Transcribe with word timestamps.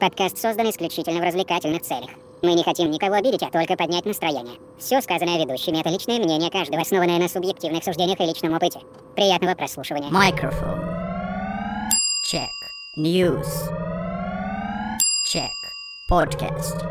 Подкаст 0.00 0.38
создан 0.38 0.70
исключительно 0.70 1.20
в 1.20 1.24
развлекательных 1.24 1.82
целях. 1.82 2.10
Мы 2.42 2.54
не 2.54 2.62
хотим 2.62 2.90
никого 2.90 3.14
обидеть, 3.14 3.42
а 3.42 3.50
только 3.50 3.76
поднять 3.76 4.04
настроение. 4.04 4.58
Все 4.78 5.00
сказанное 5.00 5.38
ведущими— 5.38 5.78
это 5.80 5.88
личное 5.88 6.18
мнение 6.18 6.50
каждого, 6.50 6.82
основанное 6.82 7.18
на 7.18 7.28
субъективных 7.28 7.82
суждениях 7.84 8.20
и 8.20 8.24
личном 8.24 8.54
опыте. 8.54 8.80
Приятного 9.14 9.54
прослушивания. 9.54 10.10
Microphone. 10.10 10.82
Check. 12.30 12.50
News. 12.98 13.70
Check. 15.32 15.50
Podcast. 16.10 16.84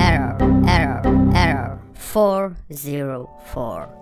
Error, 0.00 0.38
error, 0.66 1.02
error. 1.34 1.78
404. 2.12 3.99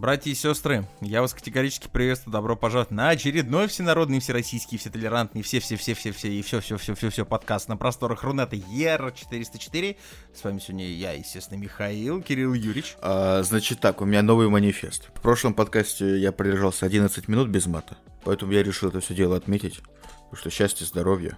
Братья 0.00 0.30
и 0.30 0.34
сестры, 0.34 0.88
я 1.02 1.20
вас 1.20 1.34
категорически 1.34 1.86
приветствую, 1.86 2.32
добро 2.32 2.56
пожаловать 2.56 2.90
на 2.90 3.10
очередной 3.10 3.68
всенародный, 3.68 4.18
всероссийский, 4.18 4.78
вседолерантный, 4.78 5.42
все-все-все-все-все 5.42 6.28
и 6.32 6.40
все-все-все-все-все 6.40 7.26
подкаст 7.26 7.68
на 7.68 7.76
просторах 7.76 8.22
Рунета 8.22 8.56
ЕР-404. 8.56 9.96
С 10.34 10.42
вами 10.42 10.58
сегодня 10.58 10.86
я, 10.90 11.12
естественно, 11.12 11.58
Михаил, 11.58 12.22
Кирилл 12.22 12.54
Юрьевич. 12.54 12.96
А, 13.02 13.42
значит 13.42 13.80
так, 13.80 14.00
у 14.00 14.06
меня 14.06 14.22
новый 14.22 14.48
манифест. 14.48 15.10
В 15.14 15.20
прошлом 15.20 15.52
подкасте 15.52 16.16
я 16.16 16.32
продержался 16.32 16.86
11 16.86 17.28
минут 17.28 17.50
без 17.50 17.66
мата, 17.66 17.98
поэтому 18.24 18.52
я 18.52 18.62
решил 18.62 18.88
это 18.88 19.00
все 19.00 19.12
дело 19.12 19.36
отметить. 19.36 19.82
Потому 20.30 20.36
что 20.36 20.48
счастье, 20.48 20.86
здоровье. 20.86 21.36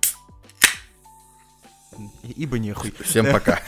Ибо 2.37 2.59
нехуй. 2.59 2.93
Всем 3.01 3.31
пока. 3.33 3.61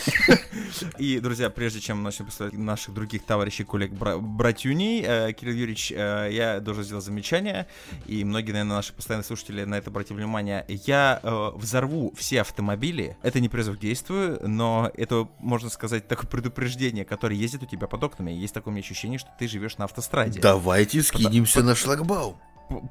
И, 0.98 1.19
друзья, 1.20 1.51
прежде 1.51 1.80
чем 1.80 2.02
начнем 2.02 2.27
представлять 2.27 2.56
наших 2.59 2.95
других 2.95 3.24
товарищей, 3.24 3.64
коллег, 3.64 3.92
бра- 3.92 4.19
братюней, 4.19 5.02
э, 5.06 5.33
Кирилл 5.33 5.55
Юрьевич, 5.55 5.92
э, 5.92 6.28
я 6.33 6.61
должен 6.61 6.84
сделать 6.84 7.05
замечание, 7.05 7.66
и 8.06 8.25
многие, 8.25 8.53
наверное, 8.53 8.77
наши 8.77 8.92
постоянные 8.92 9.25
слушатели 9.25 9.64
на 9.64 9.77
это 9.77 9.91
обратили 9.91 10.16
внимание. 10.16 10.64
Я 10.69 11.20
э, 11.22 11.50
взорву 11.56 12.12
все 12.16 12.41
автомобили, 12.41 13.16
это 13.22 13.41
не 13.41 13.48
призыв 13.48 13.77
к 13.77 13.81
действию, 13.81 14.38
но 14.47 14.91
это, 14.94 15.28
можно 15.38 15.70
сказать, 15.70 16.09
такое 16.09 16.28
предупреждение, 16.28 17.05
которое 17.05 17.36
ездит 17.36 17.62
у 17.62 17.66
тебя 17.66 17.86
под 17.86 18.03
окнами. 18.05 18.31
Есть 18.31 18.55
такое 18.55 18.78
ощущение, 18.78 19.19
что 19.19 19.31
ты 19.38 19.48
живешь 19.48 19.78
на 19.78 19.84
автостраде. 19.84 20.41
Давайте 20.41 21.03
скинемся 21.03 21.62
на 21.62 21.75
шлагбаум. 21.75 22.36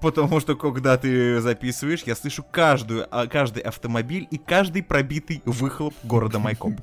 Потому 0.02 0.40
что 0.40 0.56
когда 0.56 0.98
ты 0.98 1.42
записываешь, 1.42 2.04
я 2.06 2.16
слышу 2.16 2.44
каждую, 2.50 3.08
а, 3.10 3.26
каждый 3.28 3.64
автомобиль 3.64 4.28
и 4.30 4.38
каждый 4.38 4.84
пробитый 4.84 5.42
выхлоп 5.46 5.94
города 6.04 6.38
Майкоп. 6.40 6.74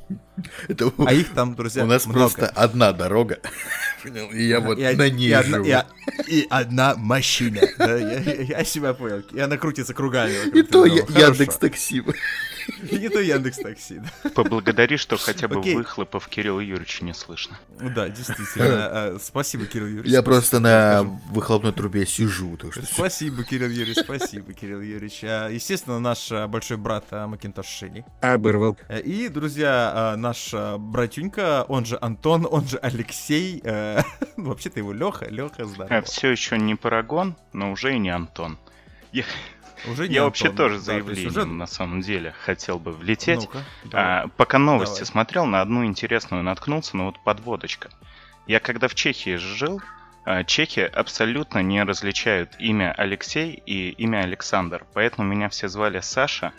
Это 0.69 0.93
А 1.07 1.13
их 1.13 1.33
там, 1.33 1.55
друзья, 1.55 1.85
у 1.85 1.87
нас 1.87 2.05
много. 2.07 2.21
просто 2.21 2.47
одна 2.49 2.93
дорога. 2.93 3.39
И 4.33 4.45
я 4.49 4.61
вот 4.61 4.79
И 4.79 4.83
на 4.83 5.07
и 5.07 5.11
ней 5.11 5.35
одна- 5.35 5.59
живу. 5.59 5.67
и 5.69 5.71
о- 5.73 5.87
И 6.27 6.47
одна 6.51 6.95
машина. 6.97 7.61
Да, 7.79 7.97
Я 7.97 8.65
себя 8.65 8.95
понял. 8.95 9.21
И 9.33 9.39
она 9.39 9.57
крутится 9.59 9.93
кругами. 9.95 10.33
И 10.59 10.63
то 10.63 10.85
я-. 10.87 11.05
Яндекс 11.27 11.57
Такси. 11.59 12.03
Не 12.93 13.09
то 13.09 13.21
Яндекс 13.21 13.59
Такси. 13.59 14.01
да. 14.23 14.31
Поблагодари, 14.31 14.97
что 14.97 15.17
хотя 15.17 15.49
бы 15.49 15.61
выхлопов 15.61 16.29
Кирилла 16.29 16.61
Юрьевича 16.61 17.05
не 17.05 17.15
слышно. 17.15 17.59
Да, 17.81 18.09
действительно. 18.09 18.71
А, 18.93 19.17
Спасибо, 19.21 19.67
Кирилл 19.67 19.87
Юрьевич. 19.87 20.11
Я 20.13 20.23
просто 20.23 20.61
на 20.61 21.03
выхлопной 21.31 21.73
трубе 21.73 22.07
сижу. 22.07 22.57
Так 22.57 22.73
что 22.73 22.83
всё. 22.83 22.95
Спасибо, 22.95 23.45
Кирилл 23.45 23.69
Юрьевич, 23.71 23.99
спасибо, 24.05 24.53
Кирилл 24.53 24.81
Юрьевич. 24.81 25.21
А, 25.25 25.49
Естественно, 25.49 25.99
наш 26.01 26.31
а, 26.33 26.47
большой 26.49 26.77
брат 26.77 27.05
а, 27.11 27.27
Макинтош 27.27 27.67
Шини. 27.67 28.05
Оборвал. 28.21 28.77
Э, 28.89 29.01
И, 29.01 29.29
друзья, 29.29 30.15
наш 30.17 30.53
братюнька, 30.79 31.65
он 31.69 31.85
же 31.85 31.99
Антон, 32.01 32.47
он 32.51 32.67
же 32.67 32.79
Алексей. 32.79 33.61
э, 33.65 34.03
Вообще-то 34.37 34.79
его 34.81 34.93
Леха. 34.93 35.27
Леха, 35.29 35.65
здорово. 35.67 36.03
все 36.03 36.31
еще 36.31 36.59
не 36.59 36.75
Парагон, 36.75 37.37
но 37.53 37.73
уже 37.73 37.95
и 37.95 37.99
не 37.99 38.11
Антон. 38.11 38.59
Я, 39.13 39.25
Уже 39.87 40.07
я 40.07 40.25
вообще 40.25 40.49
Антон, 40.49 40.57
тоже 40.67 40.79
да, 40.81 40.85
то 40.85 40.93
есть 40.93 41.05
заявлением 41.07 41.31
уже- 41.31 41.47
на 41.47 41.67
самом 41.67 42.01
деле 42.01 42.35
хотел 42.45 42.79
бы 42.79 42.93
влететь. 42.93 43.49
Давай. 43.85 44.05
А, 44.25 44.29
пока 44.37 44.59
новости 44.59 44.95
Давай. 45.01 45.07
смотрел, 45.07 45.47
на 45.47 45.61
одну 45.61 45.85
интересную 45.85 46.43
наткнулся, 46.43 46.97
но 46.97 47.07
вот 47.07 47.23
подводочка. 47.25 47.89
Я 48.47 48.61
когда 48.61 48.89
в 48.89 48.95
Чехии 48.95 49.37
жил, 49.37 49.81
а, 50.25 50.45
чехи 50.45 50.81
абсолютно 50.81 51.61
не 51.63 51.83
различают 51.83 52.51
имя 52.59 52.93
Алексей 52.97 53.63
и 53.67 53.91
имя 53.91 54.19
Александр, 54.21 54.85
поэтому 54.93 55.27
меня 55.27 55.49
все 55.49 55.69
звали 55.69 56.01
Саша. 56.01 56.53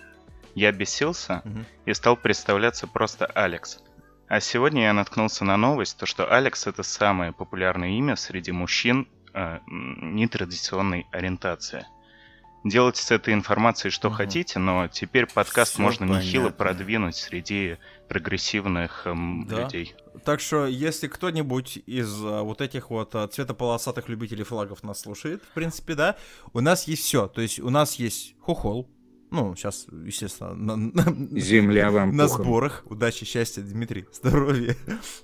Я 0.55 0.71
бесился 0.71 1.41
Мгм. 1.45 1.65
и 1.85 1.93
стал 1.93 2.17
представляться 2.17 2.87
просто 2.87 3.25
Алекс. 3.25 3.79
А 4.27 4.39
сегодня 4.39 4.83
я 4.83 4.93
наткнулся 4.93 5.43
на 5.45 5.57
новость, 5.57 5.97
то 5.97 6.05
что 6.05 6.25
Алекс 6.33 6.65
это 6.65 6.83
самое 6.83 7.33
популярное 7.33 7.89
имя 7.89 8.15
среди 8.15 8.51
мужчин 8.51 9.07
э, 9.33 9.59
нетрадиционной 9.67 11.05
ориентации. 11.11 11.85
Делайте 12.63 13.01
с 13.01 13.09
этой 13.11 13.33
информацией 13.33 13.89
что 13.91 14.09
Мгм. 14.09 14.17
хотите, 14.17 14.59
но 14.59 14.87
теперь 14.87 15.25
подкаст 15.25 15.73
Всё 15.73 15.81
можно 15.81 16.05
нехило 16.05 16.43
понятно. 16.49 16.57
продвинуть 16.65 17.15
среди 17.15 17.77
прогрессивных 18.07 19.07
эм, 19.07 19.47
Да. 19.47 19.63
людей. 19.63 19.95
Так 20.25 20.41
что, 20.41 20.67
если 20.67 21.07
кто-нибудь 21.07 21.77
из 21.87 22.13
а, 22.23 22.43
вот 22.43 22.61
этих 22.61 22.89
вот 22.91 23.15
а, 23.15 23.27
цветополосатых 23.27 24.09
любителей 24.09 24.43
флагов 24.43 24.83
нас 24.83 24.99
слушает, 25.01 25.41
в 25.43 25.53
принципе, 25.53 25.95
да, 25.95 26.17
у 26.53 26.59
нас 26.59 26.87
есть 26.87 27.03
все. 27.03 27.27
То 27.27 27.41
есть 27.41 27.59
у 27.59 27.69
нас 27.69 27.95
есть 27.95 28.35
хохол. 28.41 28.87
Ну, 29.31 29.55
сейчас, 29.55 29.87
естественно, 30.05 30.53
на, 30.53 30.75
на- 30.93 31.39
Земля 31.39 31.89
вам 31.89 32.15
на 32.17 32.27
пухом. 32.27 32.43
сборах. 32.45 32.83
Удачи, 32.85 33.25
счастья, 33.25 33.61
Дмитрий, 33.61 34.05
здоровья. 34.13 34.75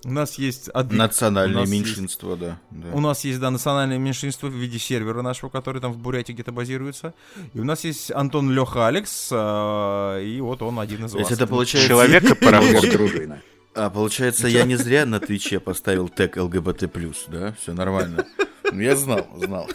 У 0.05 0.11
нас 0.11 0.35
есть 0.39 0.69
админ. 0.69 0.95
У 1.01 1.03
Национальное 1.03 1.59
нас 1.61 1.69
есть- 1.69 1.87
меньшинство, 1.87 2.35
да. 2.37 2.59
да. 2.71 2.87
У 2.93 3.01
нас 3.01 3.25
есть, 3.25 3.39
да, 3.41 3.51
национальное 3.51 3.97
меньшинство 3.97 4.47
в 4.47 4.53
виде 4.53 4.79
сервера 4.79 5.21
нашего, 5.21 5.49
который 5.49 5.81
там 5.81 5.91
в 5.91 5.97
Бурятии 5.97 6.31
где-то 6.31 6.51
базируется. 6.53 7.13
И 7.53 7.59
у 7.59 7.65
нас 7.65 7.83
есть 7.83 8.09
Антон 8.11 8.49
Леха 8.51 8.87
Алекс, 8.87 9.29
а, 9.31 10.19
и 10.21 10.39
вот 10.39 10.61
он 10.61 10.79
один 10.79 11.05
из 11.05 11.11
То 11.11 11.17
есть 11.19 11.29
вас. 11.31 11.39
это 11.39 11.45
получается... 11.47 11.89
Человек 11.89 12.23
и 12.31 12.33
паровоз. 12.33 12.81
Дружина. 12.91 13.41
А, 13.75 13.89
получается, 13.89 14.47
я 14.47 14.63
не 14.63 14.75
зря 14.77 15.05
на 15.05 15.19
Твиче 15.19 15.59
поставил 15.59 16.07
тег 16.09 16.37
ЛГБТ+, 16.37 16.89
да? 17.27 17.53
Все 17.61 17.73
нормально. 17.73 18.25
Ну, 18.71 18.79
Я 18.81 18.95
знал, 18.95 19.27
знал. 19.35 19.69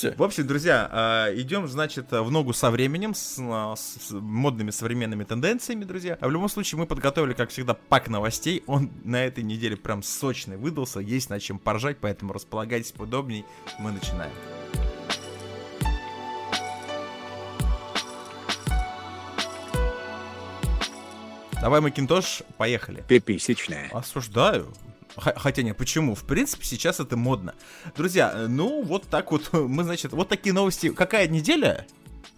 Все. 0.00 0.14
В 0.16 0.22
общем, 0.22 0.46
друзья, 0.46 0.88
а, 0.90 1.34
идем, 1.34 1.68
значит, 1.68 2.10
в 2.10 2.30
ногу 2.30 2.54
со 2.54 2.70
временем, 2.70 3.12
с, 3.14 3.36
а, 3.38 3.76
с- 3.76 4.08
с 4.08 4.10
модными 4.12 4.70
современными 4.70 5.24
тенденциями, 5.24 5.84
друзья. 5.84 6.16
А 6.22 6.26
в 6.26 6.30
любом 6.30 6.48
случае, 6.48 6.78
мы 6.78 6.86
подготовили, 6.86 7.34
как 7.34 7.50
всегда, 7.50 7.74
пак 7.74 8.08
новостей. 8.08 8.62
Он 8.66 8.90
на 9.04 9.22
этой 9.22 9.44
неделе 9.44 9.76
прям 9.76 10.02
сочный 10.02 10.56
выдался, 10.56 11.00
есть 11.00 11.28
над 11.28 11.42
чем 11.42 11.58
поржать, 11.58 11.98
поэтому 12.00 12.32
располагайтесь 12.32 12.92
поудобней. 12.92 13.44
Мы 13.78 13.92
начинаем. 13.92 14.32
Давай, 21.60 21.82
Макинтош, 21.82 22.42
поехали. 22.56 23.04
Пеписечная. 23.06 23.90
Осуждаю. 23.92 24.72
Хотя 25.16 25.62
нет, 25.62 25.76
почему? 25.76 26.14
В 26.14 26.24
принципе, 26.24 26.64
сейчас 26.64 27.00
это 27.00 27.16
модно. 27.16 27.54
Друзья, 27.96 28.32
э, 28.34 28.46
ну 28.46 28.82
вот 28.82 29.08
так 29.08 29.32
вот 29.32 29.48
мы, 29.52 29.84
значит, 29.84 30.12
вот 30.12 30.28
такие 30.28 30.52
новости. 30.52 30.90
Какая 30.90 31.28
неделя? 31.28 31.86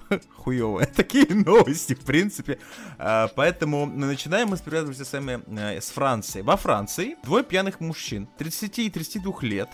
Хуевая. 0.37 0.87
Такие 0.97 1.27
новости, 1.35 1.95
в 1.95 2.01
принципе. 2.01 2.59
А, 2.99 3.29
Поэтому 3.35 3.87
начинаем 3.87 4.49
мы, 4.49 4.57
сперва, 4.57 4.83
друзья, 4.83 5.05
с 5.05 5.13
вами 5.13 5.43
э, 5.59 5.81
с 5.81 5.91
Франции. 5.91 6.43
Во 6.43 6.57
Франции 6.57 7.17
двое 7.25 7.45
пьяных 7.45 7.81
мужчин 7.81 8.29
30 8.39 8.79
и 8.81 8.91
32 8.91 9.35
лет 9.43 9.69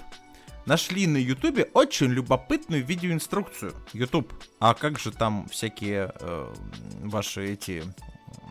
нашли 0.66 1.06
на 1.06 1.16
Ютубе 1.16 1.70
очень 1.72 2.09
любопытную 2.09 2.84
видеоинструкцию. 2.84 3.75
Ютуб, 3.94 4.32
а 4.60 4.75
как 4.75 4.98
же 4.98 5.10
там 5.12 5.48
всякие 5.48 6.12
э, 6.20 6.54
ваши 7.03 7.53
эти 7.53 7.82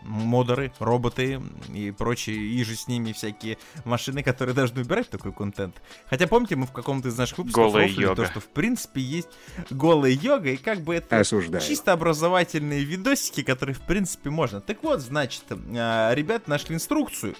модеры, 0.08 0.72
роботы 0.78 1.40
и 1.72 1.90
прочие, 1.90 2.36
и 2.36 2.64
же 2.64 2.74
с 2.74 2.88
ними 2.88 3.12
всякие 3.12 3.58
машины, 3.84 4.22
которые 4.22 4.54
должны 4.54 4.80
убирать 4.80 5.08
такой 5.10 5.32
контент. 5.32 5.76
Хотя 6.08 6.26
помните, 6.26 6.56
мы 6.56 6.66
в 6.66 6.72
каком-то 6.72 7.08
из 7.08 7.16
наших 7.18 7.38
выпусков 7.38 7.72
Голая 7.72 7.86
йога. 7.88 8.16
то, 8.16 8.26
что 8.26 8.40
в 8.40 8.46
принципе 8.48 9.00
есть 9.00 9.28
голая 9.70 10.12
йога, 10.12 10.50
и 10.50 10.56
как 10.56 10.80
бы 10.80 10.94
это 10.94 11.20
Осуждаю. 11.20 11.62
чисто 11.62 11.92
образовательные 11.92 12.82
видосики, 12.84 13.42
которые 13.42 13.74
в 13.74 13.80
принципе 13.82 14.30
можно. 14.30 14.60
Так 14.60 14.82
вот, 14.82 15.00
значит, 15.00 15.44
а, 15.50 16.12
ребята 16.14 16.48
нашли 16.50 16.74
инструкцию, 16.74 17.34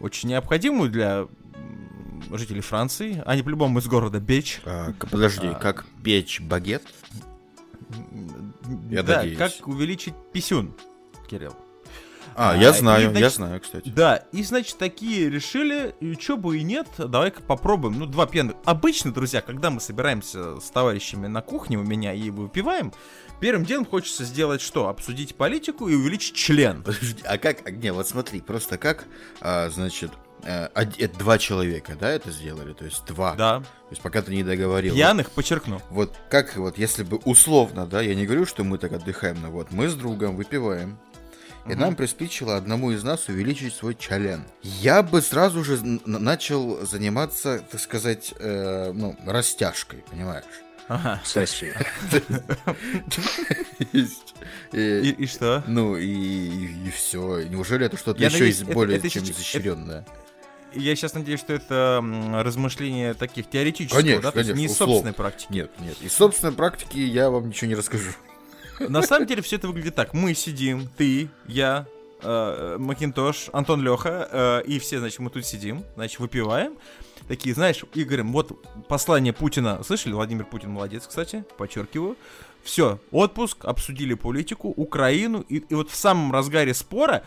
очень 0.00 0.28
необходимую 0.30 0.90
для 0.90 1.26
жителей 2.32 2.60
Франции. 2.60 3.22
Они 3.26 3.42
по-любому 3.42 3.78
из 3.78 3.86
города 3.86 4.20
Беч. 4.20 4.60
А, 4.64 4.92
подожди, 5.10 5.46
А. 5.48 5.54
как 5.54 5.86
печь 6.04 6.40
багет? 6.40 6.82
Я 8.88 9.02
да, 9.02 9.16
надеюсь. 9.18 9.38
как 9.38 9.66
увеличить 9.66 10.14
писюн, 10.32 10.74
Кирилл. 11.28 11.54
А, 12.34 12.52
А, 12.52 12.56
я 12.56 12.70
и, 12.70 12.72
знаю, 12.72 13.04
я 13.04 13.10
значит, 13.10 13.32
знаю, 13.34 13.60
кстати. 13.60 13.88
Да, 13.88 14.16
и 14.32 14.42
значит, 14.42 14.78
такие 14.78 15.28
решили, 15.30 15.94
и 16.00 16.16
чё 16.16 16.36
бы 16.36 16.58
и 16.58 16.62
нет, 16.62 16.88
давай-ка 16.98 17.42
попробуем. 17.42 17.98
Ну, 17.98 18.06
два 18.06 18.26
пьяных. 18.26 18.56
Обычно, 18.64 19.12
друзья, 19.12 19.40
когда 19.40 19.70
мы 19.70 19.80
собираемся 19.80 20.60
с 20.60 20.70
товарищами 20.70 21.26
на 21.26 21.42
кухне 21.42 21.78
у 21.78 21.82
меня 21.82 22.12
и 22.12 22.30
выпиваем, 22.30 22.92
первым 23.40 23.64
делом 23.64 23.84
хочется 23.86 24.24
сделать 24.24 24.60
что? 24.60 24.88
Обсудить 24.88 25.34
политику 25.34 25.88
и 25.88 25.94
увеличить 25.94 26.34
член. 26.34 26.82
Подожди, 26.82 27.22
а 27.24 27.38
как, 27.38 27.58
а, 27.66 27.70
не, 27.70 27.92
вот 27.92 28.08
смотри, 28.08 28.40
просто 28.40 28.78
как, 28.78 29.04
а, 29.40 29.68
значит, 29.70 30.10
э, 30.42 30.68
это 30.74 31.18
два 31.18 31.38
человека, 31.38 31.96
да, 31.98 32.10
это 32.10 32.30
сделали? 32.30 32.72
То 32.72 32.84
есть 32.84 33.04
два. 33.06 33.34
Да. 33.34 33.60
То 33.60 33.90
есть 33.90 34.02
пока 34.02 34.22
ты 34.22 34.34
не 34.34 34.44
договорил. 34.44 34.94
Пьяных, 34.94 35.30
подчеркну. 35.30 35.80
Вот 35.90 36.16
как 36.30 36.56
вот, 36.56 36.78
если 36.78 37.02
бы 37.02 37.18
условно, 37.24 37.86
да, 37.86 38.00
я 38.00 38.14
не 38.14 38.26
говорю, 38.26 38.46
что 38.46 38.64
мы 38.64 38.78
так 38.78 38.92
отдыхаем, 38.92 39.40
но 39.42 39.50
вот 39.50 39.70
мы 39.72 39.88
с 39.88 39.94
другом 39.94 40.36
выпиваем, 40.36 40.98
и 41.66 41.74
нам 41.74 41.94
приспичило 41.94 42.56
одному 42.56 42.90
из 42.90 43.02
нас 43.04 43.28
увеличить 43.28 43.74
свой 43.74 43.94
член. 43.94 44.44
Я 44.62 45.02
бы 45.02 45.22
сразу 45.22 45.62
же 45.64 45.78
начал 46.04 46.84
заниматься, 46.86 47.62
так 47.70 47.80
сказать, 47.80 48.34
э, 48.38 48.92
ну, 48.94 49.16
растяжкой, 49.26 50.04
понимаешь? 50.10 50.44
Ага. 50.88 51.22
Есть. 53.92 54.34
И, 54.72 55.14
и 55.18 55.26
что? 55.26 55.62
Ну 55.68 55.96
и, 55.96 56.90
все. 56.90 57.42
Неужели 57.44 57.86
это 57.86 57.96
что-то 57.96 58.20
еще 58.20 58.32
надеюсь, 58.32 58.56
из 58.56 58.64
более 58.64 58.98
это 58.98 59.08
чем 59.08 59.22
изощренное? 59.22 60.04
Я 60.74 60.96
сейчас 60.96 61.14
надеюсь, 61.14 61.40
что 61.40 61.52
это 61.52 62.02
размышления 62.42 63.14
таких 63.14 63.48
теоретического, 63.48 64.00
Конечно, 64.00 64.22
да, 64.22 64.32
то 64.32 64.38
есть 64.38 64.50
не 64.50 64.54
конечно, 64.54 64.72
из 64.72 64.78
собственной 64.78 65.12
практики. 65.12 65.52
Нет, 65.52 65.70
нет. 65.78 65.96
Из 66.00 66.12
собственной 66.12 66.52
практики 66.52 66.98
я 66.98 67.30
вам 67.30 67.48
ничего 67.48 67.68
не 67.68 67.76
расскажу. 67.76 68.10
На 68.88 69.02
самом 69.02 69.26
деле 69.26 69.42
все 69.42 69.56
это 69.56 69.68
выглядит 69.68 69.94
так. 69.94 70.14
Мы 70.14 70.34
сидим, 70.34 70.88
ты, 70.96 71.28
я, 71.46 71.86
э, 72.22 72.76
Макинтош, 72.78 73.50
Антон 73.52 73.82
Леха, 73.82 74.28
э, 74.30 74.62
и 74.66 74.78
все, 74.78 74.98
значит, 74.98 75.18
мы 75.20 75.30
тут 75.30 75.44
сидим, 75.44 75.84
значит, 75.96 76.18
выпиваем. 76.18 76.74
Такие, 77.28 77.54
знаешь, 77.54 77.84
и 77.94 78.04
вот 78.04 78.86
послание 78.88 79.32
Путина, 79.32 79.82
слышали? 79.84 80.14
Владимир 80.14 80.44
Путин 80.44 80.70
молодец, 80.70 81.06
кстати, 81.06 81.44
подчеркиваю. 81.56 82.16
Все, 82.62 82.98
отпуск, 83.10 83.64
обсудили 83.64 84.14
политику, 84.14 84.68
Украину, 84.68 85.40
и, 85.48 85.58
и 85.58 85.74
вот 85.74 85.90
в 85.90 85.96
самом 85.96 86.32
разгаре 86.32 86.74
спора, 86.74 87.24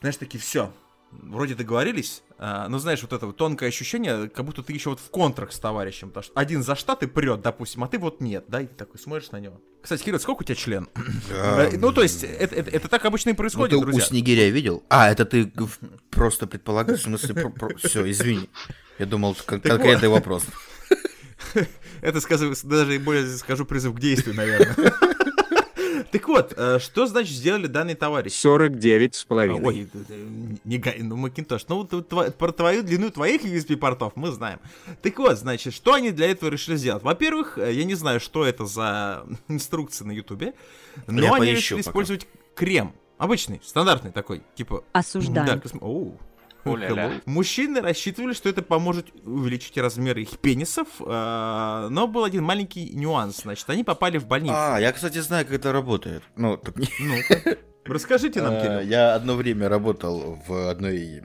знаешь, 0.00 0.16
такие, 0.16 0.38
все, 0.38 0.72
вроде 1.12 1.54
договорились, 1.54 2.22
а, 2.38 2.68
но 2.68 2.78
знаешь, 2.78 3.02
вот 3.02 3.12
это 3.12 3.26
вот 3.26 3.36
тонкое 3.36 3.68
ощущение, 3.68 4.28
как 4.28 4.44
будто 4.44 4.62
ты 4.62 4.72
еще 4.72 4.90
вот 4.90 5.00
в 5.00 5.10
контрах 5.10 5.52
с 5.52 5.58
товарищем, 5.58 6.08
потому 6.08 6.24
что 6.24 6.32
один 6.34 6.62
за 6.62 6.74
штаты 6.74 7.06
прет, 7.06 7.42
допустим, 7.42 7.84
а 7.84 7.88
ты 7.88 7.98
вот 7.98 8.20
нет, 8.20 8.44
да, 8.48 8.60
и 8.62 8.66
ты 8.66 8.74
такой 8.74 8.98
смотришь 8.98 9.30
на 9.30 9.38
него. 9.40 9.60
Кстати, 9.82 10.02
Кирилл, 10.02 10.20
сколько 10.20 10.40
у 10.42 10.44
тебя 10.44 10.54
член? 10.56 10.88
Э, 11.30 11.70
Ну, 11.76 11.92
то 11.92 12.02
есть, 12.02 12.24
это, 12.24 12.54
это- 12.54 12.70
это 12.70 12.88
так 12.88 13.04
обычно 13.04 13.30
и 13.30 13.32
Ну, 13.32 13.36
происходит, 13.36 13.70
ты 13.70 13.76
у 13.76 13.82
друзья. 13.82 14.02
Снегиря 14.04 14.48
видел? 14.48 14.82
А, 14.88 15.10
это 15.10 15.24
ты 15.24 15.52
просто 16.10 16.46
предполагаешь, 16.46 17.00
в 17.00 17.04
смысле, 17.04 17.52
все, 17.82 18.10
извини. 18.10 18.48
Я 18.98 19.06
думал, 19.06 19.36
конкретный 19.46 20.08
вопрос. 20.08 20.44
Это, 22.00 22.20
даже 22.64 22.98
более 22.98 23.26
скажу 23.36 23.64
призыв 23.64 23.94
к 23.94 24.00
действию, 24.00 24.34
наверное. 24.34 24.74
Так 26.12 26.28
вот, 26.28 26.52
э, 26.56 26.78
что 26.78 27.06
значит 27.06 27.34
сделали 27.34 27.66
данные 27.66 27.96
товарищи? 27.96 28.34
49 28.34 29.14
с 29.14 29.24
половиной. 29.24 29.64
Ой, 29.64 29.88
э, 29.92 29.98
э, 30.10 30.26
не 30.64 30.78
га- 30.78 30.92
ну, 30.98 31.16
Макинтош, 31.16 31.64
ну, 31.68 31.88
вот 31.90 32.36
про 32.36 32.52
твою 32.52 32.82
длину 32.82 33.10
твоих 33.10 33.42
USB-портов 33.44 34.12
мы 34.14 34.30
знаем. 34.30 34.58
Так 35.00 35.18
вот, 35.18 35.38
значит, 35.38 35.72
что 35.72 35.94
они 35.94 36.10
для 36.10 36.30
этого 36.30 36.50
решили 36.50 36.76
сделать? 36.76 37.02
Во-первых, 37.02 37.56
я 37.58 37.84
не 37.84 37.94
знаю, 37.94 38.20
что 38.20 38.44
это 38.44 38.66
за 38.66 39.26
инструкции 39.48 40.04
на 40.04 40.12
Ютубе, 40.12 40.52
но 41.06 41.22
Я 41.22 41.34
они 41.34 41.52
решили 41.52 41.78
пока. 41.80 41.90
использовать 41.90 42.26
крем. 42.54 42.92
Обычный, 43.18 43.60
стандартный 43.64 44.10
такой, 44.10 44.42
типа... 44.54 44.84
Осуждаю. 44.92 45.46
Да, 45.46 45.56
космо- 45.56 45.78
Оу. 45.80 46.18
Мужчины 47.26 47.80
рассчитывали, 47.80 48.32
что 48.32 48.48
это 48.48 48.62
поможет 48.62 49.06
увеличить 49.24 49.76
размеры 49.78 50.22
их 50.22 50.38
пенисов, 50.38 50.86
э, 51.00 51.88
но 51.90 52.06
был 52.06 52.24
один 52.24 52.44
маленький 52.44 52.90
нюанс. 52.94 53.42
Значит, 53.42 53.68
они 53.70 53.84
попали 53.84 54.18
в 54.18 54.26
больницу. 54.26 54.54
А, 54.56 54.78
я, 54.78 54.92
кстати, 54.92 55.18
знаю, 55.18 55.44
как 55.46 55.54
это 55.54 55.72
работает. 55.72 56.22
Ну, 56.36 56.56
так 56.56 56.76
не- 56.76 56.88
Ну-ка, 57.00 57.56
расскажите 57.84 58.42
нам, 58.42 58.54
Э, 58.54 58.60
Кирилл. 58.62 58.80
Я 58.90 59.14
одно 59.14 59.34
время 59.34 59.68
работал 59.68 60.38
в 60.46 60.68
одной, 60.70 61.22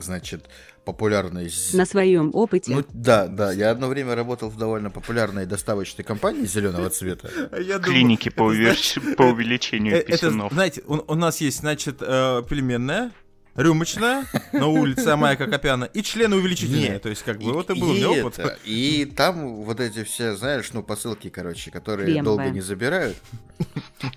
значит, 0.00 0.48
популярной... 0.84 1.50
На 1.74 1.84
своем 1.84 2.30
опыте. 2.32 2.74
Ну 2.74 2.82
да, 2.94 3.26
да, 3.26 3.52
я 3.52 3.70
одно 3.70 3.88
время 3.88 4.14
работал 4.14 4.48
в 4.48 4.56
довольно 4.56 4.88
популярной 4.90 5.44
доставочной 5.44 6.02
компании 6.04 6.46
зеленого 6.46 6.88
цвета. 6.88 7.28
Думаю, 7.50 7.80
Клиники 7.82 8.30
по, 8.30 8.44
увеличению 8.44 9.96
Э, 9.96 9.98
Это, 9.98 10.12
писюнов. 10.12 10.52
знаете, 10.52 10.82
у, 10.86 11.14
нас 11.14 11.42
есть, 11.42 11.58
значит, 11.60 11.96
э, 12.00 12.42
пельменная, 12.48 13.10
рюмочная 13.58 14.24
на 14.52 14.68
улице 14.68 15.08
Амая 15.08 15.36
Кокопяна 15.36 15.84
и 15.84 16.02
члены 16.02 16.36
увеличительные. 16.36 16.90
Нет. 16.92 17.02
То 17.02 17.08
есть, 17.10 17.22
как 17.22 17.38
бы, 17.38 17.50
И- 17.50 17.52
вот 17.52 17.68
и 17.70 17.78
был 17.78 17.94
и 17.94 18.04
опыт. 18.04 18.38
это, 18.38 18.58
И 18.64 19.04
там 19.04 19.56
вот 19.64 19.80
эти 19.80 20.04
все, 20.04 20.36
знаешь, 20.36 20.70
ну, 20.72 20.82
посылки, 20.82 21.28
короче, 21.28 21.70
которые 21.70 22.06
Кремовая. 22.06 22.24
долго 22.24 22.50
не 22.50 22.60
забирают. 22.60 23.16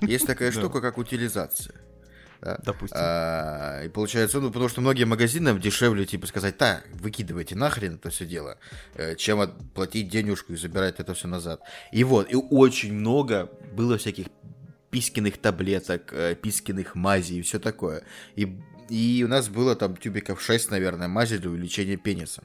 Есть 0.01 0.27
такая 0.27 0.51
штука, 0.51 0.79
как 0.81 0.97
утилизация. 0.97 1.75
Да? 2.41 2.59
Допустим. 2.63 2.97
А, 2.99 3.83
и 3.83 3.89
получается, 3.89 4.39
ну, 4.39 4.47
потому 4.47 4.67
что 4.67 4.81
многие 4.81 5.03
магазинам 5.03 5.59
дешевле, 5.59 6.05
типа, 6.07 6.25
сказать, 6.25 6.57
так, 6.57 6.87
выкидывайте 6.93 7.55
нахрен 7.55 7.95
это 7.95 8.09
все 8.09 8.25
дело, 8.25 8.57
э, 8.95 9.15
чем 9.15 9.41
отплатить 9.41 10.09
денежку 10.09 10.53
и 10.53 10.55
забирать 10.55 10.99
это 10.99 11.13
все 11.13 11.27
назад. 11.27 11.61
И 11.91 12.03
вот, 12.03 12.31
и 12.31 12.35
очень 12.35 12.93
много 12.93 13.51
было 13.75 13.99
всяких 13.99 14.25
пискиных 14.89 15.37
таблеток, 15.37 16.11
э, 16.13 16.33
пискиных 16.35 16.95
мазей 16.95 17.37
и 17.37 17.41
все 17.43 17.59
такое. 17.59 18.03
И, 18.35 18.57
и 18.91 19.23
у 19.23 19.29
нас 19.29 19.47
было 19.47 19.75
там 19.75 19.95
тюбиков 19.95 20.41
6, 20.41 20.69
наверное, 20.69 21.07
мази 21.07 21.37
для 21.37 21.49
увеличения 21.49 21.95
пениса. 21.95 22.43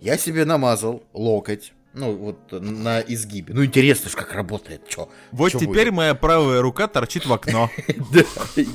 Я 0.00 0.16
себе 0.16 0.44
намазал 0.44 1.02
локоть, 1.12 1.72
ну, 1.92 2.12
вот 2.14 2.52
на 2.52 3.00
изгибе. 3.00 3.52
Ну, 3.52 3.64
интересно 3.64 4.08
же, 4.10 4.16
как 4.16 4.32
работает, 4.32 4.86
чё? 4.86 5.08
Вот 5.32 5.50
чё 5.52 5.58
теперь 5.58 5.86
будет? 5.86 5.94
моя 5.94 6.14
правая 6.14 6.60
рука 6.62 6.86
торчит 6.86 7.26
в 7.26 7.32
окно. 7.32 7.68
Да, 8.12 8.22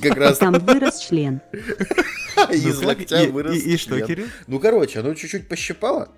как 0.02 0.18
раз 0.18 0.40
Там 0.40 0.54
вырос 0.54 1.00
член. 1.00 1.40
из 2.50 2.82
локтя 2.82 3.24
вырос 3.30 3.56
И 3.56 3.74
и 3.74 3.78
что, 3.78 3.96
член. 3.96 4.08
Кирилл? 4.08 4.28
Ну, 4.48 4.60
короче, 4.60 5.00
оно 5.00 5.14
чуть-чуть 5.14 5.48
пощипало, 5.48 6.10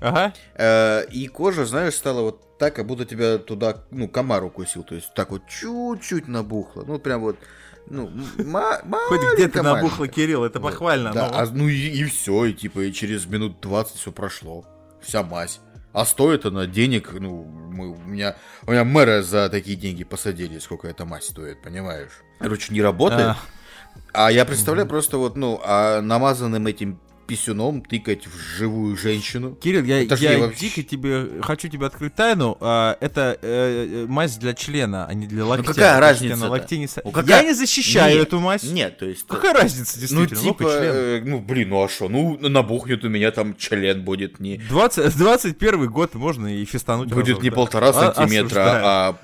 Ага. 0.00 0.34
э, 0.56 1.04
и 1.12 1.28
кожа, 1.28 1.66
знаешь, 1.66 1.94
стала 1.94 2.22
вот 2.22 2.58
так, 2.58 2.74
как 2.74 2.86
будто 2.86 3.04
тебя 3.04 3.38
туда, 3.38 3.84
ну, 3.92 4.08
комар 4.08 4.42
укусил, 4.42 4.82
то 4.82 4.96
есть 4.96 5.14
так 5.14 5.30
вот 5.30 5.42
чуть-чуть 5.46 6.26
набухло, 6.26 6.82
ну, 6.84 6.98
прям 6.98 7.20
вот, 7.20 7.36
ну, 7.88 8.10
Хоть 9.08 9.20
где-то 9.34 9.62
набухло. 9.62 10.08
Кирилл, 10.08 10.44
это 10.44 10.60
похвально. 10.60 11.12
Да, 11.12 11.28
но 11.28 11.38
а, 11.38 11.46
ну 11.46 11.68
и, 11.68 12.04
все, 12.04 12.46
и 12.46 12.52
типа 12.52 12.80
и 12.80 12.92
через 12.92 13.26
минут 13.26 13.60
20 13.60 13.96
все 13.96 14.12
прошло. 14.12 14.64
Вся 15.02 15.22
мазь. 15.22 15.60
А 15.92 16.04
стоит 16.04 16.44
она 16.44 16.66
денег, 16.66 17.12
ну, 17.12 17.44
мы, 17.44 17.90
у 17.92 17.96
меня, 17.96 18.36
у 18.66 18.72
меня 18.72 18.82
мэра 18.84 19.22
за 19.22 19.48
такие 19.48 19.76
деньги 19.76 20.02
посадили, 20.02 20.58
сколько 20.58 20.88
эта 20.88 21.04
мазь 21.04 21.26
стоит, 21.26 21.62
понимаешь? 21.62 22.10
Короче, 22.40 22.72
не 22.74 22.82
работает. 22.82 23.28
А. 23.28 23.36
А 24.12 24.32
я 24.32 24.44
представляю 24.44 24.88
просто 24.88 25.18
вот, 25.18 25.36
ну, 25.36 25.60
а 25.62 26.00
намазанным 26.00 26.66
этим 26.66 27.00
писюном 27.26 27.82
тыкать 27.82 28.26
в 28.26 28.38
живую 28.58 28.96
женщину. 28.96 29.54
Кирилл, 29.54 29.84
я, 29.84 30.02
ж 30.16 30.20
я 30.20 30.38
вообще- 30.38 30.60
дико 30.68 30.82
тебе 30.82 31.42
хочу 31.42 31.68
тебе 31.68 31.86
открыть 31.86 32.14
тайну. 32.14 32.56
а, 32.60 32.96
это 33.00 33.38
э, 33.42 34.04
э, 34.04 34.06
мазь 34.08 34.36
для 34.36 34.54
члена, 34.54 35.06
а 35.06 35.14
не 35.14 35.26
для 35.26 35.44
локтя. 35.44 35.66
Ну, 35.68 35.74
какая 35.74 36.00
разница-то? 36.00 36.40
на 36.40 36.48
локте 36.50 36.78
не 36.78 36.88
Ну, 37.04 37.10
какая- 37.10 37.42
Я 37.42 37.48
не 37.48 37.54
защищаю 37.54 38.18
Нет, 38.18 38.28
эту 38.28 38.40
мазь. 38.40 38.62
Нет, 38.64 38.98
то 38.98 39.06
есть... 39.06 39.26
Какая 39.26 39.52
разница, 39.54 39.94
Ну, 39.96 40.00
действительно? 40.00 40.40
типа, 40.40 40.46
локоть, 40.62 40.66
член. 40.78 40.94
э, 40.94 41.22
ну, 41.24 41.40
блин, 41.40 41.68
ну 41.70 41.84
а 41.84 41.88
что? 41.88 42.08
Ну, 42.08 42.38
набухнет 42.48 43.04
у 43.04 43.08
меня 43.08 43.30
там 43.30 43.56
член 43.56 44.02
будет 44.02 44.40
не... 44.40 44.58
20, 44.58 45.16
21 45.16 45.86
год 45.90 46.14
можно 46.14 46.46
и 46.46 46.64
фестануть. 46.64 47.08
Будет 47.10 47.28
разок, 47.28 47.42
не 47.42 47.50
да. 47.50 47.56
полтора 47.56 47.88
А- 47.88 47.92
сантиметра, 48.14 48.44
осуждаю. 48.46 48.82
а 48.86 49.18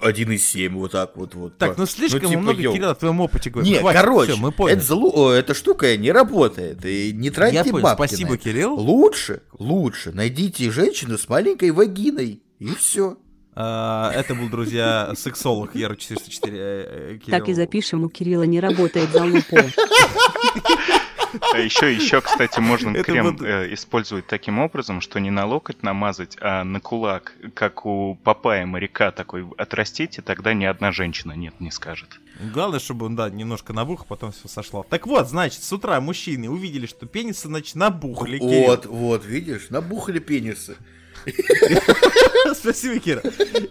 1,7, 0.00 0.68
вот 0.70 0.92
так 0.92 1.16
вот. 1.16 1.34
вот. 1.34 1.58
Так, 1.58 1.76
ну 1.78 1.86
слишком 1.86 2.20
типа, 2.20 2.40
много, 2.40 2.60
йоу. 2.60 2.74
Кирилл, 2.74 2.90
о 2.90 2.94
твоем 2.94 3.20
опыте 3.20 3.50
говорит. 3.50 3.72
Не, 3.72 3.78
Хватит, 3.80 4.00
короче, 4.00 4.32
всё, 4.32 4.40
мы 4.40 4.52
поняли. 4.52 4.76
эта, 4.76 4.86
залу- 4.86 5.12
о, 5.14 5.32
эта 5.32 5.54
штука 5.54 5.96
не 5.96 6.12
работает. 6.12 6.84
И 6.84 7.12
не 7.12 7.30
тратьте 7.30 7.56
Я 7.56 7.64
понял, 7.64 7.82
бабки 7.82 8.02
на 8.02 8.08
спасибо, 8.08 8.34
это. 8.34 8.44
Кирилл. 8.44 8.74
Лучше, 8.74 9.42
лучше 9.58 10.12
найдите 10.12 10.70
женщину 10.70 11.18
с 11.18 11.28
маленькой 11.28 11.70
вагиной. 11.70 12.42
И 12.58 12.74
все. 12.74 13.16
А, 13.58 14.12
Это 14.14 14.34
был, 14.34 14.50
друзья, 14.50 15.12
сексолог 15.16 15.74
Яра 15.74 15.96
404 15.96 16.58
э, 16.58 17.18
э. 17.26 17.30
Так 17.30 17.48
и 17.48 17.54
запишем, 17.54 18.04
у 18.04 18.10
Кирилла 18.10 18.42
не 18.42 18.60
работает 18.60 19.10
залупо. 19.10 19.64
А 21.52 21.58
еще, 21.58 21.94
еще, 21.94 22.20
кстати, 22.20 22.60
можно 22.60 22.90
Это 22.90 23.04
крем 23.04 23.24
вот- 23.24 23.42
э, 23.42 23.72
использовать 23.74 24.26
таким 24.26 24.58
образом, 24.58 25.00
что 25.00 25.18
не 25.20 25.30
на 25.30 25.46
локоть 25.46 25.82
намазать, 25.82 26.36
а 26.40 26.64
на 26.64 26.80
кулак, 26.80 27.34
как 27.54 27.86
у 27.86 28.18
Папая 28.22 28.66
моряка 28.66 29.10
такой 29.10 29.46
отрастить, 29.56 30.18
и 30.18 30.22
тогда 30.22 30.54
ни 30.54 30.64
одна 30.64 30.92
женщина 30.92 31.32
нет 31.32 31.60
не 31.60 31.70
скажет. 31.70 32.20
Главное, 32.52 32.80
чтобы 32.80 33.06
он, 33.06 33.16
да, 33.16 33.30
немножко 33.30 33.72
набух, 33.72 34.02
а 34.02 34.04
потом 34.04 34.32
все 34.32 34.48
сошло. 34.48 34.84
Так 34.88 35.06
вот, 35.06 35.28
значит, 35.28 35.62
с 35.62 35.72
утра 35.72 36.00
мужчины 36.00 36.50
увидели, 36.50 36.86
что 36.86 37.06
пенисы, 37.06 37.48
значит, 37.48 37.76
набухли. 37.76 38.38
Кирилл. 38.38 38.66
Вот, 38.66 38.86
вот, 38.86 39.24
видишь, 39.24 39.70
набухали 39.70 40.18
пенисы. 40.18 40.76
Спасибо, 42.54 42.98
Кира. 42.98 43.22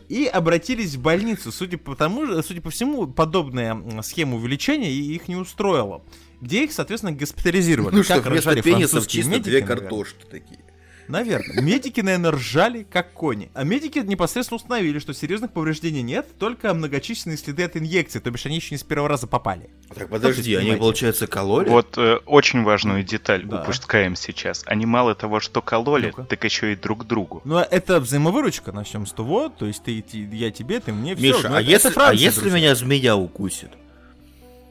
И 0.10 0.26
обратились 0.26 0.96
в 0.96 1.02
больницу. 1.02 1.52
Судя 1.52 1.78
по 1.78 1.96
тому, 1.96 2.42
судя 2.42 2.62
по 2.62 2.70
всему, 2.70 3.08
подобная 3.08 4.02
схема 4.02 4.36
увеличения 4.36 4.92
их 4.92 5.28
не 5.28 5.36
устроила. 5.36 6.02
Где 6.42 6.64
их, 6.66 6.72
соответственно, 6.74 7.12
госпитализировали. 7.14 7.96
Ну 7.96 8.04
что, 8.04 8.16
Как 8.16 8.26
вместо 8.26 8.50
рожали 8.50 8.62
пенисов 8.62 8.92
французские 8.92 9.22
чисто 9.24 9.32
медики, 9.32 9.50
две 9.50 9.62
наверное. 9.62 9.78
картошки 9.82 10.26
такие. 10.30 10.60
Наверное. 11.08 11.62
Медики, 11.62 12.02
наверное, 12.02 12.32
ржали, 12.32 12.82
как 12.82 13.14
кони. 13.14 13.52
А 13.54 13.64
медики 13.64 14.00
непосредственно 14.00 14.56
установили, 14.56 14.98
что 14.98 15.14
серьезных 15.14 15.52
повреждений 15.54 16.02
нет, 16.02 16.26
только 16.40 16.74
многочисленные 16.74 17.38
следы 17.38 17.62
от 17.62 17.78
инъекции, 17.78 18.18
то 18.18 18.32
бишь 18.32 18.48
они 18.48 18.56
еще 18.56 18.74
не 18.74 18.80
с 18.80 18.84
первого 18.84 19.08
раза 19.08 19.28
попали. 19.28 19.70
Так 19.96 20.10
подожди, 20.10 20.56
они, 20.56 20.76
получается, 20.76 21.28
кололи? 21.28 21.70
Вот 21.70 21.96
э, 22.00 22.16
очень 22.26 22.64
важную 22.64 23.04
деталь 23.04 23.44
Да. 23.46 23.62
упускаем 23.62 24.16
сейчас. 24.16 24.64
Они 24.66 24.88
мало 24.88 25.14
того, 25.14 25.40
что 25.40 25.62
кололи, 25.62 26.08
Ну-ка. 26.08 26.24
так 26.24 26.44
еще 26.44 26.74
и 26.74 26.76
друг 26.76 27.06
другу. 27.06 27.44
Ну, 27.46 27.58
а 27.58 27.68
это 27.70 28.00
взаимовыручка, 28.00 28.72
начнем 28.72 29.06
с 29.06 29.12
того, 29.12 29.50
то 29.50 29.68
есть 29.68 29.84
ты, 29.84 30.02
ты- 30.02 30.28
я 30.36 30.50
тебе, 30.50 30.80
ты 30.80 30.92
мне, 30.92 31.16
все. 31.16 31.34
Миша, 31.36 31.56
а 31.56 31.62
если, 31.62 31.92
а 31.98 32.14
если 32.14 32.50
меня 32.50 32.74
змея 32.74 33.16
укусит? 33.16 33.70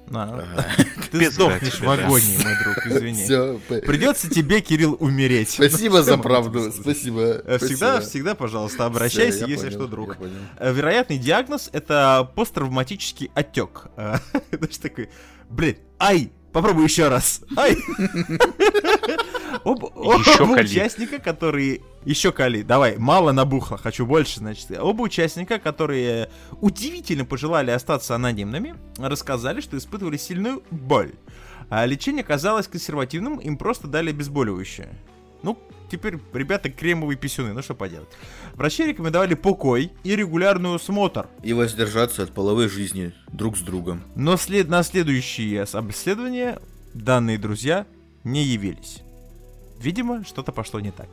Ты 0.07 1.19
Без 1.19 1.35
сдохнешь 1.35 1.81
врача, 1.81 2.03
в 2.03 2.07
агонии, 2.07 2.37
мой 2.43 2.55
друг, 2.63 2.87
извини. 2.87 3.81
Придется 3.87 4.29
тебе, 4.29 4.61
Кирилл, 4.61 4.97
умереть. 5.01 5.51
Спасибо 5.51 6.03
за 6.03 6.15
Что 6.15 6.23
правду, 6.23 6.61
сказать? 6.71 6.81
спасибо. 6.83 7.21
Э, 7.45 7.59
Всегда, 7.59 8.01
всегда, 8.01 8.35
пожалуйста, 8.35 8.87
обращайся, 8.87 9.47
если 9.47 9.71
что, 9.71 9.87
друг. 9.87 10.17
Э, 10.59 10.73
Вероятный 10.73 11.19
диагноз 11.19 11.71
это 11.73 12.31
посттравматический 12.35 13.31
отек. 13.35 13.87
Э, 13.97 14.17
Знаешь, 14.53 14.79
такой, 14.79 15.09
блин, 15.49 15.77
ай, 15.99 16.31
попробуй 16.53 16.85
еще 16.85 17.09
раз. 17.09 17.41
Ай. 17.57 17.77
Оба 19.65 19.91
кали. 19.91 20.65
участника, 20.67 21.19
которые... 21.19 21.81
Еще 22.05 22.33
кали, 22.33 22.63
давай, 22.63 22.99
мало 22.99 23.33
набухло, 23.33 23.79
хочу 23.79 24.05
больше, 24.05 24.41
значит. 24.41 24.71
Оба 24.79 25.03
участника, 25.03 25.59
которые 25.59 26.31
удивительно 26.61 27.25
пожелали 27.25 27.71
остаться 27.71 28.15
анонимными, 28.15 28.75
рассказали, 28.99 29.63
что 29.63 29.79
испытывали 29.79 30.19
сильную 30.19 30.63
боль. 30.71 31.13
А 31.71 31.87
лечение 31.87 32.23
казалось 32.23 32.69
консервативным, 32.69 33.39
им 33.39 33.57
просто 33.57 33.89
дали 33.89 34.11
обезболивающее. 34.11 34.91
Ну, 35.43 35.59
теперь, 35.91 36.19
ребята, 36.35 36.71
кремовые 36.71 37.17
писюны, 37.17 37.55
ну 37.55 37.63
что 37.63 37.75
поделать. 37.75 38.09
Врачи 38.55 38.85
рекомендовали 38.85 39.35
покой 39.35 39.93
и 40.03 40.15
регулярный 40.15 40.75
осмотр. 40.75 41.27
И 41.43 41.55
воздержаться 41.55 42.23
от 42.23 42.33
половой 42.33 42.69
жизни 42.69 43.13
друг 43.33 43.57
с 43.57 43.61
другом. 43.61 44.03
Но 44.15 44.37
след... 44.37 44.69
на 44.69 44.83
следующие 44.83 45.63
обследования 45.63 46.59
данные 46.93 47.39
друзья 47.39 47.87
не 48.25 48.43
явились. 48.43 49.04
Видимо, 49.81 50.25
что-то 50.25 50.53
пошло 50.53 50.81
не 50.81 50.91
так. 50.91 51.09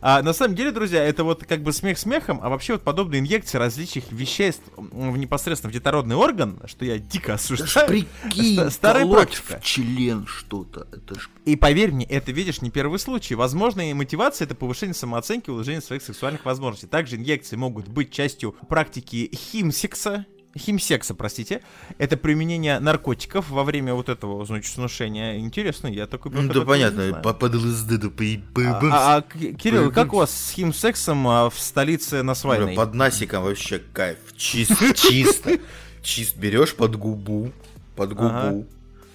А, 0.00 0.22
на 0.22 0.32
самом 0.32 0.54
деле, 0.54 0.70
друзья, 0.70 1.02
это 1.02 1.24
вот 1.24 1.44
как 1.44 1.62
бы 1.62 1.72
смех 1.72 1.98
смехом, 1.98 2.40
а 2.42 2.48
вообще 2.48 2.74
вот 2.74 2.82
подобные 2.82 3.20
инъекции 3.20 3.58
различных 3.58 4.12
веществ 4.12 4.62
в 4.76 5.16
непосредственно 5.16 5.70
в 5.70 5.74
детородный 5.74 6.16
орган, 6.16 6.60
что 6.66 6.84
я 6.84 6.98
дико 6.98 7.34
осуждаю. 7.34 7.88
прикинь, 7.88 8.54
ста- 8.54 8.70
старая 8.70 9.06
практика. 9.06 9.58
в 9.60 9.64
член 9.64 10.26
что-то. 10.26 10.86
Это 10.92 11.18
ж... 11.18 11.28
И 11.44 11.56
поверь 11.56 11.92
мне, 11.92 12.04
это, 12.04 12.32
видишь, 12.32 12.62
не 12.62 12.70
первый 12.70 12.98
случай. 12.98 13.34
Возможно, 13.34 13.88
и 13.90 13.92
мотивация— 13.94 14.44
это 14.46 14.54
повышение 14.54 14.94
самооценки 14.94 15.50
улучшение 15.50 15.80
своих 15.80 16.02
сексуальных 16.02 16.44
возможностей. 16.44 16.86
Также 16.86 17.16
инъекции 17.16 17.56
могут 17.56 17.88
быть 17.88 18.12
частью 18.12 18.52
практики 18.68 19.30
химсекса, 19.34 20.26
химсекса, 20.56 21.14
простите. 21.14 21.62
Это 21.98 22.16
применение 22.16 22.78
наркотиков 22.78 23.48
во 23.50 23.64
время 23.64 23.94
вот 23.94 24.08
этого, 24.08 24.44
значит, 24.44 24.72
сношения. 24.72 25.38
Интересно, 25.38 25.86
я 25.88 26.06
такой... 26.06 26.32
Ну, 26.32 26.52
да 26.52 26.60
понятно, 26.62 27.20
по- 27.22 27.34
под 27.34 27.54
ЛСД, 27.54 27.98
да 27.98 28.08
по- 28.10 28.62
А, 28.62 28.80
а, 28.92 29.16
а, 29.16 29.22
Кирилл, 29.22 29.90
как 29.90 30.12
у 30.12 30.16
вас 30.18 30.30
с 30.30 30.50
химсексом 30.52 31.26
а, 31.28 31.50
в 31.50 31.58
столице 31.58 32.22
на 32.22 32.34
Свайной? 32.34 32.74
Под 32.74 32.94
насиком 32.94 33.44
вообще 33.44 33.78
кайф. 33.78 34.18
Чисто, 34.36 34.94
чисто. 34.94 35.58
Чисто 36.02 36.38
берешь 36.40 36.74
под 36.74 36.96
губу. 36.96 37.52
Под 37.94 38.12
губу. 38.12 38.66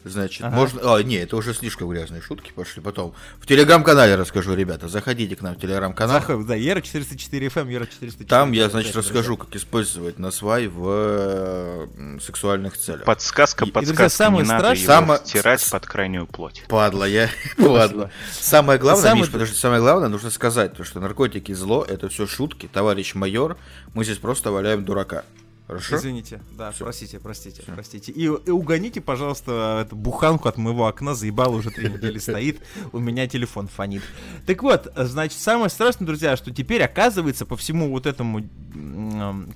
Значит, 0.10 0.44
Ага. 0.44 0.56
можно... 0.56 0.96
А, 0.96 1.02
не, 1.04 1.16
это 1.16 1.36
уже 1.38 1.54
слишком 1.54 1.90
грязные 1.90 2.22
шутки 2.22 2.52
пошли. 2.56 2.82
Потом 2.82 3.14
в 3.40 3.46
телеграм-канале 3.48 4.16
расскажу, 4.16 4.54
ребята. 4.56 4.88
Заходите 4.88 5.36
к 5.36 5.42
нам 5.42 5.56
в 5.56 5.60
телеграм-канал. 5.60 6.20
Заход, 6.20 6.46
да, 6.46 6.56
Ера 6.56 6.82
404 6.82 7.48
FM, 7.48 7.72
Ера 7.72 7.86
404. 7.86 8.28
Там 8.28 8.52
я, 8.52 8.70
значит, 8.70 8.96
расскажу, 8.96 9.38
как 9.38 9.56
использовать 9.56 10.20
насвай 10.20 10.68
в 10.68 10.84
э, 10.88 12.18
сексуальных 12.22 12.78
целях. 12.78 13.04
Подсказка, 13.06 13.66
И- 13.66 13.70
и, 13.70 13.72
друзья, 13.72 13.92
подсказка, 13.94 14.18
самое 14.18 14.44
не 14.44 14.48
надо 14.50 14.64
страшное- 14.76 14.84
его 14.84 15.16
Само- 15.16 15.26
стирать 15.26 15.70
под 15.72 15.86
крайнюю 15.86 16.28
плоть. 16.28 16.64
Падла 16.68 17.06
я, 17.06 17.30
падла. 17.58 18.12
Самое 18.32 18.80
главное, 18.80 19.04
Самое- 19.04 19.22
Миш, 19.24 19.32
подожди, 19.32 19.56
самое 19.56 19.82
главное, 19.82 20.10
нужно 20.10 20.30
сказать, 20.32 20.74
то, 20.76 20.84
что 20.84 21.00
наркотики 21.00 21.52
зло, 21.54 21.86
это 21.88 22.10
все 22.10 22.28
шутки, 22.28 22.70
товарищ 22.72 23.16
майор, 23.16 23.58
мы 23.94 24.04
здесь 24.04 24.18
просто 24.18 24.52
валяем 24.52 24.86
дурака. 24.86 25.24
Хорошо? 25.68 25.98
Извините, 25.98 26.42
да, 26.58 26.72
Всё. 26.72 26.86
простите, 26.86 27.20
простите, 27.20 27.62
простите. 27.62 28.14
И, 28.14 28.24
и 28.24 28.30
угоните, 28.30 29.02
пожалуйста, 29.02 29.84
эту 29.86 29.98
буханку 29.98 30.48
от 30.48 30.58
моего 30.58 30.88
окна, 30.88 31.14
заебал 31.14 31.54
уже 31.54 31.72
три 31.72 31.90
недели 31.90 32.20
стоит, 32.20 32.62
у 32.94 33.00
меня 33.00 33.28
телефон 33.28 33.68
фонит. 33.68 34.02
Так 34.46 34.64
вот, 34.64 34.90
значит, 34.96 35.38
самое 35.38 35.70
страшное, 35.70 36.06
друзья, 36.06 36.38
что 36.38 36.54
теперь 36.54 36.82
оказывается 36.84 37.46
по 37.46 37.58
всему 37.58 37.90
вот 37.90 38.06
этому, 38.06 38.48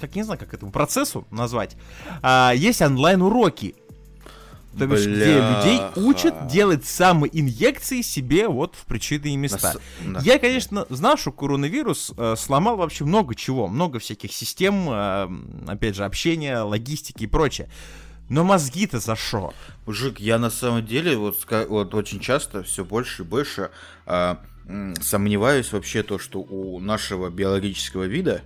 как 0.01 0.13
не 0.15 0.23
знаю, 0.23 0.37
как 0.37 0.53
этому 0.53 0.73
процессу 0.73 1.25
назвать, 1.31 1.77
а, 2.21 2.51
есть 2.53 2.81
онлайн-уроки. 2.81 3.75
То 4.77 4.87
бишь, 4.87 5.01
где 5.01 5.35
людей 5.35 5.79
учат 5.95 6.47
делать 6.47 6.85
самоинъекции 6.85 8.01
себе 8.01 8.47
вот 8.47 8.75
в 8.75 8.85
причинные 8.85 9.35
места. 9.35 9.75
Да. 10.05 10.21
Я, 10.23 10.39
конечно, 10.39 10.85
знал, 10.89 11.17
что 11.17 11.31
коронавирус 11.31 12.13
э, 12.15 12.35
сломал 12.37 12.77
вообще 12.77 13.03
много 13.03 13.35
чего, 13.35 13.67
много 13.67 13.99
всяких 13.99 14.31
систем, 14.31 14.87
э, 14.89 15.29
опять 15.67 15.95
же, 15.95 16.05
общения, 16.05 16.59
логистики 16.59 17.23
и 17.23 17.27
прочее. 17.27 17.69
Но 18.29 18.45
мозги-то 18.45 18.99
за 18.99 19.17
шо? 19.17 19.53
Мужик, 19.85 20.21
я 20.21 20.39
на 20.39 20.49
самом 20.49 20.85
деле 20.85 21.17
вот, 21.17 21.45
вот 21.67 21.93
очень 21.93 22.21
часто 22.21 22.63
все 22.63 22.85
больше 22.85 23.23
и 23.23 23.25
больше 23.25 23.71
м, 24.05 24.95
сомневаюсь 25.01 25.73
вообще 25.73 26.01
то, 26.01 26.17
что 26.17 26.39
у 26.39 26.79
нашего 26.79 27.29
биологического 27.29 28.05
вида, 28.05 28.41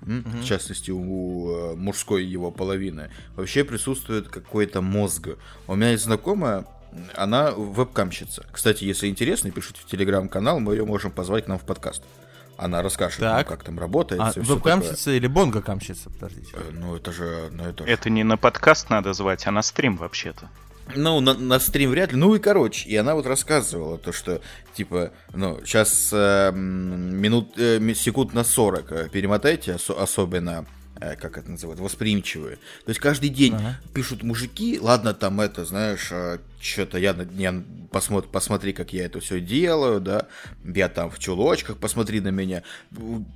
в 0.00 0.44
частности 0.44 0.90
у 0.90 1.50
э, 1.50 1.74
мужской 1.76 2.24
его 2.24 2.50
половины, 2.50 3.10
вообще 3.36 3.64
присутствует 3.64 4.28
какой-то 4.28 4.80
мозг. 4.80 5.30
У 5.66 5.74
меня 5.74 5.90
есть 5.90 6.04
знакомая, 6.04 6.64
она 7.14 7.50
вебкамщица. 7.50 8.46
Кстати, 8.52 8.84
если 8.84 9.08
интересно, 9.08 9.50
пишите 9.50 9.80
в 9.80 9.86
телеграм-канал, 9.86 10.60
мы 10.60 10.74
ее 10.74 10.84
можем 10.84 11.10
позвать 11.10 11.44
к 11.44 11.48
нам 11.48 11.58
в 11.58 11.64
подкаст. 11.64 12.02
Она 12.56 12.82
расскажет, 12.82 13.20
Так. 13.20 13.46
как 13.46 13.62
там 13.62 13.78
работает. 13.78 14.20
А, 14.20 14.32
вебкамщица 14.34 15.12
или 15.12 15.28
бонго-камщица? 15.28 16.10
Подождите. 16.10 16.50
Э, 16.54 16.70
Ну, 16.72 16.96
это 16.96 17.12
же... 17.12 17.50
Ну, 17.52 17.64
это... 17.64 17.84
Это 17.84 18.10
не 18.10 18.24
на 18.24 18.36
подкаст 18.36 18.90
надо 18.90 19.12
звать, 19.12 19.46
а 19.46 19.52
на 19.52 19.62
стрим 19.62 19.96
вообще-то. 19.96 20.48
Ну, 20.96 21.20
на, 21.20 21.34
на 21.34 21.58
стрим 21.60 21.90
вряд 21.90 22.12
ли. 22.12 22.18
Ну 22.18 22.34
и 22.34 22.38
короче, 22.38 22.88
и 22.88 22.96
она 22.96 23.14
вот 23.14 23.26
рассказывала 23.26 23.98
то, 23.98 24.12
что, 24.12 24.40
типа, 24.74 25.12
ну, 25.34 25.60
сейчас 25.64 26.12
минут, 26.52 27.54
э, 27.58 27.78
секунд 27.94 28.34
на 28.34 28.44
40 28.44 28.92
э, 28.92 29.08
перемотайте, 29.10 29.72
осо- 29.72 30.00
особенно, 30.00 30.50
э, 30.60 30.77
как 30.98 31.38
это 31.38 31.50
называют, 31.50 31.80
восприимчивые. 31.80 32.56
То 32.56 32.88
есть 32.88 33.00
каждый 33.00 33.28
день 33.30 33.54
Ага. 33.54 33.80
пишут 33.94 34.22
мужики, 34.22 34.78
ладно, 34.80 35.14
там 35.14 35.40
это, 35.40 35.64
знаешь, 35.64 36.10
что-то 36.60 36.98
я, 36.98 37.16
я 37.36 37.62
посмотри, 37.90 38.30
посмотри, 38.30 38.72
как 38.72 38.92
я 38.92 39.04
это 39.06 39.20
все 39.20 39.40
делаю, 39.40 40.00
да, 40.00 40.26
я 40.64 40.88
там 40.88 41.10
в 41.10 41.18
чулочках, 41.18 41.76
посмотри 41.78 42.20
на 42.20 42.28
меня. 42.28 42.62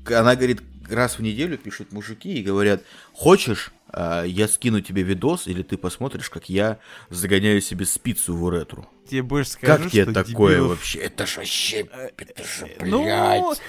Она 0.07 0.35
говорит, 0.35 0.61
раз 0.91 1.19
в 1.19 1.23
неделю 1.23 1.57
пишут 1.59 1.93
мужики 1.93 2.35
и 2.39 2.43
говорят, 2.43 2.83
хочешь, 3.13 3.71
я 3.95 4.49
скину 4.49 4.81
тебе 4.81 5.03
видос, 5.03 5.47
или 5.47 5.63
ты 5.63 5.77
посмотришь, 5.77 6.31
как 6.31 6.49
я 6.49 6.79
загоняю 7.11 7.61
себе 7.61 7.85
спицу 7.85 8.35
в 8.35 8.43
уретру. 8.43 8.89
Тебе 9.09 9.23
больше 9.23 9.51
скажу, 9.53 9.83
Как 9.85 9.93
тебе 9.93 10.07
такое 10.07 10.57
дебилов- 10.59 10.69
вообще? 10.69 10.99
Это 11.01 11.27
ж 11.27 11.37
вообще, 11.39 11.87
это 12.17 12.43
ж, 12.43 12.67
Ну, 12.81 13.03
блядь. 13.05 13.61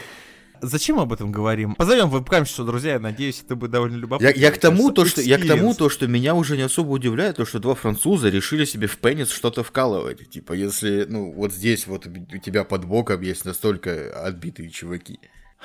Зачем 0.64 1.00
об 1.00 1.14
этом 1.14 1.32
говорим? 1.32 1.76
Позовем 1.76 2.10
вебкамщицу, 2.10 2.66
друзья, 2.66 2.94
я 2.94 3.00
надеюсь, 3.00 3.42
это 3.46 3.56
будет 3.56 3.72
довольно 3.72 3.98
любопытно. 3.98 4.28
Я, 4.28 4.48
я 4.48 4.52
к 4.52 4.58
тому, 4.58 4.92
то, 4.92 5.06
что, 5.06 5.22
я 5.22 5.38
к 5.38 5.46
тому, 5.46 5.74
то, 5.74 5.90
что 5.90 6.08
меня 6.08 6.34
уже 6.36 6.58
не 6.58 6.64
особо 6.64 6.92
удивляет, 6.92 7.38
то, 7.38 7.46
что 7.46 7.60
два 7.60 7.76
француза 7.76 8.30
решили 8.30 8.66
себе 8.66 8.88
в 8.88 8.98
пенис 8.98 9.30
что-то 9.30 9.64
вкалывать. 9.64 10.30
Типа, 10.30 10.54
если, 10.54 11.06
ну, 11.08 11.32
вот 11.32 11.54
здесь 11.54 11.88
вот 11.88 12.08
у 12.08 12.38
тебя 12.38 12.64
под 12.64 12.86
боком 12.86 13.22
есть 13.22 13.46
настолько 13.46 14.12
отбитые 14.26 14.70
чуваки. 14.70 15.20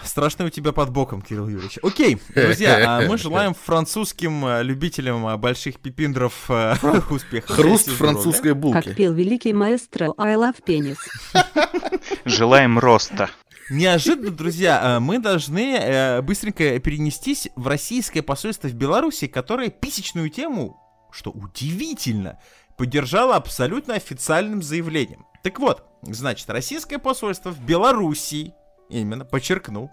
Страшно 0.05 0.47
у 0.47 0.49
тебя 0.49 0.73
под 0.73 0.91
боком, 0.91 1.23
Кирилл 1.23 1.49
Юрьевич. 1.49 1.79
Окей, 1.83 2.19
друзья, 2.35 2.99
а 2.99 3.07
мы 3.07 3.19
желаем 3.19 3.55
французским 3.55 4.45
а, 4.45 4.63
любителям 4.63 5.27
а, 5.27 5.37
больших 5.37 5.81
пипиндров 5.81 6.45
а, 6.49 6.77
успехов. 7.11 7.57
Хруст 7.57 7.89
французской 7.89 8.51
Как 8.51 8.61
булки. 8.61 8.95
пел 8.95 9.13
великий 9.13 9.53
маэстро 9.53 10.15
I 10.17 10.37
love 10.37 10.57
penis. 10.65 10.99
Желаем 12.25 12.79
роста. 12.79 13.31
Неожиданно, 13.71 14.31
друзья, 14.31 14.97
э, 14.97 14.99
мы 14.99 15.19
должны 15.19 15.77
э, 15.77 16.23
быстренько 16.23 16.79
перенестись 16.79 17.49
в 17.55 17.67
российское 17.67 18.23
посольство 18.23 18.69
в 18.69 18.75
Беларуси, 18.75 19.27
которое 19.27 19.69
писечную 19.69 20.31
тему, 20.31 20.81
что 21.11 21.31
удивительно, 21.31 22.39
поддержало 22.79 23.37
абсолютно 23.37 23.95
официальным 23.95 24.63
заявлением. 24.63 25.27
Так 25.43 25.59
вот, 25.59 25.85
значит, 26.03 26.49
российское 26.49 26.99
посольство 26.99 27.51
в 27.51 27.61
Беларуси 27.61 28.55
именно, 28.89 29.25
подчеркнул, 29.25 29.91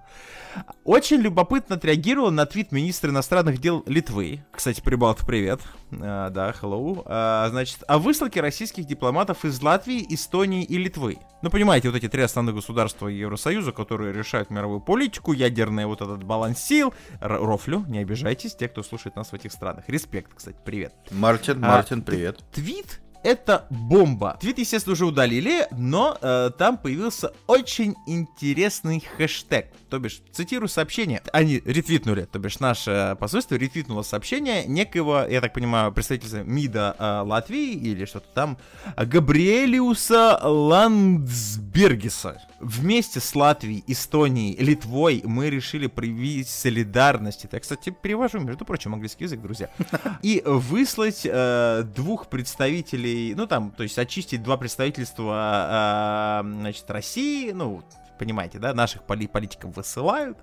очень 0.83 1.17
любопытно 1.17 1.75
отреагировал 1.75 2.31
на 2.31 2.45
твит 2.45 2.71
министра 2.71 3.11
иностранных 3.11 3.59
дел 3.59 3.83
Литвы. 3.85 4.45
Кстати, 4.51 4.81
Прибалтов, 4.81 5.25
привет. 5.25 5.61
А, 5.91 6.29
да, 6.29 6.53
hello. 6.61 7.03
А, 7.05 7.47
значит, 7.49 7.79
о 7.87 7.99
высылке 7.99 8.41
российских 8.41 8.85
дипломатов 8.85 9.45
из 9.45 9.61
Латвии, 9.61 10.05
Эстонии 10.09 10.63
и 10.63 10.77
Литвы. 10.77 11.17
Ну, 11.41 11.49
понимаете, 11.49 11.89
вот 11.89 11.97
эти 11.97 12.07
три 12.07 12.21
основных 12.23 12.55
государства 12.55 13.07
Евросоюза, 13.07 13.71
которые 13.71 14.13
решают 14.13 14.49
мировую 14.49 14.79
политику, 14.79 15.33
ядерный 15.33 15.85
вот 15.85 16.01
этот 16.01 16.23
баланс 16.23 16.59
сил. 16.59 16.93
Рофлю, 17.19 17.85
не 17.87 17.99
обижайтесь, 17.99 18.55
те, 18.55 18.67
кто 18.67 18.81
слушает 18.83 19.15
нас 19.15 19.29
в 19.29 19.33
этих 19.33 19.51
странах. 19.51 19.85
Респект, 19.87 20.33
кстати, 20.33 20.57
привет. 20.63 20.93
Мартин, 21.11 21.63
А, 21.63 21.67
Мартин, 21.67 22.01
привет. 22.01 22.43
Твит 22.51 23.01
это 23.25 23.65
бомба. 23.71 24.37
Твит, 24.39 24.59
естественно, 24.59 24.93
уже 24.93 25.05
удалили, 25.05 25.67
но 25.71 26.15
э, 26.21 26.51
там 26.57 26.77
появился 26.77 27.33
очень 27.47 27.95
интересный 28.05 29.03
хэштег. 29.17 29.71
То 29.89 29.97
бишь, 29.97 30.21
цитирую 30.31 30.69
сообщение. 30.69 31.23
Они 31.33 31.61
ретвитнули, 31.65 32.25
то 32.31 32.37
бишь 32.37 32.59
наше 32.59 33.17
посольство 33.19 33.55
ретвитнуло 33.55 34.03
сообщение 34.03 34.65
некоего, 34.65 35.25
я 35.27 35.41
так 35.41 35.53
понимаю, 35.53 35.91
представительства 35.91 36.43
МИДа 36.43 36.95
э, 36.97 37.21
Латвии 37.25 37.73
или 37.73 38.05
что-то 38.05 38.27
там, 38.35 38.57
Габриэлиуса 38.95 40.39
Ландсбергеса. 40.43 42.41
Вместе 42.59 43.19
с 43.19 43.35
Латвией, 43.35 43.83
Эстонией, 43.87 44.55
Литвой 44.57 45.21
мы 45.25 45.49
решили 45.49 45.87
проявить 45.87 46.49
солидарность. 46.49 47.45
Это 47.45 47.57
я, 47.57 47.59
кстати, 47.59 47.89
перевожу, 47.89 48.39
между 48.39 48.65
прочим, 48.65 48.93
английский 48.93 49.25
язык, 49.25 49.41
друзья. 49.41 49.69
И 50.21 50.41
выслать 50.45 51.21
э, 51.25 51.83
двух 51.95 52.27
представителей, 52.27 53.14
ну 53.35 53.47
там, 53.47 53.71
то 53.71 53.83
есть 53.83 53.97
очистить 53.97 54.43
два 54.43 54.57
представительства, 54.57 56.41
э, 56.43 56.47
значит, 56.59 56.89
России, 56.89 57.51
ну, 57.51 57.83
понимаете, 58.17 58.59
да, 58.59 58.73
наших 58.73 59.03
поли- 59.03 59.27
политиков 59.27 59.75
высылают, 59.75 60.37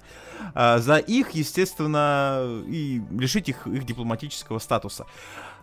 а, 0.54 0.78
за 0.78 0.96
их, 0.96 1.30
естественно, 1.30 2.62
и 2.66 3.02
лишить 3.10 3.48
их 3.48 3.66
их 3.66 3.84
дипломатического 3.84 4.58
статуса. 4.58 5.06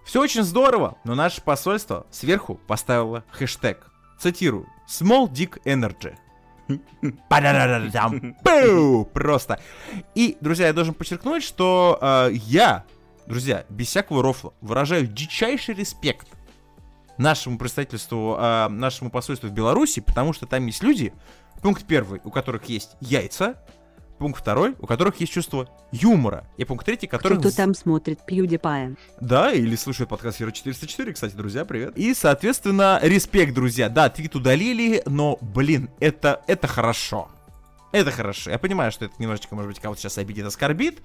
Все 0.05 0.21
очень 0.21 0.43
здорово, 0.43 0.97
но 1.03 1.15
наше 1.15 1.41
посольство 1.41 2.07
сверху 2.09 2.55
поставило 2.55 3.23
хэштег, 3.31 3.91
цитирую, 4.19 4.65
Small 4.87 5.29
Dick 5.29 5.61
Energy. 5.65 6.15
Просто. 9.13 9.59
И, 10.13 10.37
друзья, 10.39 10.67
я 10.67 10.73
должен 10.73 10.93
подчеркнуть, 10.93 11.43
что 11.43 11.97
э, 11.99 12.29
я, 12.33 12.85
друзья, 13.25 13.65
без 13.69 13.87
всякого 13.87 14.21
рофла, 14.21 14.53
выражаю 14.61 15.07
дичайший 15.07 15.73
респект 15.73 16.27
нашему 17.19 17.59
представительству, 17.59 18.35
э, 18.39 18.69
нашему 18.69 19.11
посольству 19.11 19.49
в 19.49 19.51
Беларуси, 19.51 19.99
потому 19.99 20.33
что 20.33 20.47
там 20.47 20.65
есть 20.65 20.81
люди, 20.81 21.13
пункт 21.61 21.85
первый, 21.85 22.21
у 22.23 22.31
которых 22.31 22.65
есть 22.65 22.95
яйца, 23.01 23.55
пункт 24.17 24.41
второй, 24.41 24.75
у 24.79 24.87
которых 24.87 25.19
есть 25.19 25.31
чувство 25.31 25.69
юмора, 25.91 26.45
и 26.57 26.65
пункт 26.65 26.85
третий, 26.85 27.07
которых... 27.07 27.39
Кто 27.39 27.51
там 27.51 27.73
смотрит 27.73 28.19
PewDiePie? 28.27 28.97
Да, 29.21 29.51
или 29.51 29.75
слушает 29.75 30.09
подкаст 30.09 30.39
Hero 30.41 30.51
404, 30.51 31.13
кстати, 31.13 31.33
друзья, 31.33 31.65
привет. 31.65 31.97
И, 31.97 32.13
соответственно, 32.13 32.99
респект, 33.01 33.53
друзья. 33.53 33.89
Да, 33.89 34.09
твит 34.09 34.35
удалили, 34.35 35.01
но, 35.05 35.37
блин, 35.41 35.89
это, 35.99 36.41
это 36.47 36.67
хорошо. 36.67 37.29
Это 37.91 38.11
хорошо. 38.11 38.51
Я 38.51 38.59
понимаю, 38.59 38.91
что 38.91 39.05
это 39.05 39.15
немножечко, 39.17 39.55
может 39.55 39.69
быть, 39.69 39.79
кого-то 39.79 39.99
сейчас 39.99 40.17
обидит, 40.17 40.45
оскорбит. 40.45 41.01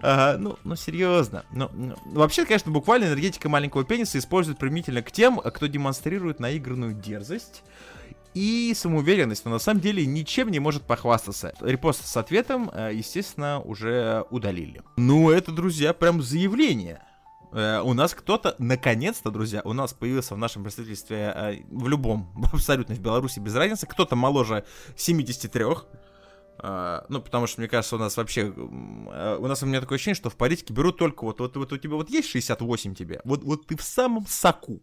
Ага, 0.00 0.38
ну, 0.38 0.58
ну, 0.64 0.76
серьезно. 0.76 1.44
Ну, 1.50 1.70
ну, 1.72 1.96
вообще, 2.04 2.44
конечно, 2.44 2.70
буквально 2.70 3.06
энергетика 3.06 3.48
маленького 3.48 3.84
пениса 3.84 4.18
используют 4.18 4.58
применительно 4.58 5.02
к 5.02 5.10
тем, 5.10 5.38
кто 5.38 5.66
демонстрирует 5.66 6.38
наигранную 6.38 6.92
дерзость 6.92 7.62
и 8.34 8.74
самоуверенность, 8.76 9.46
но 9.46 9.52
на 9.52 9.58
самом 9.58 9.80
деле 9.80 10.04
ничем 10.04 10.50
не 10.50 10.58
может 10.58 10.82
похвастаться. 10.82 11.54
Репост 11.60 12.06
с 12.06 12.16
ответом, 12.18 12.70
э, 12.70 12.90
естественно, 12.92 13.60
уже 13.60 14.26
удалили. 14.28 14.82
Ну, 14.98 15.30
это, 15.30 15.52
друзья, 15.52 15.94
прям 15.94 16.20
заявление. 16.20 17.00
Э, 17.52 17.80
У 17.80 17.94
нас 17.94 18.12
кто-то, 18.14 18.54
наконец-то, 18.58 19.30
друзья, 19.30 19.62
у 19.64 19.72
нас 19.72 19.94
появился 19.94 20.34
в 20.34 20.38
нашем 20.38 20.64
представительстве 20.64 21.32
э, 21.34 21.56
в 21.70 21.88
любом, 21.88 22.30
абсолютно 22.52 22.94
в 22.94 23.00
Беларуси, 23.00 23.40
без 23.40 23.54
разницы, 23.54 23.86
кто-то 23.86 24.16
моложе 24.16 24.66
73, 24.96 25.64
э, 25.64 25.66
ну, 27.08 27.20
потому 27.20 27.46
что, 27.46 27.60
мне 27.60 27.68
кажется, 27.68 27.96
у 27.96 27.98
нас 27.98 28.16
вообще, 28.16 28.52
э, 28.52 29.36
у 29.38 29.46
нас 29.46 29.62
у 29.62 29.66
меня 29.66 29.80
такое 29.80 29.96
ощущение, 29.96 30.16
что 30.16 30.30
в 30.30 30.36
политике 30.36 30.72
берут 30.72 30.98
только 30.98 31.24
вот, 31.24 31.40
вот, 31.40 31.56
вот 31.56 31.72
у 31.72 31.76
тебя 31.76 31.94
вот 31.94 32.10
есть 32.10 32.28
68 32.30 32.94
тебе, 32.94 33.20
вот, 33.24 33.42
вот 33.42 33.66
ты 33.66 33.76
в 33.76 33.82
самом 33.82 34.26
соку 34.26 34.80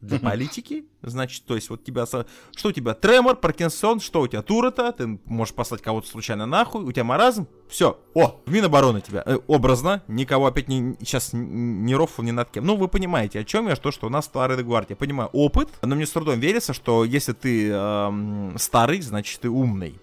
для 0.00 0.18
политики, 0.18 0.84
значит, 1.02 1.44
то 1.44 1.54
есть 1.54 1.70
вот 1.70 1.84
тебя, 1.84 2.06
что 2.06 2.24
у 2.68 2.72
тебя, 2.72 2.94
тремор, 2.94 3.36
Паркинсон, 3.36 4.00
что 4.00 4.20
у 4.20 4.28
тебя, 4.28 4.42
Турота, 4.42 4.92
ты 4.92 5.18
можешь 5.24 5.54
послать 5.54 5.82
кого-то 5.82 6.08
случайно 6.08 6.46
нахуй, 6.46 6.84
у 6.84 6.92
тебя 6.92 7.04
маразм, 7.04 7.48
все, 7.68 7.98
о, 8.14 8.40
в 8.44 8.52
Минобороны 8.52 9.00
тебя, 9.00 9.22
Э, 9.26 9.38
образно, 9.46 10.02
никого 10.08 10.46
опять 10.46 10.68
не, 10.68 10.96
сейчас 11.00 11.30
не 11.32 11.94
рофл 11.94 12.22
ни 12.22 12.30
над 12.30 12.50
кем, 12.50 12.64
ну, 12.64 12.76
вы 12.76 12.88
понимаете, 12.88 13.40
о 13.40 13.44
чем 13.44 13.68
я, 13.68 13.76
то, 13.76 13.90
что 13.90 14.06
у 14.06 14.10
нас 14.10 14.26
старый 14.26 14.62
гвардия, 14.62 14.90
я 14.90 14.96
понимаю, 14.96 15.30
опыт, 15.32 15.68
но 15.82 15.96
мне 15.96 16.06
с 16.06 16.10
трудом 16.10 16.38
верится, 16.38 16.72
что 16.72 17.04
если 17.04 17.32
ты 17.32 17.70
эм, 17.70 18.54
старый, 18.58 19.00
значит, 19.00 19.40
ты 19.40 19.48
умный, 19.48 19.98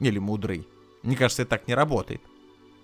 или 0.00 0.18
мудрый, 0.18 0.66
мне 1.02 1.16
кажется, 1.16 1.42
это 1.42 1.50
так 1.50 1.68
не 1.68 1.74
работает. 1.74 2.20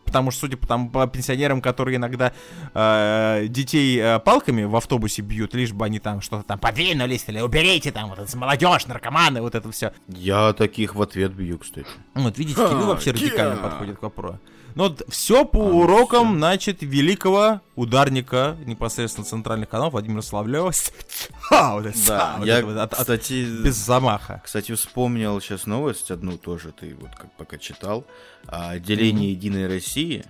Потому 0.05 0.31
что, 0.31 0.40
судя 0.40 0.57
по, 0.57 0.66
там, 0.66 0.90
по 0.90 1.07
пенсионерам, 1.07 1.62
которые 1.62 1.96
иногда 1.96 2.33
э, 2.75 3.46
детей 3.48 3.98
э, 3.98 4.18
палками 4.18 4.64
в 4.64 4.77
автобусе 4.77 5.22
бьют, 5.22 5.55
лишь 5.55 5.72
бы 5.72 5.85
они 5.87 6.01
там 6.01 6.20
что-то 6.20 6.42
там 6.42 6.59
подвинулись, 6.59 7.25
или 7.29 7.40
уберите 7.40 7.92
там, 7.92 8.11
вот 8.11 8.18
это 8.18 8.37
молодежь, 8.37 8.87
наркоманы, 8.87 9.40
вот 9.40 9.55
это 9.55 9.70
все. 9.70 9.92
Я 10.09 10.53
таких 10.53 10.94
в 10.94 11.03
ответ 11.03 11.33
бью, 11.33 11.59
кстати. 11.59 11.87
Вот 12.14 12.37
видите, 12.37 12.57
Кирилл 12.57 12.88
вообще 12.88 13.12
радикально 13.12 13.57
подходит 13.57 13.98
к 13.98 14.03
вопросу. 14.03 14.38
Ну 14.74 14.85
вот 14.85 15.02
все 15.08 15.44
по 15.44 15.58
урокам, 15.58 16.37
значит, 16.38 16.78
великого 16.82 17.61
ударника 17.76 18.56
непосредственно 18.64 19.26
центральных 19.26 19.68
каналов 19.68 19.92
Владимира 19.92 20.22
Славлева. 20.22 20.72
Ха, 21.40 21.74
вот 21.74 21.87
это, 21.87 21.98
Да, 22.06 22.35
вот 22.38 22.46
я, 22.46 22.58
это 22.58 22.66
вот 22.66 22.76
от- 22.78 22.92
от- 22.94 22.98
кстати, 23.00 23.44
без 23.62 23.74
замаха. 23.76 24.40
Кстати, 24.44 24.72
вспомнил 24.74 25.40
сейчас 25.40 25.66
новость 25.66 26.11
одну 26.11 26.38
тоже, 26.38 26.72
ты 26.72 26.94
вот 26.94 27.11
как 27.14 27.30
пока 27.37 27.58
читал. 27.58 28.04
О 28.46 28.70
отделении 28.70 29.30
Единой 29.30 29.66
России 29.68 30.24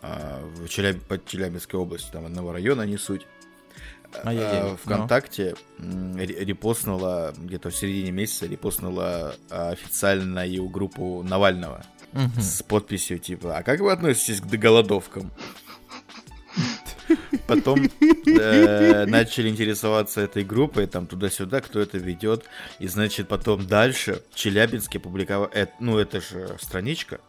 а, 0.00 0.40
в 0.56 0.64
Челяб- 0.66 1.04
под 1.06 1.26
Челябинской 1.26 1.78
области, 1.80 2.10
там 2.12 2.24
одного 2.26 2.52
района, 2.52 2.82
не 2.82 2.98
суть. 2.98 3.26
Ай-яй-яй, 4.24 4.60
А, 4.60 4.64
ну. 4.70 4.76
ВКонтакте 4.76 5.54
ре- 5.78 6.44
репостнула, 6.44 7.34
где-то 7.36 7.68
в 7.70 7.76
середине 7.76 8.10
месяца, 8.10 8.46
репостнула 8.46 9.34
а, 9.50 9.70
официальную 9.70 10.68
группу 10.68 11.22
Навального 11.24 11.84
Мгм. 12.12 12.40
с 12.40 12.62
подписью 12.62 13.18
типа 13.18 13.58
«А 13.58 13.62
как 13.62 13.80
вы 13.80 13.92
относитесь 13.92 14.40
к 14.40 14.46
голодовкам?» 14.46 15.30
Потом 17.46 17.88
э, 18.26 19.06
начали 19.06 19.48
интересоваться 19.48 20.20
этой 20.20 20.44
группой, 20.44 20.86
там 20.86 21.06
туда-сюда, 21.06 21.60
кто 21.60 21.80
это 21.80 21.96
ведет. 21.96 22.44
И 22.78 22.88
значит, 22.88 23.28
потом 23.28 23.66
дальше 23.66 24.22
в 24.30 24.34
Челябинске 24.34 24.98
публиковал, 24.98 25.50
ну 25.80 25.98
это 25.98 26.20
же 26.20 26.56
страничка, 26.60 27.20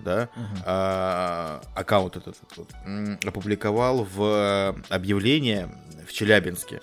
да, 0.00 0.28
а, 0.64 1.62
аккаунт 1.74 2.16
этот 2.16 2.36
м, 2.84 3.18
опубликовал 3.24 4.04
в 4.12 4.76
объявление 4.88 5.72
в 6.08 6.12
Челябинске 6.12 6.80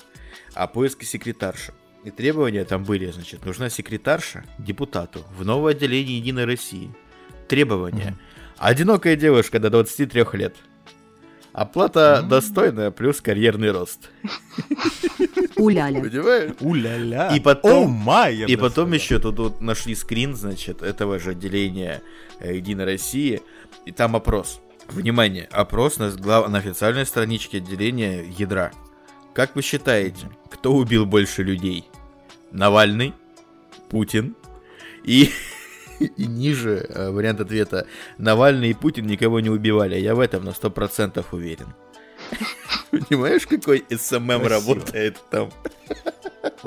о 0.54 0.68
поиске 0.68 1.06
секретарши. 1.06 1.74
И 2.06 2.12
требования 2.12 2.64
там 2.64 2.86
были, 2.86 3.12
значит, 3.12 3.46
нужна 3.46 3.70
секретарша 3.70 4.46
депутату 4.58 5.26
в 5.36 5.46
новое 5.46 5.74
отделение 5.74 6.18
Единой 6.18 6.46
России. 6.46 6.90
Требования. 7.50 8.16
Одинокая 8.58 9.16
девушка 9.16 9.60
до 9.60 9.70
23 9.70 10.24
лет. 10.34 10.56
Оплата 11.52 12.24
достойная 12.28 12.92
плюс 12.92 13.22
карьерный 13.22 13.72
рост. 13.72 14.12
Уляля. 15.56 16.02
Понимаешь? 16.02 16.52
У-ля-ля. 16.60 17.36
И 17.36 17.40
потом- 17.40 17.84
О, 17.86 17.88
май, 17.88 18.36
я 18.36 18.46
И 18.46 18.56
потом 18.56 18.94
еще 18.94 19.20
тут 19.20 19.40
вот 19.40 19.62
нашли 19.62 19.96
скрин, 19.96 20.36
значит, 20.36 20.82
этого 20.82 21.20
же 21.20 21.32
отделения 21.32 22.02
э, 22.40 22.56
Единой 22.56 22.86
России. 22.86 23.42
И 23.86 23.92
там 23.92 24.16
опрос. 24.16 24.62
Внимание, 24.88 25.46
опрос 25.52 25.98
на, 25.98 26.10
глав- 26.12 26.50
на 26.50 26.60
официальной 26.60 27.06
страничке 27.06 27.58
отделения 27.58 28.24
ядра. 28.38 28.72
Как 29.34 29.56
вы 29.56 29.62
считаете, 29.62 30.30
кто 30.52 30.74
убил 30.74 31.06
больше 31.06 31.44
людей? 31.44 31.86
Навальный, 32.52 33.14
Путин 33.90 34.36
и, 35.04 35.32
и 36.18 36.28
ниже 36.28 36.86
э, 36.90 37.12
вариант 37.12 37.42
ответа 37.42 37.86
Навальный 38.18 38.70
и 38.70 38.74
Путин 38.74 39.06
никого 39.06 39.40
не 39.40 39.50
убивали. 39.50 40.00
Я 40.00 40.16
в 40.16 40.20
этом 40.20 40.44
на 40.44 40.50
100% 40.50 41.24
уверен. 41.32 41.68
Понимаешь, 42.92 43.46
какой 43.48 43.86
SMM 43.90 44.46
работает 44.46 45.18
там? 45.30 45.50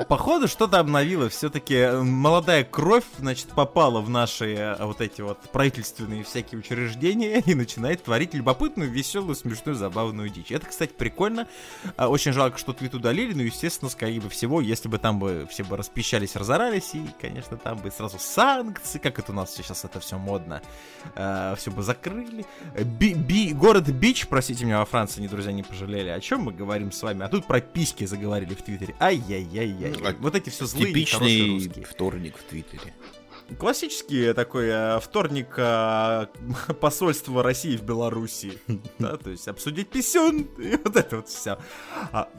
Походу, 0.07 0.47
что-то 0.47 0.79
обновило. 0.79 1.29
Все-таки 1.29 1.87
молодая 2.01 2.63
кровь, 2.63 3.03
значит, 3.19 3.47
попала 3.47 4.01
в 4.01 4.09
наши 4.09 4.53
э, 4.53 4.85
вот 4.85 5.01
эти 5.01 5.21
вот 5.21 5.39
правительственные 5.51 6.23
всякие 6.23 6.59
учреждения 6.59 7.39
и 7.45 7.55
начинает 7.55 8.03
творить 8.03 8.33
любопытную, 8.33 8.91
веселую, 8.91 9.35
смешную, 9.35 9.75
забавную 9.75 10.29
дичь. 10.29 10.51
Это, 10.51 10.67
кстати, 10.67 10.91
прикольно. 10.91 11.47
А, 11.95 12.09
Очень 12.09 12.33
жалко, 12.33 12.57
что 12.57 12.73
твит 12.73 12.93
удалили, 12.93 13.33
но, 13.33 13.41
естественно, 13.43 13.89
скорее 13.89 14.19
бы 14.21 14.29
всего, 14.29 14.61
если 14.61 14.89
бы 14.89 14.97
там 14.99 15.19
бы 15.19 15.47
все 15.49 15.63
бы 15.63 15.75
распищались, 15.77 16.35
разорались, 16.35 16.91
и, 16.93 17.05
конечно, 17.21 17.57
там 17.57 17.77
бы 17.77 17.89
сразу 17.91 18.17
санкции, 18.19 18.99
как 18.99 19.19
это 19.19 19.31
у 19.31 19.35
нас 19.35 19.53
сейчас 19.55 19.85
это 19.85 19.99
все 19.99 20.17
модно, 20.17 20.61
все 21.15 21.71
бы 21.71 21.81
закрыли. 21.81 22.45
Би- 22.79 23.13
би- 23.13 23.53
город 23.53 23.89
Бич, 23.89 24.27
простите 24.27 24.65
меня, 24.65 24.79
во 24.79 24.85
Франции, 24.85 25.21
не 25.21 25.27
друзья, 25.27 25.51
не 25.53 25.63
пожалели. 25.63 26.09
О 26.09 26.19
чем 26.19 26.41
мы 26.41 26.51
говорим 26.51 26.91
с 26.91 27.01
вами? 27.01 27.23
А 27.23 27.29
тут 27.29 27.45
про 27.45 27.61
письки 27.61 28.05
заговорили 28.05 28.53
в 28.53 28.61
Твиттере. 28.61 28.95
Ай-яй-яй-яй. 28.99 29.93
А 30.03 30.15
Вот 30.19 30.35
эти 30.35 30.49
все 30.49 30.65
злые, 30.65 30.87
Типичный 30.87 31.49
русские. 31.51 31.85
вторник 31.85 32.35
в 32.37 32.43
Твиттере. 32.43 32.93
Классический 33.59 34.33
такой 34.33 34.67
э, 34.69 34.99
вторник 34.99 35.53
э, 35.57 36.27
посольства 36.79 37.43
России 37.43 37.77
в 37.77 37.83
Беларуси. 37.83 38.57
Да, 38.99 39.17
то 39.17 39.29
есть 39.29 39.47
обсудить 39.47 39.89
писюн 39.89 40.47
и 40.57 40.77
вот 40.83 40.95
это 40.95 41.17
вот 41.17 41.27
все. 41.27 41.57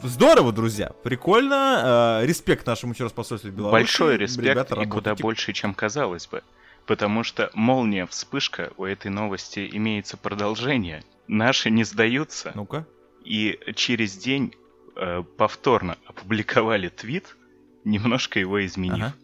здорово, 0.03 0.53
друзья. 0.53 0.93
Прикольно. 1.03 2.21
э, 2.23 2.27
респект 2.27 2.67
нашему 2.67 2.95
еще 2.95 3.05
раз 3.05 3.13
посольству 3.13 3.51
в 3.51 3.53
Беларуси. 3.55 3.73
Большой 3.83 4.17
респект 4.17 4.49
Ребята 4.49 4.75
и 4.75 4.87
куда 4.87 5.11
работаете. 5.11 5.23
больше, 5.23 5.53
чем 5.53 5.75
казалось 5.75 6.27
бы. 6.27 6.43
Потому 6.87 7.23
что 7.23 7.51
молния 7.55 8.07
вспышка 8.07 8.73
у 8.77 8.85
этой 8.85 9.11
новости 9.11 9.69
имеется 9.73 10.17
продолжение. 10.17 11.03
Наши 11.29 11.71
не 11.71 11.85
сдаются. 11.85 12.53
Ну-ка. 12.55 12.87
И 13.25 13.59
через 13.75 14.17
день 14.17 14.55
э, 14.97 15.23
повторно 15.37 15.99
опубликовали 16.07 16.89
твит, 16.89 17.37
немножко 17.85 18.39
его 18.39 18.65
изменив. 18.65 19.07
Ага. 19.07 19.15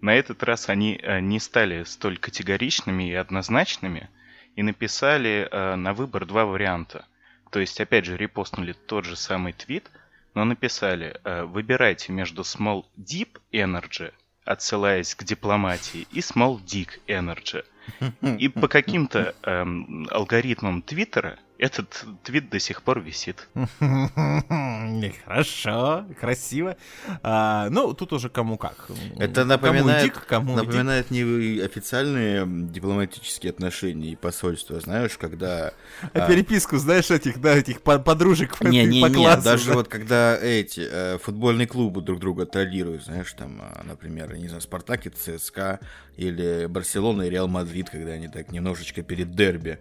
На 0.00 0.14
этот 0.14 0.42
раз 0.42 0.68
они 0.68 0.98
э, 1.02 1.20
не 1.20 1.38
стали 1.38 1.84
столь 1.84 2.18
категоричными 2.18 3.10
и 3.10 3.14
однозначными 3.14 4.08
и 4.56 4.62
написали 4.62 5.48
э, 5.50 5.74
на 5.76 5.92
выбор 5.92 6.26
два 6.26 6.44
варианта. 6.46 7.06
То 7.50 7.60
есть, 7.60 7.80
опять 7.80 8.04
же, 8.04 8.16
репостнули 8.16 8.72
тот 8.72 9.04
же 9.04 9.16
самый 9.16 9.52
твит, 9.52 9.90
но 10.34 10.44
написали 10.44 11.20
э, 11.24 11.44
«Выбирайте 11.44 12.12
между 12.12 12.42
Small 12.42 12.84
Deep 12.96 13.40
Energy», 13.52 14.12
отсылаясь 14.44 15.14
к 15.14 15.24
дипломатии, 15.24 16.06
и 16.12 16.20
Small 16.20 16.62
Dick 16.64 17.00
Energy. 17.06 17.64
И 18.38 18.48
по 18.48 18.68
каким-то 18.68 19.34
эм, 19.42 20.06
алгоритмам 20.10 20.82
Твиттера 20.82 21.38
этот 21.60 22.04
твит 22.22 22.48
до 22.48 22.58
сих 22.58 22.82
пор 22.82 23.00
висит. 23.00 23.46
Хорошо, 25.24 26.06
красиво. 26.18 26.76
А, 27.22 27.68
ну, 27.70 27.92
тут 27.92 28.14
уже 28.14 28.30
кому 28.30 28.56
как. 28.56 28.88
Это 29.18 29.34
Кому 29.42 29.48
напоминает, 29.48 30.04
дик, 30.04 30.26
кому 30.26 30.54
дик. 30.56 30.64
напоминает 30.64 31.10
не 31.10 31.60
официальные 31.60 32.46
дипломатические 32.46 33.50
отношения 33.50 34.12
и 34.12 34.16
посольства, 34.16 34.80
знаешь, 34.80 35.18
когда... 35.18 35.74
А 36.14 36.24
а, 36.24 36.26
переписку, 36.26 36.78
знаешь, 36.78 37.10
этих, 37.10 37.40
да, 37.40 37.54
этих 37.54 37.82
по- 37.82 37.98
подружек 37.98 38.56
по- 38.56 38.64
Не, 38.66 38.84
не, 38.86 39.02
по 39.02 39.06
не, 39.06 39.14
классу, 39.16 39.44
даже 39.44 39.66
да. 39.68 39.74
вот 39.74 39.88
когда 39.88 40.38
эти 40.38 40.80
э, 40.90 41.18
футбольные 41.18 41.66
клубы 41.66 42.00
друг 42.00 42.20
друга 42.20 42.46
троллируют, 42.46 43.04
знаешь, 43.04 43.32
там, 43.34 43.60
а, 43.60 43.82
например, 43.84 44.34
не 44.34 44.48
знаю, 44.48 44.62
Спартак 44.62 45.06
и 45.06 45.10
ЦСКА, 45.10 45.78
или 46.16 46.66
Барселона 46.66 47.22
и 47.22 47.30
Реал 47.30 47.48
Мадрид, 47.48 47.90
когда 47.90 48.12
они 48.12 48.28
так 48.28 48.50
немножечко 48.50 49.02
перед 49.02 49.34
дерби 49.34 49.78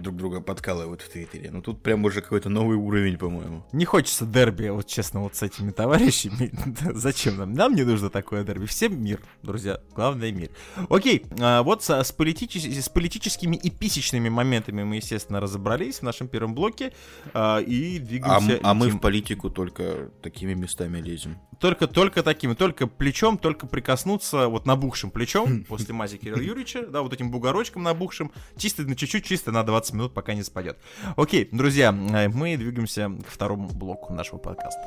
друг 0.00 0.16
друга 0.16 0.40
подкалывают 0.40 1.02
в 1.02 1.08
Твиттере. 1.08 1.50
Ну 1.50 1.62
тут 1.62 1.82
прям 1.82 2.04
уже 2.04 2.20
какой-то 2.20 2.48
новый 2.48 2.76
уровень, 2.76 3.16
по-моему. 3.18 3.64
Не 3.72 3.84
хочется 3.84 4.26
дерби, 4.26 4.68
вот 4.68 4.86
честно, 4.86 5.20
вот 5.20 5.34
с 5.36 5.42
этими 5.42 5.70
товарищами. 5.70 6.50
Зачем 6.94 7.36
нам? 7.38 7.52
Нам 7.52 7.74
не 7.74 7.84
нужно 7.84 8.10
такое 8.10 8.44
дерби. 8.44 8.66
Всем 8.66 9.02
мир, 9.02 9.20
друзья. 9.42 9.80
Главное 9.94 10.32
мир. 10.32 10.50
Окей, 10.88 11.24
а, 11.40 11.62
вот 11.62 11.82
с, 11.82 11.90
политичес- 12.16 12.80
с 12.80 12.88
политическими 12.88 13.56
и 13.56 13.70
писечными 13.70 14.28
моментами 14.28 14.82
мы, 14.82 14.96
естественно, 14.96 15.40
разобрались 15.40 15.98
в 15.98 16.02
нашем 16.02 16.28
первом 16.28 16.54
блоке. 16.54 16.92
а, 17.34 17.58
и 17.58 17.98
А, 17.98 18.00
двигаемся... 18.00 18.52
м- 18.54 18.60
а 18.62 18.74
мы 18.74 18.88
в 18.88 18.98
политику 19.00 19.50
только 19.50 20.10
такими 20.22 20.54
местами 20.54 20.98
лезем. 20.98 21.36
Только, 21.58 21.86
только 21.86 22.22
такими, 22.22 22.54
только 22.54 22.86
плечом, 22.86 23.38
только 23.38 23.66
прикоснуться 23.66 24.48
вот 24.48 24.66
набухшим 24.66 25.10
плечом 25.10 25.64
после 25.68 25.94
мази 25.94 26.16
Кирилла 26.16 26.40
Юрьевича, 26.40 26.86
да, 26.86 27.02
вот 27.02 27.12
этим 27.12 27.30
бугорочком 27.30 27.82
набухшим, 27.82 28.32
чисто 28.56 28.82
на 28.82 28.96
чуть-чуть, 28.96 29.24
чисто 29.24 29.52
на 29.52 29.62
20 29.62 29.94
минут, 29.94 30.14
пока 30.14 30.34
не 30.34 30.42
спадет. 30.42 30.78
Окей, 31.16 31.48
друзья, 31.52 31.90
э, 31.90 32.28
мы 32.28 32.56
двигаемся 32.56 33.10
к 33.26 33.30
второму 33.30 33.68
блоку 33.68 34.12
нашего 34.12 34.38
подкаста. 34.38 34.80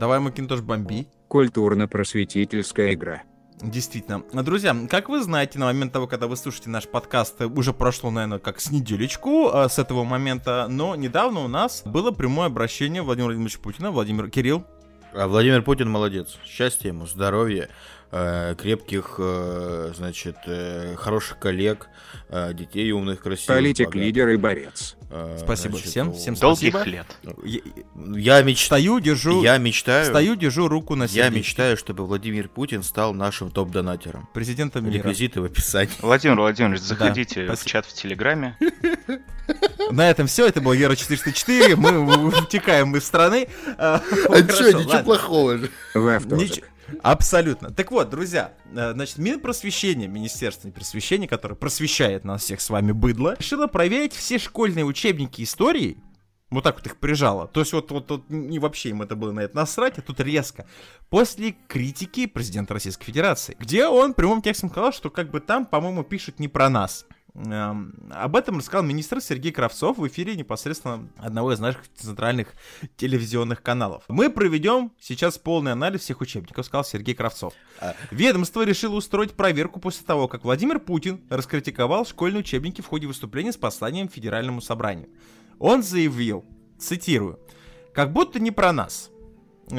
Давай, 0.00 0.18
Макинтош, 0.18 0.62
бомби. 0.62 1.08
Культурно-просветительская 1.28 2.94
игра. 2.94 3.22
Действительно. 3.62 4.22
Друзья, 4.42 4.74
как 4.88 5.08
вы 5.08 5.22
знаете, 5.22 5.58
на 5.58 5.66
момент 5.66 5.92
того, 5.92 6.06
когда 6.06 6.26
вы 6.26 6.36
слушаете 6.36 6.70
наш 6.70 6.88
подкаст, 6.88 7.40
э, 7.40 7.46
уже 7.46 7.72
прошло, 7.74 8.10
наверное, 8.10 8.38
как 8.38 8.60
с 8.60 8.70
неделечку 8.70 9.50
э, 9.52 9.68
с 9.68 9.78
этого 9.78 10.04
момента, 10.04 10.66
но 10.68 10.96
недавно 10.96 11.40
у 11.40 11.48
нас 11.48 11.82
было 11.84 12.10
прямое 12.10 12.46
обращение 12.46 13.02
Владимира 13.02 13.26
Владимировича 13.26 13.58
Путина. 13.60 13.90
Владимир 13.90 14.30
Кирилл, 14.30 14.64
А 15.12 15.26
Владимир 15.28 15.62
Путин 15.62 15.90
молодец. 15.90 16.38
Счастья 16.46 16.88
ему, 16.88 17.06
здоровья, 17.06 17.68
э, 18.12 18.54
крепких, 18.56 19.20
значит, 19.94 20.36
хороших 20.96 21.38
коллег, 21.38 21.88
детей 22.54 22.90
умных, 22.92 23.20
красивых. 23.20 23.58
Политик, 23.58 23.86
богатых. 23.86 24.02
лидер 24.02 24.28
и 24.28 24.36
борец. 24.36 24.96
Э, 25.12 25.38
Спасибо 25.42 25.72
значит, 25.72 25.90
всем, 25.90 26.12
всем 26.12 26.34
Долгих 26.36 26.72
Спасибо. 26.72 26.96
лет. 26.96 27.06
я, 27.44 28.36
Я 28.36 28.42
мечтаю, 28.42 28.80
стою, 28.82 29.00
держу, 29.00 29.42
я 29.42 29.58
мечтаю, 29.58 30.06
стою, 30.06 30.36
держу 30.36 30.68
руку 30.68 30.94
на 30.94 31.02
я 31.04 31.08
сердечке. 31.08 31.38
мечтаю, 31.38 31.76
чтобы 31.76 32.06
Владимир 32.06 32.48
Путин 32.48 32.84
стал 32.84 33.12
нашим 33.12 33.50
топ-донатером. 33.50 34.28
Президентом 34.32 34.84
мира. 34.84 34.94
Реквизиты 34.98 35.40
в 35.40 35.44
описании. 35.44 35.90
Владимир 36.00 36.36
Владимирович, 36.36 36.80
заходите 36.82 37.42
в 37.42 37.46
спасибо. 37.46 37.68
чат 37.70 37.86
в 37.86 37.92
Телеграме. 37.92 38.56
На 39.90 40.08
этом 40.10 40.28
все. 40.28 40.46
Это 40.46 40.60
был 40.60 40.72
Ера 40.72 40.94
404. 40.94 41.74
Мы 41.74 42.28
утекаем 42.28 42.94
из 42.94 43.04
страны. 43.04 43.48
А, 43.78 43.98
хорошо, 43.98 44.78
ладно. 44.78 45.02
плохого 45.02 45.58
же. 45.58 45.70
Абсолютно. 47.02 47.70
Так 47.70 47.90
вот, 47.90 48.10
друзья, 48.10 48.52
э, 48.72 48.92
значит, 48.92 49.18
Минпросвещение, 49.18 50.08
Министерство 50.08 50.70
просвещения, 50.70 51.28
которое 51.28 51.54
просвещает 51.54 52.24
нас 52.24 52.42
всех 52.42 52.60
с 52.60 52.70
вами 52.70 52.92
быдло, 52.92 53.36
решило 53.38 53.66
проверить 53.66 54.12
все 54.12 54.38
школьные 54.38 54.84
учебники 54.84 55.42
истории, 55.42 55.98
вот 56.50 56.64
так 56.64 56.76
вот 56.76 56.86
их 56.86 56.96
прижало. 56.96 57.46
То 57.46 57.60
есть 57.60 57.72
вот, 57.72 57.90
вот, 57.92 58.10
вот 58.10 58.28
не 58.28 58.58
вообще 58.58 58.90
им 58.90 59.02
это 59.02 59.14
было 59.14 59.30
на 59.30 59.40
это 59.40 59.56
насрать, 59.56 59.98
а 59.98 60.02
тут 60.02 60.20
резко. 60.20 60.66
После 61.08 61.54
критики 61.68 62.26
президента 62.26 62.74
Российской 62.74 63.04
Федерации, 63.04 63.56
где 63.58 63.86
он 63.86 64.14
прямым 64.14 64.42
текстом 64.42 64.70
сказал, 64.70 64.92
что 64.92 65.10
как 65.10 65.30
бы 65.30 65.40
там, 65.40 65.64
по-моему, 65.64 66.02
пишут 66.02 66.40
не 66.40 66.48
про 66.48 66.68
нас. 66.68 67.06
Эм, 67.34 67.94
об 68.10 68.36
этом 68.36 68.58
рассказал 68.58 68.82
министр 68.82 69.20
Сергей 69.20 69.52
Кравцов 69.52 69.98
в 69.98 70.06
эфире 70.08 70.34
непосредственно 70.34 71.08
одного 71.16 71.52
из 71.52 71.60
наших 71.60 71.82
центральных 71.94 72.54
телевизионных 72.96 73.62
каналов. 73.62 74.02
Мы 74.08 74.30
проведем 74.30 74.92
сейчас 75.00 75.38
полный 75.38 75.72
анализ 75.72 76.00
всех 76.00 76.20
учебников, 76.20 76.66
сказал 76.66 76.84
Сергей 76.84 77.14
Кравцов. 77.14 77.54
А. 77.80 77.94
Ведомство 78.10 78.64
решило 78.64 78.96
устроить 78.96 79.32
проверку 79.32 79.80
после 79.80 80.04
того, 80.04 80.28
как 80.28 80.44
Владимир 80.44 80.80
Путин 80.80 81.20
раскритиковал 81.30 82.04
школьные 82.04 82.40
учебники 82.40 82.80
в 82.80 82.86
ходе 82.86 83.06
выступления 83.06 83.52
с 83.52 83.56
посланием 83.56 84.08
Федеральному 84.08 84.60
собранию. 84.60 85.08
Он 85.58 85.82
заявил, 85.82 86.44
цитирую, 86.78 87.38
«Как 87.92 88.12
будто 88.12 88.40
не 88.40 88.50
про 88.50 88.72
нас. 88.72 89.10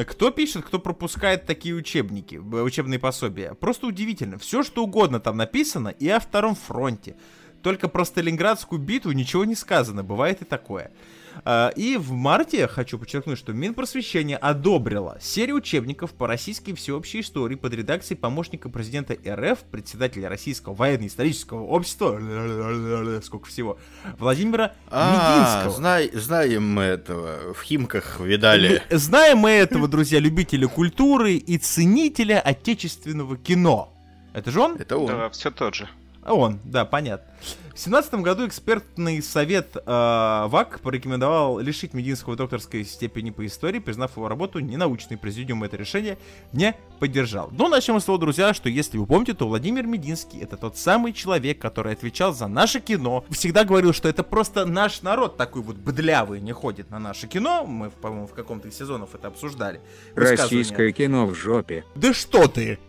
Кто 0.07 0.31
пишет, 0.31 0.63
кто 0.63 0.79
пропускает 0.79 1.45
такие 1.45 1.75
учебники, 1.75 2.35
учебные 2.35 2.99
пособия? 2.99 3.53
Просто 3.53 3.87
удивительно. 3.87 4.37
Все, 4.37 4.63
что 4.63 4.83
угодно 4.83 5.19
там 5.19 5.37
написано, 5.37 5.89
и 5.89 6.07
о 6.07 6.19
Втором 6.19 6.55
фронте. 6.55 7.17
Только 7.61 7.87
про 7.87 8.05
Сталинградскую 8.05 8.81
битву 8.81 9.11
ничего 9.11 9.45
не 9.45 9.55
сказано, 9.55 10.03
бывает 10.03 10.41
и 10.41 10.45
такое. 10.45 10.91
А, 11.45 11.69
И 11.77 11.95
в 11.95 12.11
марте, 12.11 12.67
хочу 12.67 12.97
подчеркнуть, 12.99 13.37
что 13.37 13.53
Минпросвещение 13.53 14.35
одобрило 14.35 15.17
серию 15.21 15.57
учебников 15.57 16.11
по 16.13 16.27
российской 16.27 16.73
всеобщей 16.73 17.21
истории 17.21 17.55
под 17.55 17.73
редакцией 17.73 18.17
помощника 18.19 18.67
президента 18.67 19.13
РФ, 19.27 19.59
председателя 19.71 20.27
Российского 20.27 20.73
военно-исторического 20.73 21.63
общества, 21.63 22.19
сколько 23.23 23.47
всего, 23.47 23.77
Владимира 24.17 24.73
А, 24.89 25.61
Мединского. 25.63 25.77
знай- 25.81 26.11
знаем 26.13 26.67
мы 26.67 26.83
этого. 26.83 27.53
В 27.53 27.61
Химках 27.61 28.19
видали. 28.19 28.81
Знаем 28.89 29.37
мы 29.39 29.51
этого, 29.51 29.87
друзья, 29.87 30.19
любителя 30.19 30.67
культуры 30.67 31.35
и 31.35 31.57
ценителя 31.57 32.41
отечественного 32.41 33.37
кино. 33.37 33.93
Это 34.33 34.51
же 34.51 34.59
он? 34.59 34.75
Это 34.77 34.97
он. 34.97 35.07
Да, 35.07 35.29
все 35.29 35.51
тот 35.51 35.75
же. 35.75 35.87
А 36.23 36.33
Он, 36.33 36.59
да, 36.63 36.85
понятно. 36.85 37.31
В 37.71 37.83
2017 37.83 38.13
году 38.15 38.47
экспертный 38.47 39.23
совет 39.23 39.75
э, 39.75 39.79
ВАК 39.85 40.81
порекомендовал 40.81 41.57
лишить 41.59 41.93
Мединского 41.93 42.35
докторской 42.35 42.83
степени 42.83 43.31
по 43.31 43.45
истории, 43.45 43.79
признав 43.79 44.17
его 44.17 44.27
работу 44.27 44.59
ненаучной. 44.59 45.17
Президиум 45.17 45.63
это 45.63 45.77
решение 45.77 46.17
не 46.51 46.75
поддержал. 46.99 47.49
Но 47.51 47.69
начнем 47.69 47.99
с 47.99 48.03
того, 48.03 48.17
друзья, 48.17 48.53
что 48.53 48.69
если 48.69 48.97
вы 48.97 49.07
помните, 49.07 49.33
то 49.33 49.47
Владимир 49.47 49.87
Мединский 49.87 50.41
это 50.41 50.57
тот 50.57 50.77
самый 50.77 51.13
человек, 51.13 51.59
который 51.59 51.93
отвечал 51.93 52.33
за 52.33 52.47
наше 52.47 52.81
кино. 52.81 53.23
Всегда 53.29 53.63
говорил, 53.63 53.93
что 53.93 54.09
это 54.09 54.21
просто 54.21 54.65
наш 54.65 55.01
народ 55.01 55.37
такой 55.37 55.61
вот 55.61 55.77
быдлявый 55.77 56.41
не 56.41 56.51
ходит 56.51 56.91
на 56.91 56.99
наше 56.99 57.27
кино. 57.27 57.63
Мы, 57.65 57.89
по-моему, 57.89 58.27
в 58.27 58.33
каком-то 58.33 58.67
из 58.67 58.77
сезонов 58.77 59.15
это 59.15 59.29
обсуждали. 59.29 59.79
Российское 60.13 60.91
кино 60.91 61.25
в 61.25 61.33
жопе. 61.33 61.85
Да 61.95 62.13
что 62.13 62.47
ты! 62.47 62.79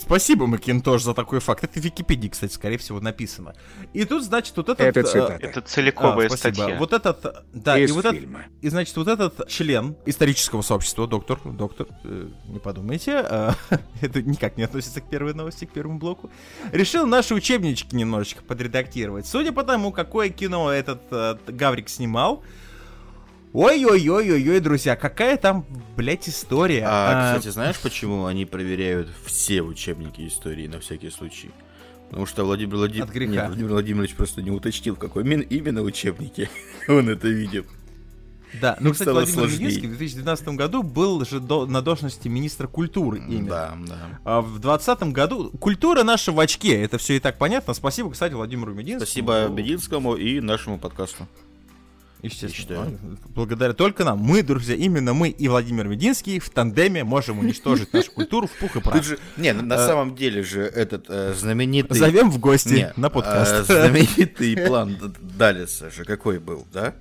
Спасибо, 0.00 0.46
Макинтош, 0.46 1.02
за 1.02 1.14
такой 1.14 1.40
факт. 1.40 1.62
Это 1.62 1.78
в 1.78 1.84
Википедии, 1.84 2.28
кстати, 2.28 2.52
скорее 2.52 2.78
всего, 2.78 3.00
написано. 3.00 3.54
И 3.92 4.04
тут, 4.04 4.24
значит, 4.24 4.56
вот 4.56 4.70
этот... 4.70 4.80
Это 4.80 5.00
э, 5.00 5.04
цитата. 5.04 5.38
Это 5.40 5.60
а, 5.60 5.62
целиковая 5.62 6.28
спасибо. 6.28 6.54
статья. 6.54 6.76
Вот 6.78 6.92
этот, 6.94 7.44
да, 7.52 7.78
Из 7.78 7.90
и 7.90 7.92
вот 7.92 8.06
этот, 8.06 8.18
фильма. 8.18 8.44
и 8.62 8.68
значит, 8.70 8.96
вот 8.96 9.08
этот 9.08 9.46
член 9.48 9.96
исторического 10.06 10.62
сообщества, 10.62 11.06
доктор, 11.06 11.38
доктор, 11.44 11.86
э, 12.04 12.28
не 12.48 12.58
подумайте, 12.58 13.24
э, 13.28 13.50
это 14.00 14.22
никак 14.22 14.56
не 14.56 14.62
относится 14.62 15.02
к 15.02 15.08
первой 15.08 15.34
новости, 15.34 15.66
к 15.66 15.72
первому 15.72 15.98
блоку, 15.98 16.30
решил 16.72 17.06
наши 17.06 17.34
учебнички 17.34 17.94
немножечко 17.94 18.42
подредактировать. 18.42 19.26
Судя 19.26 19.52
по 19.52 19.64
тому, 19.64 19.92
какое 19.92 20.30
кино 20.30 20.72
этот 20.72 21.02
э, 21.10 21.36
Гаврик 21.46 21.90
снимал, 21.90 22.42
Ой-ой-ой-ой-ой, 23.52 24.60
друзья, 24.60 24.94
какая 24.96 25.36
там, 25.36 25.66
блядь, 25.96 26.28
история. 26.28 26.84
А, 26.86 27.32
А, 27.34 27.36
кстати, 27.38 27.52
знаешь, 27.52 27.78
почему 27.82 28.26
они 28.26 28.44
проверяют 28.46 29.08
все 29.24 29.62
учебники 29.62 30.26
истории 30.26 30.66
на 30.68 30.78
всякий 30.80 31.10
случай? 31.10 31.50
Потому 32.10 32.26
что 32.26 32.44
Владимир, 32.44 32.76
Влади- 32.76 33.00
От 33.02 33.10
греха. 33.10 33.32
Нет, 33.32 33.46
Владимир 33.48 33.70
Владимирович 33.70 34.14
просто 34.14 34.42
не 34.42 34.50
уточнил, 34.50 34.94
в 34.96 34.98
какой 34.98 35.22
именно, 35.24 35.82
учебнике 35.82 36.48
он 36.88 37.08
это 37.08 37.28
видел. 37.28 37.64
Да, 38.60 38.76
ну, 38.80 38.90
кстати, 38.92 39.10
Владимир 39.10 39.34
сложней. 39.38 39.58
Мединский 39.66 39.86
в 39.86 39.90
2012 39.96 40.48
году 40.48 40.82
был 40.82 41.24
же 41.24 41.38
до- 41.38 41.66
на 41.66 41.82
должности 41.82 42.26
министра 42.26 42.66
культуры 42.66 43.18
именно. 43.18 43.48
Да, 43.48 43.76
да. 43.86 44.20
А 44.24 44.40
в 44.40 44.58
2020 44.58 45.02
году 45.12 45.50
культура 45.60 46.02
наша 46.02 46.32
в 46.32 46.40
очке, 46.40 46.80
это 46.82 46.98
все 46.98 47.14
и 47.16 47.20
так 47.20 47.38
понятно. 47.38 47.74
Спасибо, 47.74 48.10
кстати, 48.10 48.32
Владимиру 48.34 48.74
Мединскому. 48.74 49.06
Спасибо 49.06 49.48
Бединскому 49.48 50.16
и 50.16 50.40
нашему 50.40 50.78
подкасту. 50.78 51.28
Естественно. 52.22 52.52
считаю. 52.54 52.98
Благодаря 53.34 53.72
только 53.72 54.04
нам. 54.04 54.18
Мы, 54.18 54.42
друзья, 54.42 54.74
именно 54.76 55.14
мы 55.14 55.28
и 55.30 55.48
Владимир 55.48 55.88
Мединский 55.88 56.38
в 56.38 56.50
тандеме 56.50 57.02
можем 57.04 57.38
уничтожить 57.38 57.92
нашу 57.92 58.12
культуру 58.12 58.46
в 58.46 58.52
пух 58.58 58.76
и 58.76 58.80
прах. 58.80 59.02
Же, 59.02 59.18
не, 59.36 59.52
на 59.52 59.74
Э, 59.74 59.86
самом 59.86 60.14
деле 60.14 60.42
же 60.42 60.62
этот 60.62 61.06
э, 61.08 61.34
знаменитый... 61.34 61.98
Зовем 61.98 62.30
в 62.30 62.38
гости 62.38 62.68
Не, 62.74 62.92
на 62.96 63.06
э, 63.06 63.10
подкаст. 63.10 63.66
знаменитый 63.66 64.56
план 64.66 64.96
Далиса 65.38 65.90
же 65.90 66.04
какой 66.04 66.38
был, 66.38 66.66
да? 66.72 66.94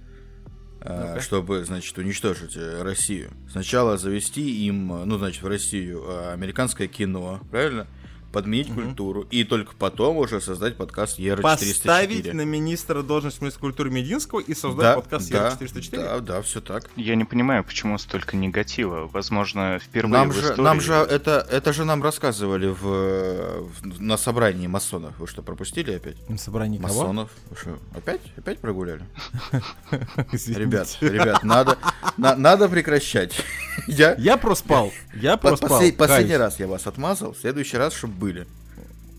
Э, 0.81 1.07
Ну-ка. 1.09 1.21
Чтобы, 1.21 1.65
значит, 1.65 1.97
уничтожить 1.97 2.55
э, 2.55 2.81
Россию. 2.81 3.31
Сначала 3.51 3.97
завести 3.97 4.65
им, 4.65 4.93
э, 4.93 5.03
ну, 5.05 5.17
значит, 5.17 5.43
в 5.43 5.47
Россию 5.47 6.05
э, 6.07 6.33
американское 6.33 6.87
кино, 6.87 7.41
правильно? 7.51 7.85
Подменить 8.31 8.71
культуру. 8.73 9.27
И 9.31 9.43
только 9.43 9.73
потом 9.75 10.17
уже 10.17 10.39
создать 10.39 10.77
подкаст 10.77 11.17
Ера 11.17 11.41
Поставить 11.41 11.77
404. 11.77 12.33
на 12.33 12.41
министра 12.45 13.01
должность 13.01 13.41
министра 13.41 13.59
культуры 13.61 13.89
Мединского 13.89 14.39
и 14.39 14.53
создать 14.53 14.83
Да, 14.83 14.95
подкаст 14.95 15.31
да, 15.31 15.47
Ера-404. 15.59 15.95
да, 15.95 16.19
да, 16.19 16.41
все 16.43 16.61
так. 16.61 16.89
Я 16.95 17.15
не 17.15 17.25
понимаю, 17.25 17.63
почему 17.63 17.97
столько 17.97 18.37
негатива. 18.37 19.07
Возможно, 19.11 19.79
впервые 19.83 20.13
Нам 20.19 20.29
в 20.29 20.33
же, 20.35 20.41
истории... 20.41 20.61
нам 20.61 20.79
же 20.81 20.93
это, 20.93 21.47
это 21.49 21.73
же 21.73 21.85
нам 21.85 22.03
рассказывали 22.03 22.67
в, 22.67 23.63
в- 23.63 23.99
на 24.01 24.15
собрании 24.17 24.67
масонов. 24.67 25.17
Вы 25.17 25.25
что, 25.27 25.41
пропустили 25.41 25.91
опять? 25.93 26.17
На 26.29 26.37
собрании 26.37 26.77
кого? 26.77 27.01
Масонов. 27.01 27.31
Вы 27.49 27.55
что, 27.57 27.79
опять? 27.95 28.21
Опять 28.37 28.59
прогуляли? 28.59 29.01
Ребят, 30.47 30.97
ребят, 31.01 31.43
надо, 31.43 31.77
на- 32.17 32.35
надо 32.35 32.69
прекращать. 32.69 33.33
Я 33.87 34.13
Я 34.17 34.37
проспал. 34.37 34.91
Я 35.13 35.37
проспал. 35.37 35.81
послед- 35.81 35.95
последний 35.95 36.35
раз 36.35 36.59
я 36.59 36.67
вас 36.67 36.85
отмазал, 36.85 37.33
в 37.33 37.37
следующий 37.37 37.77
раз, 37.77 37.93
чтобы 37.93 38.13
были. 38.19 38.45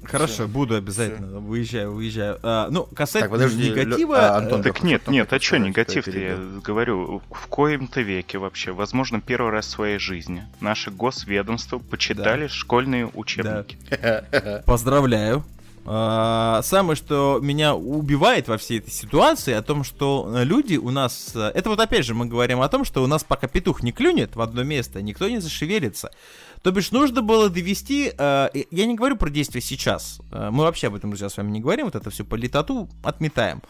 Хорошо, 0.04 0.48
буду 0.48 0.74
обязательно. 0.76 1.40
Выезжаю, 1.40 1.92
выезжаю. 1.92 2.38
А, 2.42 2.68
ну, 2.70 2.84
касательно 2.84 3.22
Так, 3.22 3.30
подожди, 3.30 3.68
Лё- 3.70 3.84
негатива... 3.84 4.30
а, 4.34 4.38
Антон, 4.38 4.60
э, 4.60 4.64
Так 4.64 4.76
Что 4.78 4.86
нет, 4.86 5.06
нет, 5.08 5.32
а 5.32 5.38
что 5.38 5.58
негатив-то, 5.58 6.18
я 6.18 6.36
говорю, 6.64 7.22
в 7.30 7.46
коем-то 7.48 8.00
веке 8.00 8.38
вообще, 8.38 8.72
возможно, 8.72 9.20
первый 9.20 9.52
раз 9.52 9.66
в 9.66 9.70
своей 9.70 9.98
жизни 9.98 10.44
наши 10.60 10.90
госведомства 10.90 11.78
почитали 11.78 12.46
школьные 12.48 13.10
учебники. 13.12 13.76
Поздравляю. 14.66 15.44
А, 15.86 16.60
Самое, 16.62 16.94
что 16.96 17.38
меня 17.42 17.74
убивает 17.74 18.48
во 18.48 18.58
всей 18.58 18.78
этой 18.78 18.90
ситуации, 18.90 19.54
о 19.54 19.62
том, 19.62 19.82
что 19.84 20.30
люди 20.44 20.76
у 20.76 20.90
нас... 20.90 21.32
э, 21.34 21.52
Это 21.54 21.70
вот 21.70 21.80
опять 21.80 22.04
же 22.04 22.14
мы 22.14 22.26
говорим 22.26 22.60
о 22.60 22.68
том, 22.68 22.84
что 22.84 23.02
у 23.02 23.06
нас 23.06 23.24
пока 23.24 23.48
петух 23.48 23.82
не 23.82 23.92
клюнет 23.92 24.36
в 24.36 24.40
одно 24.40 24.62
место, 24.62 25.00
никто 25.02 25.28
не 25.28 25.38
зашевелится. 25.40 26.10
То 26.62 26.72
бишь 26.72 26.90
нужно 26.90 27.22
было 27.22 27.48
довести... 27.48 28.12
э, 28.16 28.48
Я 28.70 28.84
не 28.86 28.94
говорю 28.94 29.16
про 29.16 29.30
действия 29.30 29.62
сейчас. 29.62 30.20
Э, 30.30 30.50
Мы 30.50 30.64
вообще 30.64 30.88
об 30.88 30.94
этом, 30.94 31.08
друзья, 31.10 31.30
с 31.30 31.36
вами 31.38 31.50
не 31.50 31.60
говорим. 31.60 31.86
Вот 31.86 31.94
это 31.94 32.10
все 32.10 32.22
по 32.22 32.34
летоту 32.34 32.88
отметаем. 33.02 33.62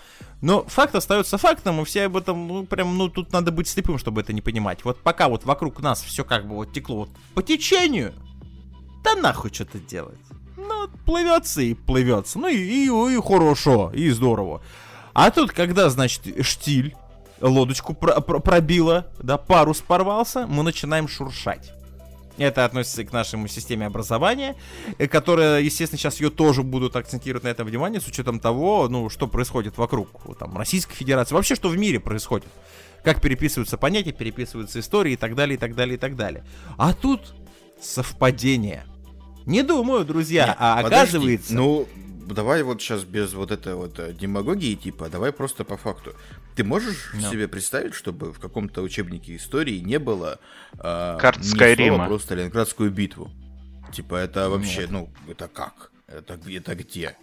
Но 0.43 0.65
факт 0.65 0.97
остается 0.97 1.39
фактом, 1.39 1.81
и 1.81 1.85
все 1.85 2.07
об 2.07 2.17
этом, 2.17 2.49
ну, 2.49 2.67
прям, 2.67 2.99
ну, 2.99 3.09
тут 3.09 3.33
надо 3.33 3.53
быть 3.53 3.69
слепым, 3.69 3.97
чтобы 3.99 4.23
это 4.23 4.33
не 4.33 4.41
понимать. 4.41 4.85
Вот 4.85 4.99
пока 5.03 5.29
вот 5.29 5.45
вокруг 5.45 5.81
нас 5.81 6.03
все 6.03 6.25
как 6.25 6.49
бы 6.49 6.57
вот 6.57 6.73
текло 6.73 6.97
вот 6.97 7.11
по 7.35 7.43
течению, 7.45 8.13
да 9.05 9.15
нахуй 9.15 9.53
что-то 9.55 9.79
делать. 9.79 10.19
Ну, 10.57 10.89
плывется 11.07 11.63
и 11.63 11.75
плывется. 11.75 12.41
Ну 12.41 12.49
и, 12.49 12.57
и, 12.57 12.87
и 12.87 13.21
хорошо, 13.23 13.93
и 13.95 14.11
здорово. 14.11 14.63
А 15.15 15.31
тут, 15.31 15.53
когда, 15.53 15.91
значит, 15.91 16.45
штиль, 16.45 16.97
лодочку 17.41 17.95
про- 17.95 18.21
про- 18.21 18.41
пробила, 18.41 19.07
да, 19.23 19.39
парус 19.39 19.81
порвался, 19.81 20.47
мы 20.49 20.63
начинаем 20.65 21.07
шуршать. 21.07 21.73
Это 22.39 22.65
относится 22.65 23.03
и 23.03 23.05
к 23.05 23.13
нашей 23.13 23.49
системе 23.49 23.87
образования, 23.87 24.57
э, 24.99 25.07
которая, 25.07 25.61
естественно, 25.61 25.99
сейчас 25.99 26.21
ее 26.21 26.31
тоже 26.31 26.63
будут 26.63 26.97
акцентировать 26.97 27.45
на 27.45 27.49
этом 27.49 27.67
внимание, 27.67 28.01
с 28.01 28.07
учетом 28.07 28.41
того, 28.41 28.89
ну, 28.89 29.11
что 29.11 29.27
происходит 29.27 29.79
вокруг 29.79 30.09
там, 30.39 30.57
Российской 30.57 30.95
Федерации, 30.95 31.35
вообще, 31.35 31.55
что 31.55 31.69
в 31.69 31.77
мире 31.77 32.01
происходит. 32.01 32.49
Как 33.05 33.21
переписываются 33.21 33.79
понятия, 33.79 34.13
переписываются 34.13 34.81
истории 34.81 35.13
и 35.13 35.17
так 35.17 35.35
далее, 35.35 35.57
и 35.57 35.59
так 35.59 35.75
далее, 35.75 35.95
и 35.97 35.99
так 35.99 36.17
далее. 36.17 36.45
А 36.77 36.93
тут 36.93 37.35
совпадение. 37.81 38.85
Не 39.47 39.63
думаю, 39.63 40.05
друзья, 40.05 40.49
Нет, 40.49 40.57
а 40.59 40.83
подожди, 40.83 40.97
оказывается... 40.97 41.55
Ну, 41.55 41.89
давай 42.35 42.63
вот 42.63 42.81
сейчас 42.81 43.05
без 43.05 43.33
вот 43.35 43.51
этой 43.51 43.75
вот 43.75 43.99
э, 43.99 44.13
демагогии, 44.13 44.75
типа, 44.75 45.09
давай 45.09 45.33
просто 45.33 45.65
по 45.65 45.77
факту. 45.77 46.15
Ты 46.57 46.65
можешь 46.65 47.11
Ну. 47.15 47.31
себе 47.31 47.49
представить, 47.49 47.95
чтобы 47.95 48.33
в 48.33 48.39
каком-то 48.41 48.83
учебнике 48.83 49.37
истории 49.37 49.79
не 49.79 49.99
было 49.99 50.39
э, 50.79 51.19
Карт 51.21 51.45
Скайрима. 51.45 51.97
слова 51.97 52.09
про 52.09 52.19
Сталинградскую 52.19 52.91
битву? 52.91 53.31
Типа, 53.93 54.15
это 54.17 54.49
вообще, 54.49 54.87
ну, 54.91 55.11
это 55.29 55.49
как? 55.49 55.91
Это, 56.07 56.39
это 56.49 56.75
где? 56.75 57.17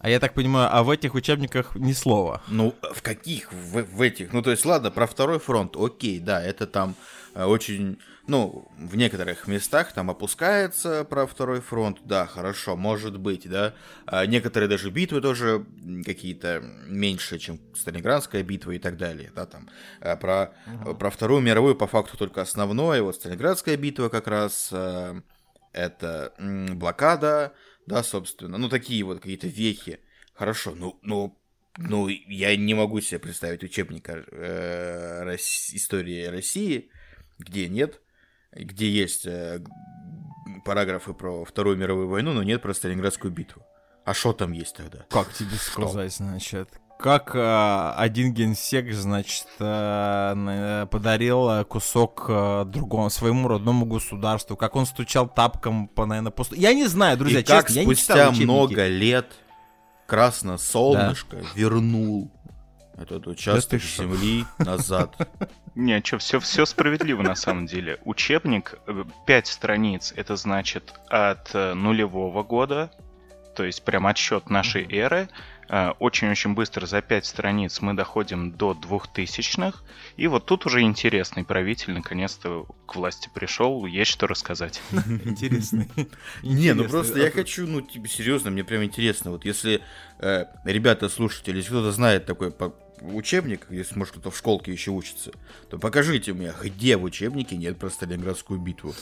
А 0.00 0.08
я 0.10 0.20
так 0.20 0.34
понимаю, 0.34 0.68
а 0.70 0.82
в 0.82 0.90
этих 0.90 1.14
учебниках 1.14 1.76
ни 1.76 1.92
слова. 1.92 2.42
Ну, 2.48 2.74
в 2.92 3.00
каких? 3.00 3.52
В, 3.52 3.82
в 3.82 4.02
этих? 4.02 4.32
Ну, 4.32 4.42
то 4.42 4.50
есть, 4.50 4.64
ладно, 4.66 4.90
про 4.90 5.06
второй 5.06 5.38
фронт, 5.38 5.76
окей, 5.76 6.18
да, 6.20 6.42
это 6.42 6.66
там 6.66 6.94
э, 7.34 7.44
очень, 7.44 7.98
ну, 8.26 8.66
в 8.78 8.96
некоторых 8.96 9.46
местах 9.48 9.92
там 9.92 10.10
опускается 10.10 11.04
про 11.04 11.26
второй 11.26 11.60
фронт, 11.60 11.98
да, 12.04 12.26
хорошо, 12.26 12.76
может 12.76 13.18
быть, 13.18 13.48
да. 13.48 13.74
А 14.06 14.24
некоторые 14.26 14.68
даже 14.68 14.90
битвы 14.90 15.20
тоже 15.20 15.66
какие-то 16.04 16.60
меньше, 16.86 17.38
чем 17.38 17.60
Сталинградская 17.74 18.42
битва 18.42 18.72
и 18.72 18.78
так 18.78 18.96
далее, 18.96 19.30
да, 19.34 19.46
там. 19.46 19.68
А 20.00 20.16
про, 20.16 20.54
про 20.98 21.10
Вторую 21.10 21.42
мировую 21.42 21.76
по 21.76 21.86
факту 21.86 22.16
только 22.16 22.40
основное, 22.42 23.02
вот 23.02 23.16
Сталинградская 23.16 23.76
битва 23.76 24.08
как 24.08 24.26
раз, 24.26 24.70
э, 24.72 25.20
это 25.72 26.32
м, 26.38 26.78
блокада, 26.78 27.52
да, 27.86 28.02
собственно, 28.02 28.56
ну, 28.56 28.68
такие 28.68 29.04
вот 29.04 29.20
какие-то 29.20 29.48
вехи. 29.48 30.00
Хорошо, 30.32 30.74
ну, 30.74 30.98
ну, 31.02 31.38
ну, 31.76 32.08
я 32.08 32.56
не 32.56 32.72
могу 32.72 33.00
себе 33.00 33.18
представить 33.18 33.62
учебника 33.64 34.24
э, 34.30 35.24
Рос- 35.24 35.74
истории 35.74 36.24
России, 36.26 36.90
где 37.38 37.68
нет, 37.68 38.00
где 38.56 38.88
есть 38.90 39.26
э, 39.26 39.60
параграфы 40.64 41.12
про 41.14 41.44
Вторую 41.44 41.76
мировую 41.76 42.08
войну, 42.08 42.32
но 42.32 42.42
нет 42.42 42.62
про 42.62 42.74
Сталинградскую 42.74 43.32
битву. 43.32 43.62
А 44.04 44.12
что 44.14 44.32
там 44.32 44.52
есть 44.52 44.76
тогда? 44.76 45.00
Как 45.10 45.32
тебе 45.32 45.56
сказать, 45.56 46.14
значит? 46.14 46.68
Как 46.98 47.34
э, 47.34 47.92
один 47.96 48.32
генсек, 48.32 48.92
значит, 48.92 49.46
э, 49.58 50.86
подарил 50.90 51.48
э, 51.50 51.64
кусок 51.64 52.26
э, 52.28 52.64
другому 52.66 53.10
своему 53.10 53.48
родному 53.48 53.84
государству, 53.84 54.56
как 54.56 54.76
он 54.76 54.86
стучал 54.86 55.28
тапком 55.28 55.88
по, 55.88 56.06
наверное, 56.06 56.30
посту. 56.30 56.54
Я 56.54 56.72
не 56.72 56.86
знаю, 56.86 57.16
друзья, 57.18 57.40
И 57.40 57.42
как 57.42 57.66
честно, 57.66 57.80
я 57.80 57.84
не 57.86 57.94
читал 57.96 58.16
спустя 58.16 58.28
учебники. 58.28 58.44
много 58.44 58.86
лет 58.86 59.26
Красное 60.06 60.58
Солнышко 60.58 61.38
вернул 61.54 62.30
этот 62.96 63.26
участок 63.26 63.82
шо? 63.82 64.04
земли 64.04 64.44
назад. 64.58 65.16
Не, 65.74 66.00
что, 66.04 66.18
все, 66.18 66.38
все 66.40 66.66
справедливо 66.66 67.22
на 67.22 67.34
самом 67.34 67.66
деле. 67.66 67.98
Учебник, 68.04 68.74
5 69.26 69.46
страниц, 69.46 70.12
это 70.16 70.36
значит 70.36 70.94
от 71.08 71.50
э, 71.54 71.74
нулевого 71.74 72.42
года 72.42 72.90
то 73.54 73.64
есть 73.64 73.82
прям 73.84 74.06
отсчет 74.06 74.50
нашей 74.50 74.86
эры. 74.90 75.28
Э, 75.68 75.92
Очень-очень 75.98 76.54
быстро, 76.54 76.86
за 76.86 77.00
5 77.00 77.24
страниц, 77.24 77.80
мы 77.80 77.94
доходим 77.94 78.52
до 78.52 78.72
2000-х. 78.72 79.80
И 80.16 80.26
вот 80.26 80.46
тут 80.46 80.66
уже 80.66 80.82
интересный 80.82 81.44
правитель 81.44 81.94
наконец-то 81.94 82.66
к 82.86 82.96
власти 82.96 83.30
пришел, 83.32 83.86
есть 83.86 84.10
что 84.10 84.26
рассказать. 84.26 84.82
Интересный. 85.24 85.88
Не, 86.42 86.74
ну 86.74 86.84
просто 86.88 87.20
я 87.20 87.30
хочу, 87.30 87.66
ну, 87.66 87.80
типа, 87.80 88.08
серьезно, 88.08 88.50
мне 88.50 88.64
прям 88.64 88.84
интересно. 88.84 89.30
Вот 89.30 89.44
если 89.44 89.80
э, 90.18 90.44
ребята, 90.64 91.08
слушатели, 91.08 91.56
если 91.56 91.70
кто-то 91.70 91.92
знает 91.92 92.26
такой 92.26 92.50
по- 92.50 92.74
учебник, 93.12 93.66
если, 93.70 93.98
может, 93.98 94.12
кто-то 94.12 94.30
в 94.30 94.36
школке 94.36 94.72
еще 94.72 94.90
учится, 94.90 95.32
то 95.68 95.78
покажите 95.78 96.32
мне, 96.32 96.52
где 96.62 96.96
в 96.96 97.04
учебнике 97.04 97.56
нет 97.56 97.78
про 97.78 97.90
Сталинградскую 97.90 98.58
битву. 98.60 98.94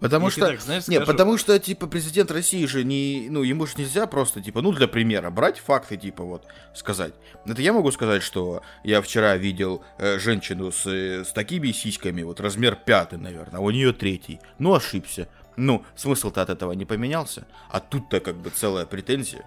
Потому 0.00 0.30
тебе 0.30 0.42
что... 0.42 0.52
так, 0.52 0.60
знаешь, 0.60 0.88
Не, 0.88 1.00
потому 1.00 1.38
что, 1.38 1.58
типа, 1.58 1.86
президент 1.86 2.30
России 2.30 2.64
же 2.66 2.84
не... 2.84 3.28
Ну, 3.30 3.42
ему 3.42 3.66
же 3.66 3.74
нельзя 3.76 4.06
просто, 4.06 4.40
типа, 4.40 4.60
ну, 4.62 4.72
для 4.72 4.88
примера, 4.88 5.30
брать 5.30 5.58
факты, 5.58 5.96
типа, 5.96 6.24
вот, 6.24 6.46
сказать. 6.74 7.14
Это 7.44 7.60
я 7.62 7.72
могу 7.72 7.90
сказать, 7.90 8.22
что 8.22 8.62
я 8.84 9.02
вчера 9.02 9.36
видел 9.36 9.82
э, 9.98 10.18
женщину 10.18 10.70
с, 10.70 10.86
э, 10.86 11.24
с 11.24 11.32
такими 11.32 11.72
сиськами, 11.72 12.22
вот, 12.22 12.40
размер 12.40 12.76
пятый, 12.76 13.18
наверное, 13.18 13.58
а 13.58 13.62
у 13.62 13.70
нее 13.70 13.92
третий. 13.92 14.40
Ну, 14.58 14.74
ошибся. 14.74 15.28
Ну, 15.56 15.84
смысл-то 15.96 16.42
от 16.42 16.50
этого 16.50 16.72
не 16.72 16.84
поменялся. 16.84 17.46
А 17.68 17.80
тут-то, 17.80 18.20
как 18.20 18.36
бы, 18.36 18.50
целая 18.50 18.86
претензия. 18.86 19.44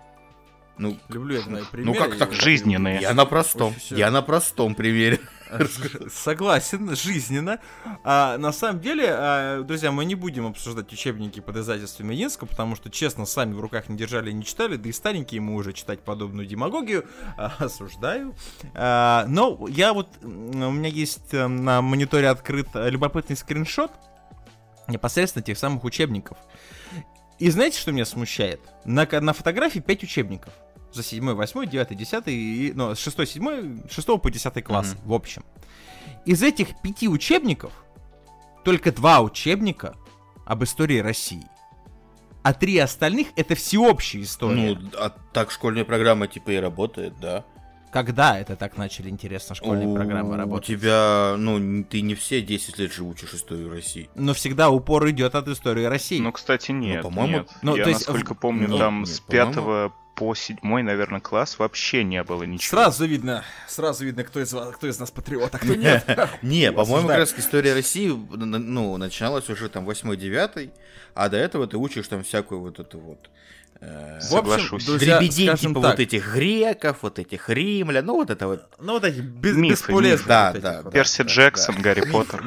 Ну, 0.78 0.98
Люблю 1.10 1.36
я 1.36 1.42
знаю 1.42 1.66
Ну, 1.74 1.94
как 1.94 2.18
так? 2.18 2.34
Жизненные. 2.34 3.02
я 3.02 3.14
на 3.14 3.26
простом. 3.26 3.76
Я 3.90 4.10
на 4.12 4.22
простом 4.22 4.76
примере. 4.76 5.20
Согласен, 6.10 6.96
жизненно. 6.96 7.60
А, 8.04 8.38
на 8.38 8.52
самом 8.52 8.80
деле, 8.80 9.08
а, 9.10 9.62
друзья, 9.64 9.92
мы 9.92 10.06
не 10.06 10.16
будем 10.16 10.48
обсуждать 10.48 10.92
учебники 10.94 11.40
под 11.40 11.58
издательством 11.58 12.08
Мединска, 12.08 12.46
потому 12.46 12.76
что, 12.76 12.90
честно, 12.90 13.26
сами 13.26 13.54
в 13.54 13.60
руках 13.60 13.90
не 13.90 13.98
держали 13.98 14.32
и 14.32 14.34
не 14.34 14.46
читали, 14.46 14.78
да 14.78 14.90
и 14.90 14.92
старенькие 14.92 15.42
мы 15.42 15.56
уже 15.56 15.74
читать 15.74 16.02
подобную 16.02 16.48
демагогию. 16.48 17.06
А, 17.38 17.54
осуждаю. 17.60 18.36
А, 18.74 19.26
но 19.28 19.68
я 19.70 19.94
вот, 19.94 20.08
у 20.22 20.28
меня 20.28 20.90
есть 20.90 21.34
э, 21.34 21.48
на 21.48 21.82
мониторе 21.82 22.30
открыт 22.30 22.68
э, 22.74 22.90
любопытный 22.90 23.36
скриншот 23.36 23.92
непосредственно 24.88 25.44
тех 25.44 25.58
самых 25.58 25.84
учебников. 25.84 26.38
И 27.42 27.50
знаете, 27.50 27.80
что 27.80 27.92
меня 27.92 28.06
смущает? 28.06 28.62
На, 28.86 29.08
на 29.20 29.34
фотографии 29.34 29.80
5 29.80 30.04
учебников. 30.04 30.54
За 30.94 31.02
7, 31.02 31.32
8, 31.34 31.66
9, 31.68 31.98
10, 31.98 32.24
и, 32.28 32.72
ну, 32.76 32.94
с 32.94 33.00
6, 33.00 33.28
7, 33.28 33.90
6 33.90 34.08
по 34.22 34.30
10 34.30 34.64
класс, 34.64 34.96
в 35.04 35.12
общем. 35.12 35.44
Из 36.28 36.44
этих 36.44 36.80
пяти 36.84 37.08
учебников 37.10 37.74
только 38.64 38.92
два 38.92 39.22
учебника 39.22 39.96
об 40.46 40.64
истории 40.64 41.00
России. 41.00 41.44
А 42.44 42.54
три 42.54 42.78
остальных 42.78 43.30
это 43.36 43.56
всеобщая 43.56 44.22
история. 44.22 44.76
Ну, 44.76 44.90
а 45.00 45.10
так 45.34 45.50
школьная 45.50 45.84
программа, 45.84 46.28
типа, 46.28 46.52
и 46.52 46.58
работает, 46.58 47.20
да. 47.20 47.44
Когда 47.92 48.40
это 48.40 48.56
так 48.56 48.78
начали 48.78 49.10
интересно 49.10 49.54
школьные 49.54 49.88
У- 49.88 49.96
программы 49.96 50.38
работать? 50.38 50.70
У 50.70 50.74
тебя, 50.78 51.36
ну, 51.38 51.84
ты 51.84 52.02
не 52.02 52.16
все 52.16 52.42
10 52.42 52.78
лет 52.80 52.94
же 52.94 53.04
учишь 53.04 53.34
историю 53.34 53.70
России. 53.70 54.10
Но 54.16 54.34
всегда 54.34 54.70
упор 54.70 55.10
идет 55.10 55.36
от 55.36 55.48
истории 55.50 55.84
России. 55.84 56.20
Ну, 56.20 56.32
кстати, 56.32 56.72
нет. 56.72 57.04
по-моему, 57.04 57.40
нет. 57.40 57.50
ну, 57.62 57.76
Я, 57.76 57.84
то 57.84 57.90
есть, 57.90 58.08
насколько 58.08 58.34
в- 58.34 58.38
помню, 58.40 58.68
ну, 58.70 58.78
там 58.78 59.00
нет, 59.00 59.08
с 59.10 59.20
пятого 59.20 59.94
по 60.16 60.36
седьмой, 60.36 60.84
наверное, 60.84 61.20
класс 61.20 61.58
вообще 61.58 62.04
не 62.04 62.24
было 62.24 62.44
ничего. 62.44 62.78
Сразу 62.82 63.06
видно, 63.06 63.44
сразу 63.68 64.06
видно, 64.06 64.24
кто 64.24 64.40
из, 64.40 64.54
вас- 64.54 64.76
кто 64.76 64.88
из 64.88 65.00
нас 65.00 65.10
патриот, 65.12 65.54
а 65.56 65.58
кто 65.58 65.74
нет. 65.76 66.06
Не, 66.42 66.72
по-моему, 66.72 67.08
как 67.08 67.18
раз 67.18 67.34
история 67.38 67.74
России, 67.74 68.08
ну, 68.10 68.98
начиналась 68.98 69.50
уже 69.50 69.68
там 69.70 69.90
8-9, 69.90 70.72
а 71.16 71.30
до 71.30 71.38
этого 71.38 71.66
ты 71.68 71.78
учишь 71.78 72.08
там 72.08 72.24
всякую 72.24 72.62
вот 72.62 72.80
эту 72.80 73.00
вот... 73.00 73.30
э, 73.82 74.20
В 74.22 74.36
общем, 74.36 74.52
Соглашусь. 74.52 74.86
друзья, 74.86 75.18
дребедень, 75.20 75.48
скажем 75.48 75.72
типа 75.72 75.82
так, 75.82 75.92
вот 75.92 76.00
этих 76.00 76.34
греков, 76.34 76.98
вот 77.02 77.20
этих 77.20 77.50
римлян, 77.50 78.06
ну, 78.06 78.14
вот 78.16 78.30
это 78.30 78.48
вот. 78.48 78.64
Ну, 78.80 78.94
вот 78.94 79.04
эти 79.04 79.20
без- 79.20 79.56
Мифы, 79.58 79.74
бесполезные. 79.74 80.12
мифы. 80.14 80.28
Да, 80.28 80.52
вот 80.54 80.62
да, 80.62 80.82
вот. 80.84 80.94
Перси 80.94 81.24
да, 81.24 81.30
Джексон, 81.30 81.76
да. 81.76 81.82
Гарри 81.82 82.10
Поттер. 82.12 82.44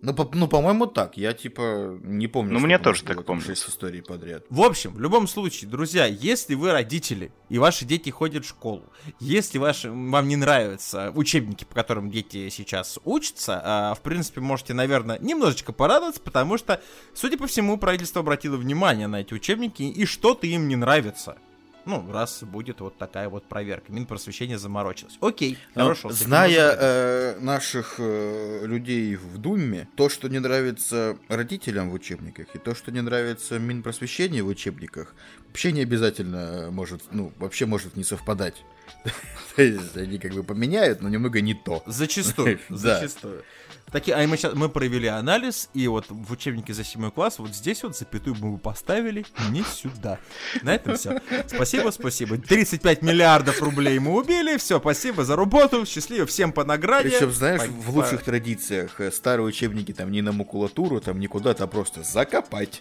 Ну, 0.00 0.14
по- 0.14 0.30
ну, 0.32 0.48
по-моему, 0.48 0.86
так. 0.86 1.16
Я, 1.16 1.32
типа, 1.32 1.98
не 2.02 2.26
помню. 2.28 2.52
Ну, 2.54 2.60
мне 2.60 2.78
тоже 2.78 3.02
так 3.04 3.24
помнится. 3.24 3.50
шесть 3.50 3.68
историй 3.68 4.00
подряд. 4.02 4.44
В 4.48 4.62
общем, 4.62 4.94
в 4.94 5.00
любом 5.00 5.26
случае, 5.28 5.68
друзья, 5.70 6.06
если 6.06 6.54
вы 6.54 6.72
родители, 6.72 7.32
и 7.48 7.58
ваши 7.58 7.84
дети 7.84 8.10
ходят 8.10 8.44
в 8.44 8.48
школу, 8.48 8.84
если 9.20 9.58
ваши, 9.58 9.90
вам 9.90 10.28
не 10.28 10.36
нравятся 10.36 11.10
учебники, 11.14 11.64
по 11.64 11.74
которым 11.74 12.10
дети 12.10 12.48
сейчас 12.48 12.98
учатся, 13.04 13.60
а, 13.62 13.94
в 13.94 14.00
принципе, 14.00 14.40
можете, 14.40 14.72
наверное, 14.72 15.18
немножечко 15.18 15.72
порадоваться, 15.72 16.20
потому 16.20 16.58
что, 16.58 16.80
судя 17.14 17.36
по 17.36 17.46
всему, 17.46 17.76
правительство 17.76 18.20
обратило 18.20 18.56
внимание 18.56 19.08
на 19.08 19.20
эти 19.22 19.34
учебники, 19.34 19.82
и 19.82 20.04
что-то 20.06 20.46
им 20.46 20.68
не 20.68 20.76
нравится. 20.78 21.36
Ну, 21.84 22.04
раз 22.12 22.42
будет 22.42 22.80
вот 22.80 22.98
такая 22.98 23.30
вот 23.30 23.44
проверка. 23.48 23.90
Минпросвещение 23.90 24.58
заморочилось. 24.58 25.16
Окей, 25.22 25.56
Ну, 25.74 25.84
хорошо. 25.84 26.10
с 26.10 26.16
этим 26.16 26.26
Зная 26.26 26.76
э, 26.78 27.38
наших 27.40 27.94
э, 27.96 28.66
людей 28.66 29.16
в 29.16 29.38
Думе, 29.38 29.88
то, 29.96 30.10
что 30.10 30.28
не 30.28 30.38
нравится 30.38 31.16
родителям 31.28 31.88
в 31.88 31.94
учебниках, 31.94 32.54
и 32.54 32.58
то, 32.58 32.74
что 32.74 32.92
не 32.92 33.00
нравится 33.00 33.58
Минпросвещению 33.58 34.44
в 34.44 34.48
учебниках, 34.48 35.14
вообще 35.46 35.72
не 35.72 35.80
обязательно 35.80 36.68
может, 36.70 37.04
ну, 37.10 37.32
вообще 37.38 37.64
может 37.64 37.96
не 37.96 38.04
совпадать. 38.04 38.62
То 39.56 39.62
есть 39.62 39.96
они 39.96 40.18
как 40.18 40.32
бы 40.32 40.44
поменяют, 40.44 41.00
но 41.00 41.08
немного 41.08 41.40
не 41.40 41.54
то. 41.54 41.82
Зачастую, 41.86 42.60
зачастую. 42.68 43.44
Таки, 43.92 44.12
а 44.12 44.26
мы, 44.26 44.36
щас- 44.36 44.54
мы 44.54 44.68
провели 44.68 45.08
анализ, 45.08 45.70
и 45.74 45.88
вот 45.88 46.06
в 46.08 46.32
учебнике 46.32 46.74
за 46.74 46.84
7 46.84 47.10
класс, 47.10 47.38
вот 47.38 47.54
здесь 47.54 47.82
вот 47.82 47.96
запятую 47.96 48.36
мы 48.40 48.52
бы 48.52 48.58
поставили 48.58 49.24
не 49.50 49.62
сюда. 49.62 50.18
На 50.62 50.74
этом 50.74 50.96
все. 50.96 51.20
Спасибо, 51.46 51.90
спасибо. 51.90 52.36
35 52.38 53.02
миллиардов 53.02 53.62
рублей 53.62 53.98
мы 53.98 54.12
убили, 54.14 54.56
все, 54.58 54.78
спасибо 54.78 55.24
за 55.24 55.36
работу, 55.36 55.86
счастливо, 55.86 56.26
всем 56.26 56.52
по 56.52 56.64
награде. 56.64 57.10
Причем, 57.10 57.32
знаешь, 57.32 57.60
По- 57.62 57.66
в 57.66 57.96
лучших 57.96 58.22
традициях 58.22 59.00
э, 59.00 59.10
старые 59.10 59.46
учебники 59.46 59.92
там 59.92 60.10
не 60.10 60.22
на 60.22 60.32
макулатуру, 60.32 61.00
там 61.00 61.18
никуда-то, 61.18 61.64
а 61.64 61.66
просто 61.66 62.02
закопать. 62.02 62.80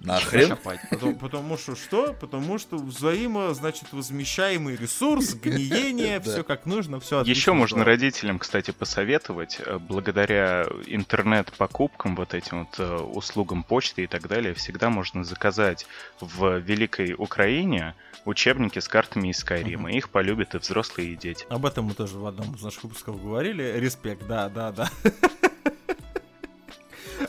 Нахрен. 0.00 0.56
Потому, 0.90 1.16
потому 1.16 1.58
что 1.58 1.74
что? 1.74 2.12
Потому 2.12 2.58
что 2.58 2.76
взаимо, 2.76 3.52
значит, 3.54 3.92
возмещаемый 3.92 4.76
ресурс, 4.76 5.34
гниение, 5.34 6.20
все 6.24 6.44
как 6.44 6.66
нужно, 6.66 7.00
все 7.00 7.22
Еще 7.22 7.52
можно 7.52 7.84
родителям, 7.84 8.38
кстати, 8.38 8.70
посоветовать, 8.70 9.60
э, 9.64 9.78
благодаря 9.78 10.66
интернет-покупкам, 10.86 12.16
вот 12.16 12.34
этим 12.34 12.60
вот 12.60 12.78
э, 12.78 12.96
услугам 12.96 13.62
почты 13.62 14.04
и 14.04 14.06
так 14.06 14.28
далее, 14.28 14.54
всегда 14.54 14.90
можно 14.90 15.24
заказать 15.24 15.86
в 16.20 16.58
Великой 16.58 17.14
Украине 17.16 17.94
учебники 18.24 18.78
с 18.78 18.88
картами 18.88 19.28
из 19.28 19.38
Скайрима. 19.38 19.92
Их 19.92 20.10
полюбят 20.10 20.54
и 20.54 20.58
взрослые, 20.58 21.12
и 21.12 21.16
дети. 21.16 21.44
Об 21.48 21.66
этом 21.66 21.86
мы 21.86 21.94
тоже 21.94 22.18
в 22.18 22.26
одном 22.26 22.54
из 22.54 22.62
наших 22.62 22.84
выпусков 22.84 23.22
говорили. 23.22 23.78
Респект, 23.78 24.26
да, 24.26 24.48
да, 24.48 24.72
да. 24.72 24.90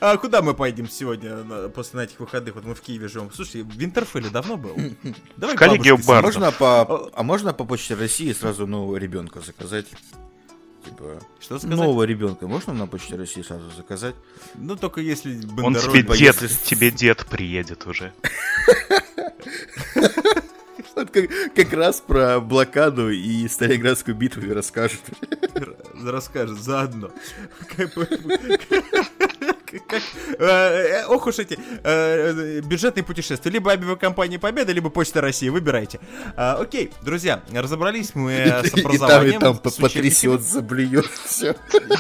А 0.02 0.18
куда 0.18 0.42
мы 0.42 0.54
поедем 0.54 0.88
сегодня 0.90 1.70
после 1.70 1.98
на 2.00 2.04
этих 2.04 2.20
выходных? 2.20 2.56
Вот 2.56 2.66
мы 2.66 2.76
в 2.76 2.82
Киеве 2.82 3.08
живем. 3.08 3.32
Слушай, 3.34 3.64
в 3.64 3.72
Винтерфелле 3.76 4.30
давно 4.30 4.58
был? 4.58 4.76
Давай 5.38 5.56
В 5.56 5.60
коллегию 5.60 5.98
бар. 6.06 6.24
Можно 6.24 6.52
по, 6.52 7.10
а 7.14 7.24
можно 7.24 7.54
по 7.54 7.66
почте 7.66 7.96
России 7.96 8.32
сразу 8.34 8.68
нового 8.68 8.98
ребенка 8.98 9.42
заказать? 9.42 9.88
Типа, 10.86 11.20
Что 11.40 11.60
сказать? 11.60 11.78
нового 11.78 12.04
ребенка 12.04 12.48
можно 12.48 12.74
на 12.74 12.88
почте 12.88 13.16
России 13.16 13.42
сразу 13.42 13.70
заказать? 13.76 14.16
Ну, 14.56 14.76
только 14.78 15.02
если 15.02 15.36
Он 15.62 15.76
тебе 15.76 16.04
дед, 16.04 16.42
если- 16.42 16.48
тебе 16.66 16.92
дед 16.92 17.26
приедет 17.26 17.86
уже. 17.88 18.14
Вот 20.96 21.12
как, 21.12 21.30
как 21.56 21.74
раз 21.74 22.02
про 22.02 22.40
блокаду 22.42 23.10
и 23.10 23.48
Сталинградскую 23.48 24.16
битву 24.16 24.54
расскажет. 24.54 25.00
расскажет 26.04 26.60
заодно. 26.60 27.12
Как 27.78 27.94
бы- 27.96 28.10
как- 29.88 30.02
э, 30.40 30.46
э, 30.46 31.06
Ох 31.08 31.28
уж 31.28 31.40
эти 31.40 31.58
э, 31.84 32.62
бюджетные 32.62 33.04
путешествия. 33.04 33.52
Либо 33.52 33.72
авиакомпания 33.72 34.40
Победа, 34.40 34.72
либо 34.72 34.90
Почта 34.90 35.22
России. 35.22 35.50
Выбирайте. 35.50 36.00
А, 36.36 36.58
Окей, 36.60 36.92
друзья, 37.02 37.42
разобрались 37.54 38.16
мы 38.16 38.32
с 38.34 38.68
И 38.68 38.70
там, 38.72 38.80
и 38.82 38.82
образованием. 38.86 39.40
там 39.42 39.58
потрясет, 39.58 40.42
заблюет, 40.42 41.06
все. 41.26 41.56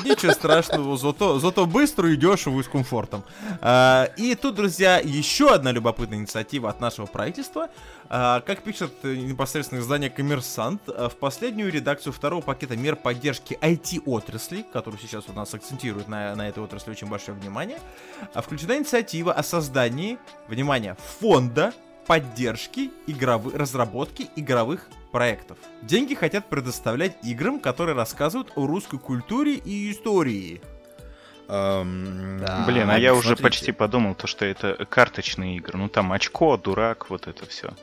Ничего 0.05 0.31
страшного, 0.33 0.97
зато, 0.97 1.39
зато 1.39 1.65
быстро 1.65 2.11
и 2.11 2.15
дешево 2.15 2.59
и 2.59 2.63
с 2.63 2.67
комфортом. 2.67 3.23
А, 3.61 4.09
и 4.17 4.35
тут, 4.35 4.55
друзья, 4.55 4.99
еще 5.03 5.51
одна 5.53 5.71
любопытная 5.71 6.17
инициатива 6.17 6.69
от 6.69 6.79
нашего 6.81 7.05
правительства. 7.05 7.69
А, 8.11 8.41
как 8.41 8.63
пишет 8.63 8.91
непосредственно 9.03 9.79
издание 9.79 10.09
«Коммерсант», 10.09 10.81
в 10.87 11.11
последнюю 11.19 11.71
редакцию 11.71 12.11
второго 12.13 12.41
пакета 12.41 12.75
мер 12.75 12.95
поддержки 12.95 13.57
IT-отрасли, 13.61 14.65
который 14.73 14.99
сейчас 14.99 15.25
у 15.27 15.33
нас 15.33 15.53
акцентирует 15.53 16.07
на, 16.07 16.35
на 16.35 16.47
этой 16.49 16.63
отрасли 16.63 16.91
очень 16.91 17.07
большое 17.07 17.37
внимание, 17.37 17.58
а, 18.33 18.41
включена 18.41 18.77
инициатива 18.77 19.33
о 19.33 19.43
создании, 19.43 20.17
внимание, 20.47 20.95
фонда 21.19 21.73
поддержки 22.07 22.91
игровы, 23.07 23.51
разработки 23.55 24.27
игровых 24.35 24.87
проектов. 25.11 25.57
Деньги 25.81 26.15
хотят 26.15 26.49
предоставлять 26.49 27.17
играм, 27.23 27.59
которые 27.59 27.95
рассказывают 27.95 28.51
о 28.55 28.65
русской 28.65 28.97
культуре 28.97 29.55
и 29.55 29.91
истории. 29.91 30.61
Да. 31.47 31.83
Блин, 32.67 32.89
а 32.91 32.97
я 32.99 33.13
уже 33.13 33.29
смотрите. 33.29 33.43
почти 33.43 33.71
подумал, 33.71 34.13
то, 34.13 34.27
что 34.27 34.45
это 34.45 34.85
карточные 34.85 35.57
игры. 35.57 35.77
Ну 35.79 35.89
там 35.89 36.11
очко, 36.13 36.57
дурак, 36.57 37.09
вот 37.09 37.27
это 37.27 37.47
все. 37.47 37.73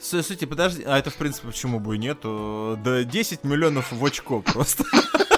Слушайте, 0.00 0.46
подожди, 0.46 0.84
а 0.84 0.98
это 0.98 1.10
в 1.10 1.16
принципе 1.16 1.48
почему 1.48 1.80
бы 1.80 1.96
и 1.96 1.98
нету? 1.98 2.78
Да 2.82 3.04
10 3.04 3.44
миллионов 3.44 3.92
в 3.92 4.04
очко 4.04 4.40
просто. 4.40 4.84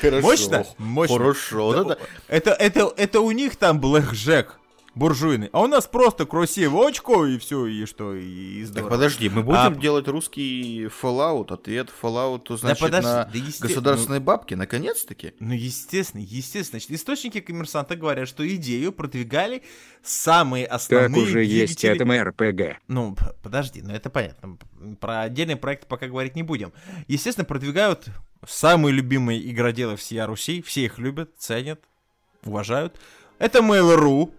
Хорошо. 0.00 0.26
Мощно? 0.26 0.66
Мощно. 0.78 1.18
Хорошо. 1.18 1.66
Вот 1.66 1.76
это- 1.90 1.98
Это, 2.28 2.50
это, 2.52 2.92
это 2.96 3.20
у 3.20 3.30
них 3.32 3.56
там 3.56 3.80
Блэк 3.80 4.12
Джек 4.12 4.56
буржуйный, 4.94 5.48
а 5.52 5.60
у 5.62 5.66
нас 5.66 5.86
просто 5.86 6.26
красиво 6.26 6.86
очко 6.88 7.24
и 7.26 7.38
все, 7.38 7.66
и 7.66 7.84
что, 7.86 8.14
и, 8.14 8.24
и 8.24 8.60
Так 8.62 8.68
здорово. 8.68 8.90
подожди, 8.90 9.28
мы 9.28 9.42
будем 9.42 9.58
А- 9.58 9.70
делать 9.74 10.08
русский 10.08 10.86
Fallout, 10.86 11.52
ответ 11.52 11.88
Fallout, 12.02 12.56
значит, 12.56 12.80
подожди, 12.80 13.06
на 13.06 13.24
да 13.24 13.38
есте- 13.38 13.62
государственные 13.62 14.20
бабки, 14.20 14.54
наконец-таки. 14.54 15.34
Ну, 15.38 15.52
естественно, 15.54 16.20
естественно. 16.22 16.80
Значит, 16.80 16.90
источники 16.90 17.40
коммерсанта 17.40 17.96
говорят, 17.96 18.28
что 18.28 18.46
идею 18.56 18.92
продвигали 18.92 19.62
самые 20.02 20.66
Так 20.66 20.76
основные 20.76 21.22
уже 21.22 21.44
есть 21.44 21.78
двигатели- 21.80 21.94
атом 21.96 22.12
РПГ. 22.28 22.80
Ну, 22.88 23.16
подожди, 23.42 23.82
ну 23.82 23.92
это 23.92 24.10
понятно. 24.10 24.58
Про 25.00 25.22
отдельный 25.22 25.56
проект 25.56 25.86
пока 25.88 26.06
говорить 26.08 26.36
не 26.36 26.42
будем. 26.42 26.72
Естественно, 27.06 27.44
продвигают 27.44 28.08
самые 28.46 28.92
любимые 28.92 29.50
игроделы 29.50 29.96
всея 29.96 30.26
Руси. 30.26 30.62
Все 30.62 30.84
их 30.84 30.98
любят, 30.98 31.30
ценят, 31.38 31.80
уважают. 32.44 32.96
Это 33.38 33.60
Mail.ru. 33.60 34.32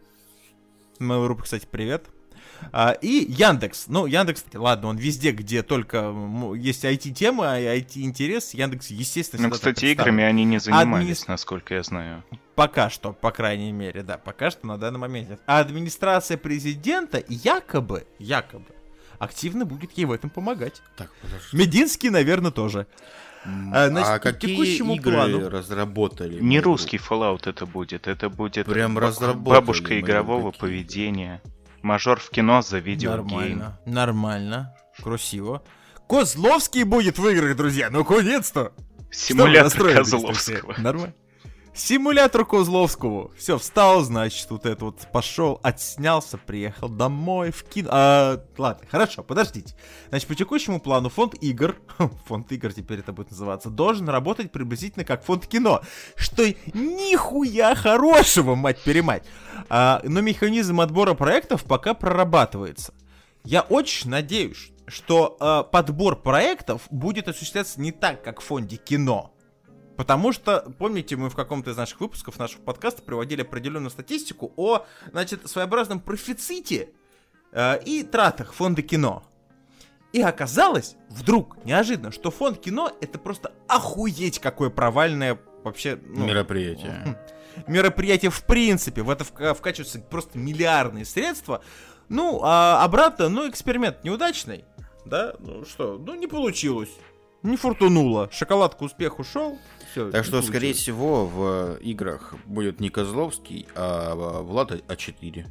Mail.ru, 1.02 1.42
кстати, 1.42 1.68
привет. 1.70 2.08
А, 2.72 2.92
и 2.92 3.26
Яндекс. 3.30 3.86
Ну, 3.88 4.06
Яндекс, 4.06 4.46
ладно, 4.54 4.90
он 4.90 4.98
везде, 4.98 5.32
где 5.32 5.64
только 5.64 6.14
есть 6.56 6.86
IT-тема 6.86 7.60
и 7.60 7.64
IT-интерес, 7.66 8.54
Яндекс, 8.54 8.92
естественно, 8.92 9.48
Ну, 9.48 9.54
кстати, 9.54 9.86
играми 9.86 10.24
они 10.24 10.46
не 10.46 10.60
занимались, 10.60 11.22
Админис- 11.24 11.28
насколько 11.28 11.74
я 11.74 11.84
знаю. 11.84 12.24
Пока 12.56 12.90
что, 12.92 13.14
по 13.14 13.32
крайней 13.32 13.72
мере, 13.72 14.04
да, 14.04 14.18
пока 14.18 14.52
что 14.52 14.68
на 14.68 14.78
данный 14.78 15.00
момент. 15.00 15.40
А 15.48 15.60
администрация 15.60 16.38
президента 16.38 17.24
якобы, 17.28 18.06
якобы, 18.20 18.68
активно 19.18 19.66
будет 19.66 19.92
ей 19.94 20.06
в 20.06 20.12
этом 20.12 20.30
помогать. 20.30 20.82
Так, 20.98 21.12
подожди. 21.22 21.58
Мединский, 21.58 22.10
наверное, 22.10 22.52
тоже. 22.52 22.86
А, 23.74 23.88
значит, 23.90 24.10
А 24.10 24.20
какие 24.20 24.52
текущему 24.56 24.96
игры 24.96 25.14
плану- 25.14 25.50
разработали? 25.50 26.40
Не 26.40 26.58
Mail.ru? 26.58 26.62
русский 26.64 26.98
Fallout 26.98 27.50
это 27.50 27.66
будет, 27.66 28.08
это 28.08 28.30
будет 28.30 28.68
Прям 28.68 28.94
бабушка 28.96 30.00
игрового 30.00 30.52
какие-то. 30.52 30.60
поведения. 30.60 31.42
Мажор 31.82 32.20
в 32.20 32.30
кино 32.30 32.62
за 32.62 32.78
видеогейм. 32.80 33.28
Нормально, 33.60 33.80
нормально, 33.86 34.76
красиво. 35.02 35.64
Козловский 36.08 36.84
будет 36.84 37.18
в 37.18 37.28
играх, 37.28 37.56
друзья, 37.58 37.90
наконец-то! 37.90 38.74
Что 39.10 39.10
вы 39.10 39.12
Симулятор 39.16 39.94
Козловского. 39.94 40.76
Нормально. 40.78 41.14
Симулятор 41.74 42.46
Козловского. 42.46 43.32
Все, 43.38 43.58
встал, 43.58 44.02
значит, 44.02 44.50
вот 44.50 44.66
это 44.66 44.86
вот 44.86 45.08
пошел, 45.14 45.60
отснялся, 45.64 46.38
приехал 46.38 46.90
домой, 46.90 47.52
в 47.52 47.64
кино. 47.64 47.90
А, 47.94 48.44
ладно, 48.58 48.86
хорошо, 48.92 49.24
подождите. 49.24 49.74
Значит, 50.10 50.28
по 50.28 50.36
текущему 50.36 50.82
плану 50.82 51.08
фонд 51.08 51.36
игр, 51.42 51.78
фонд 52.26 52.52
игр 52.52 52.74
теперь 52.74 53.00
это 53.00 53.14
будет 53.14 53.32
называться, 53.32 53.70
должен 53.70 54.10
работать 54.10 54.52
приблизительно 54.52 55.06
как 55.06 55.24
фонд 55.24 55.48
кино. 55.48 55.82
Что 56.18 56.44
нихуя 56.74 57.74
хорошего, 57.76 58.56
мать-перемать. 58.56 59.24
А, 59.70 60.02
но 60.04 60.20
механизм 60.20 60.82
отбора 60.82 61.14
проектов 61.14 61.64
пока 61.64 61.94
прорабатывается. 61.94 62.94
Я 63.46 63.62
очень 63.62 64.10
надеюсь, 64.10 64.74
что 64.88 65.38
а, 65.40 65.64
подбор 65.64 66.18
проектов 66.18 66.82
будет 66.90 67.30
осуществляться 67.30 67.80
не 67.80 67.94
так, 67.94 68.22
как 68.24 68.42
в 68.42 68.44
фонде 68.44 68.76
кино. 68.76 69.34
Потому 70.02 70.32
что, 70.32 70.62
помните, 70.80 71.16
мы 71.16 71.30
в 71.30 71.36
каком-то 71.36 71.70
из 71.70 71.78
наших 71.78 72.00
выпусков 72.00 72.40
нашего 72.40 72.64
подкаста 72.64 73.04
приводили 73.04 73.44
определенную 73.44 73.92
статистику 73.92 74.52
о, 74.56 74.84
значит, 75.12 75.48
своеобразном 75.48 76.00
профиците 76.00 76.90
э, 77.52 77.84
и 77.84 78.02
тратах 78.02 78.54
фонда 78.54 78.82
кино. 78.82 79.22
И 80.12 80.20
оказалось, 80.20 80.96
вдруг, 81.10 81.64
неожиданно, 81.66 82.12
что 82.12 82.32
фонд 82.32 82.60
кино 82.60 82.92
это 83.00 83.20
просто 83.20 83.52
охуеть 83.68 84.40
какое 84.40 84.72
провальное 84.72 85.40
вообще... 85.64 86.00
ну, 86.04 86.26
Мероприятие. 86.26 87.20
мероприятие 87.68 88.32
в 88.32 88.44
принципе. 88.44 89.04
В 89.04 89.10
это 89.12 89.24
вка- 89.24 89.54
вкачиваются 89.54 90.00
просто 90.00 90.40
миллиардные 90.40 91.06
средства. 91.06 91.62
Ну, 92.10 92.40
а 92.42 92.84
обратно, 92.84 93.30
ну, 93.30 93.48
эксперимент 93.48 94.04
неудачный. 94.04 94.66
Да, 95.06 95.36
ну 95.38 95.64
что, 95.64 96.00
ну 96.00 96.16
не 96.16 96.26
получилось. 96.26 96.90
Не 97.44 97.58
фортунуло. 97.58 98.30
Шоколадка 98.32 98.84
успех 98.84 99.20
ушел. 99.20 99.58
Все. 99.92 100.12
Так 100.12 100.26
что, 100.26 100.42
скорее 100.42 100.74
всего, 100.74 101.26
в 101.26 101.78
играх 101.82 102.36
будет 102.46 102.80
не 102.80 102.90
Козловский, 102.90 103.68
а 103.76 104.16
Влад 104.16 104.72
А4. 104.72 105.46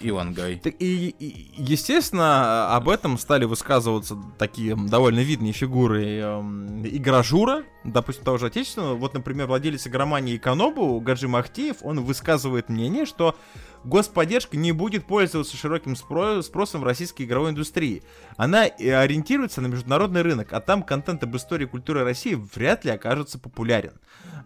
Ивангай. 0.00 0.58
Так 0.58 0.74
и, 0.78 1.08
и, 1.18 1.50
естественно, 1.56 2.74
об 2.74 2.88
этом 2.88 3.18
стали 3.18 3.44
высказываться 3.44 4.16
такие 4.38 4.76
довольно 4.76 5.20
видные 5.20 5.52
фигуры 5.52 6.04
эм, 6.18 6.86
игражура, 6.86 7.64
допустим, 7.84 8.24
того 8.24 8.38
же 8.38 8.46
отечественного. 8.46 8.94
Вот, 8.94 9.14
например, 9.14 9.46
владелец 9.46 9.86
игромании 9.86 10.38
Канобу, 10.38 10.98
Гаджи 11.00 11.28
Махтиев, 11.28 11.78
он 11.82 12.00
высказывает 12.00 12.68
мнение, 12.68 13.04
что 13.04 13.36
господдержка 13.84 14.56
не 14.56 14.72
будет 14.72 15.06
пользоваться 15.06 15.56
широким 15.56 15.92
спро- 15.92 16.42
спросом 16.42 16.80
в 16.80 16.84
российской 16.84 17.24
игровой 17.24 17.50
индустрии. 17.50 18.02
Она 18.36 18.66
э, 18.66 18.94
ориентируется 18.94 19.60
на 19.60 19.66
международный 19.66 20.22
рынок, 20.22 20.52
а 20.52 20.60
там 20.60 20.82
контент 20.82 21.22
об 21.22 21.36
истории 21.36 21.64
и 21.64 21.68
культуре 21.68 22.02
России 22.02 22.34
вряд 22.54 22.84
ли 22.84 22.90
окажется 22.90 23.38
популярен. 23.38 23.92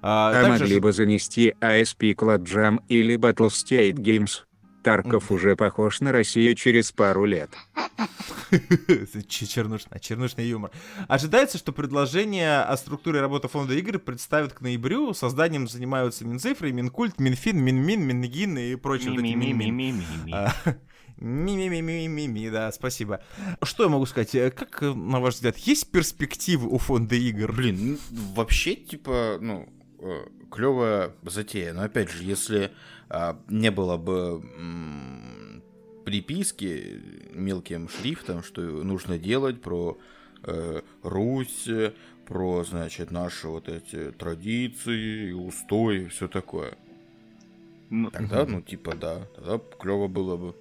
А, 0.02 0.30
А 0.30 0.32
также 0.42 0.64
могли 0.64 0.80
бы 0.80 0.92
занести 0.92 1.54
ASP 1.60 2.14
Cloud 2.14 2.44
Jam 2.44 2.80
или 2.88 3.16
Battle 3.16 3.48
State 3.48 3.94
Games. 3.94 4.42
Тарков 4.82 5.30
уже 5.30 5.56
похож 5.56 6.00
на 6.00 6.12
Россию 6.12 6.54
через 6.54 6.92
пару 6.92 7.24
лет. 7.24 7.50
Ч- 9.28 9.46
Чернушный, 9.46 10.00
чернушный 10.00 10.46
юмор. 10.46 10.70
Ожидается, 11.08 11.58
что 11.58 11.72
предложение 11.72 12.60
о 12.60 12.76
структуре 12.76 13.20
работы 13.20 13.48
фонда 13.48 13.74
игр 13.74 13.98
представят 13.98 14.52
к 14.54 14.60
ноябрю. 14.60 15.12
Созданием 15.14 15.68
занимаются 15.68 16.24
Минцифры, 16.24 16.72
Минкульт, 16.72 17.18
Минфин, 17.20 17.58
Минмин, 17.58 18.02
Мингин 18.06 18.56
и 18.58 18.74
прочие 18.76 19.10
вот 19.10 19.20
эти 19.20 19.34
Минмин. 19.34 20.02
А, 20.32 20.52
Ми-ми-ми-ми-ми-ми, 21.20 22.50
да, 22.50 22.70
спасибо. 22.72 23.20
Что 23.62 23.82
я 23.84 23.88
могу 23.88 24.06
сказать? 24.06 24.34
Э, 24.34 24.50
Как, 24.50 24.82
э, 24.82 24.92
на 24.94 25.20
ваш 25.20 25.34
взгляд, 25.34 25.58
есть 25.58 25.90
перспективы 25.90 26.68
у 26.68 26.78
фонда 26.78 27.16
игр? 27.16 27.52
Блин, 27.52 27.98
ну, 28.10 28.20
вообще, 28.34 28.76
типа, 28.76 29.38
ну, 29.40 29.68
клевая 30.50 31.12
затея. 31.24 31.72
Но 31.72 31.82
опять 31.82 32.10
же, 32.10 32.22
если 32.22 32.70
не 33.48 33.70
было 33.70 33.96
бы 33.96 34.42
приписки 36.04 37.02
мелким 37.32 37.88
шрифтом, 37.88 38.42
что 38.42 38.62
нужно 38.62 39.18
делать 39.18 39.60
про 39.60 39.98
э, 40.42 40.80
Русь, 41.02 41.68
про, 42.26 42.64
значит, 42.64 43.10
наши 43.10 43.48
вот 43.48 43.68
эти 43.68 44.12
традиции, 44.12 45.32
устои 45.32 46.04
и 46.04 46.08
все 46.08 46.28
такое. 46.28 46.76
Ну, 47.90 48.10
Тогда, 48.10 48.44
ну, 48.44 48.60
типа, 48.60 48.94
да, 48.94 49.26
тогда 49.34 49.58
клево 49.78 50.08
было 50.08 50.36
бы. 50.36 50.54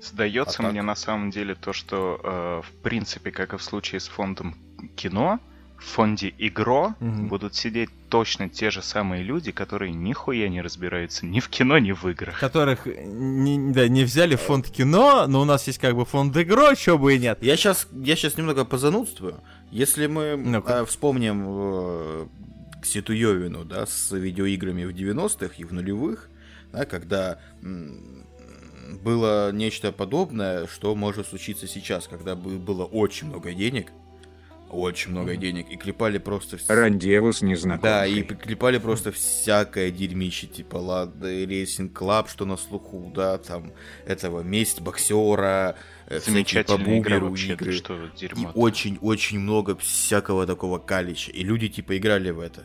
Сдается 0.00 0.60
А 0.60 0.62
так? 0.62 0.72
мне 0.72 0.82
на 0.82 0.96
самом 0.96 1.30
деле 1.30 1.54
то, 1.54 1.72
что 1.72 2.20
э, 2.22 2.62
в 2.62 2.82
принципе, 2.82 3.30
как 3.30 3.54
и 3.54 3.56
в 3.56 3.62
случае 3.62 4.00
с 4.00 4.08
фондом 4.08 4.56
кино, 4.96 5.40
в 5.78 5.84
фонде 5.84 6.32
игро 6.38 6.94
Мгм. 7.00 7.28
будут 7.28 7.54
сидеть 7.54 7.90
точно 8.08 8.48
те 8.48 8.70
же 8.70 8.80
самые 8.82 9.22
люди, 9.22 9.52
которые 9.52 9.92
нихуя 9.92 10.48
не 10.48 10.62
разбираются 10.62 11.26
ни 11.26 11.40
в 11.40 11.48
кино, 11.48 11.78
ни 11.78 11.92
в 11.92 12.04
играх. 12.08 12.38
Которых 12.38 12.86
не, 12.86 13.72
да, 13.72 13.88
не 13.88 14.04
взяли 14.04 14.36
в 14.36 14.40
фонд 14.40 14.70
кино, 14.70 15.26
но 15.26 15.40
у 15.42 15.44
нас 15.44 15.66
есть 15.66 15.78
как 15.78 15.94
бы 15.94 16.04
фонд 16.04 16.36
игро, 16.36 16.74
чего 16.74 16.98
бы 16.98 17.14
и 17.14 17.18
нет. 17.18 17.38
Я 17.42 17.56
сейчас, 17.56 17.88
я 17.92 18.16
сейчас 18.16 18.36
немного 18.38 18.64
позанудствую. 18.64 19.40
Если 19.70 20.06
мы 20.06 20.36
Ну-ка. 20.36 20.80
э, 20.82 20.84
вспомним 20.86 21.44
э, 21.46 22.26
Ситуевину, 22.84 23.64
да, 23.64 23.86
с 23.86 24.12
видеоиграми 24.12 24.84
в 24.84 24.90
90-х 24.90 25.54
и 25.58 25.64
в 25.64 25.72
нулевых, 25.72 26.28
да, 26.72 26.84
когда 26.86 27.38
было 29.02 29.50
нечто 29.52 29.92
подобное, 29.92 30.66
что 30.66 30.94
может 30.94 31.26
случиться 31.28 31.66
сейчас, 31.66 32.06
когда 32.06 32.36
бы 32.36 32.58
было 32.58 32.84
очень 32.84 33.28
много 33.28 33.52
денег, 33.52 33.90
очень 34.74 35.10
много 35.12 35.36
денег, 35.36 35.70
и 35.70 35.76
клепали 35.76 36.18
просто... 36.18 36.56
вс- 36.56 36.64
Рандеву 36.74 37.32
с 37.32 37.42
незнакомкой. 37.42 37.90
Да, 37.90 38.06
и 38.06 38.22
клепали 38.22 38.78
просто 38.78 39.12
всякое 39.12 39.90
дерьмище, 39.90 40.46
типа 40.46 40.76
ладно, 40.76 41.26
Рейсинг 41.26 41.92
Клаб, 41.92 42.28
что 42.28 42.44
на 42.44 42.56
слуху, 42.56 43.12
да, 43.14 43.38
там, 43.38 43.72
этого 44.06 44.40
месть 44.42 44.80
боксера, 44.80 45.76
э, 46.06 46.18
всякие 46.18 46.24
по 46.24 46.30
Замечательная 46.30 46.98
игра 46.98 47.14
бугеру 47.20 47.28
вообще, 47.30 47.52
игры. 47.52 47.72
что 47.72 47.94
И 48.06 48.16
дерьмо. 48.18 48.50
очень-очень 48.54 49.38
много 49.38 49.76
всякого 49.76 50.46
такого 50.46 50.78
калича. 50.78 51.30
И 51.32 51.42
люди 51.44 51.68
типа 51.68 51.96
играли 51.96 52.30
в 52.30 52.40
это. 52.40 52.64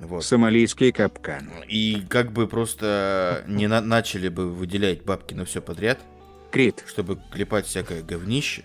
Вот. 0.00 0.24
Сомалийский 0.24 0.92
капкан. 0.92 1.50
И 1.68 2.04
как 2.08 2.32
бы 2.32 2.46
просто 2.46 3.42
не 3.48 3.66
на- 3.66 3.80
начали 3.80 4.28
бы 4.28 4.48
выделять 4.48 5.02
бабки 5.04 5.34
на 5.34 5.44
все 5.44 5.60
подряд, 5.60 5.98
Крит. 6.52 6.84
чтобы 6.86 7.18
клепать 7.32 7.66
всякое 7.66 8.02
говнище. 8.02 8.62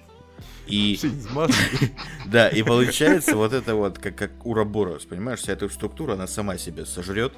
И 0.67 0.99
да, 2.25 2.49
и 2.49 2.63
получается 2.63 3.35
вот 3.35 3.53
это 3.53 3.75
вот 3.75 3.97
как, 3.97 4.15
как 4.15 4.45
Ураборос, 4.45 5.05
понимаешь, 5.05 5.39
вся 5.39 5.53
эта 5.53 5.67
структура, 5.69 6.13
она 6.13 6.27
сама 6.27 6.57
себя 6.57 6.85
сожрет. 6.85 7.33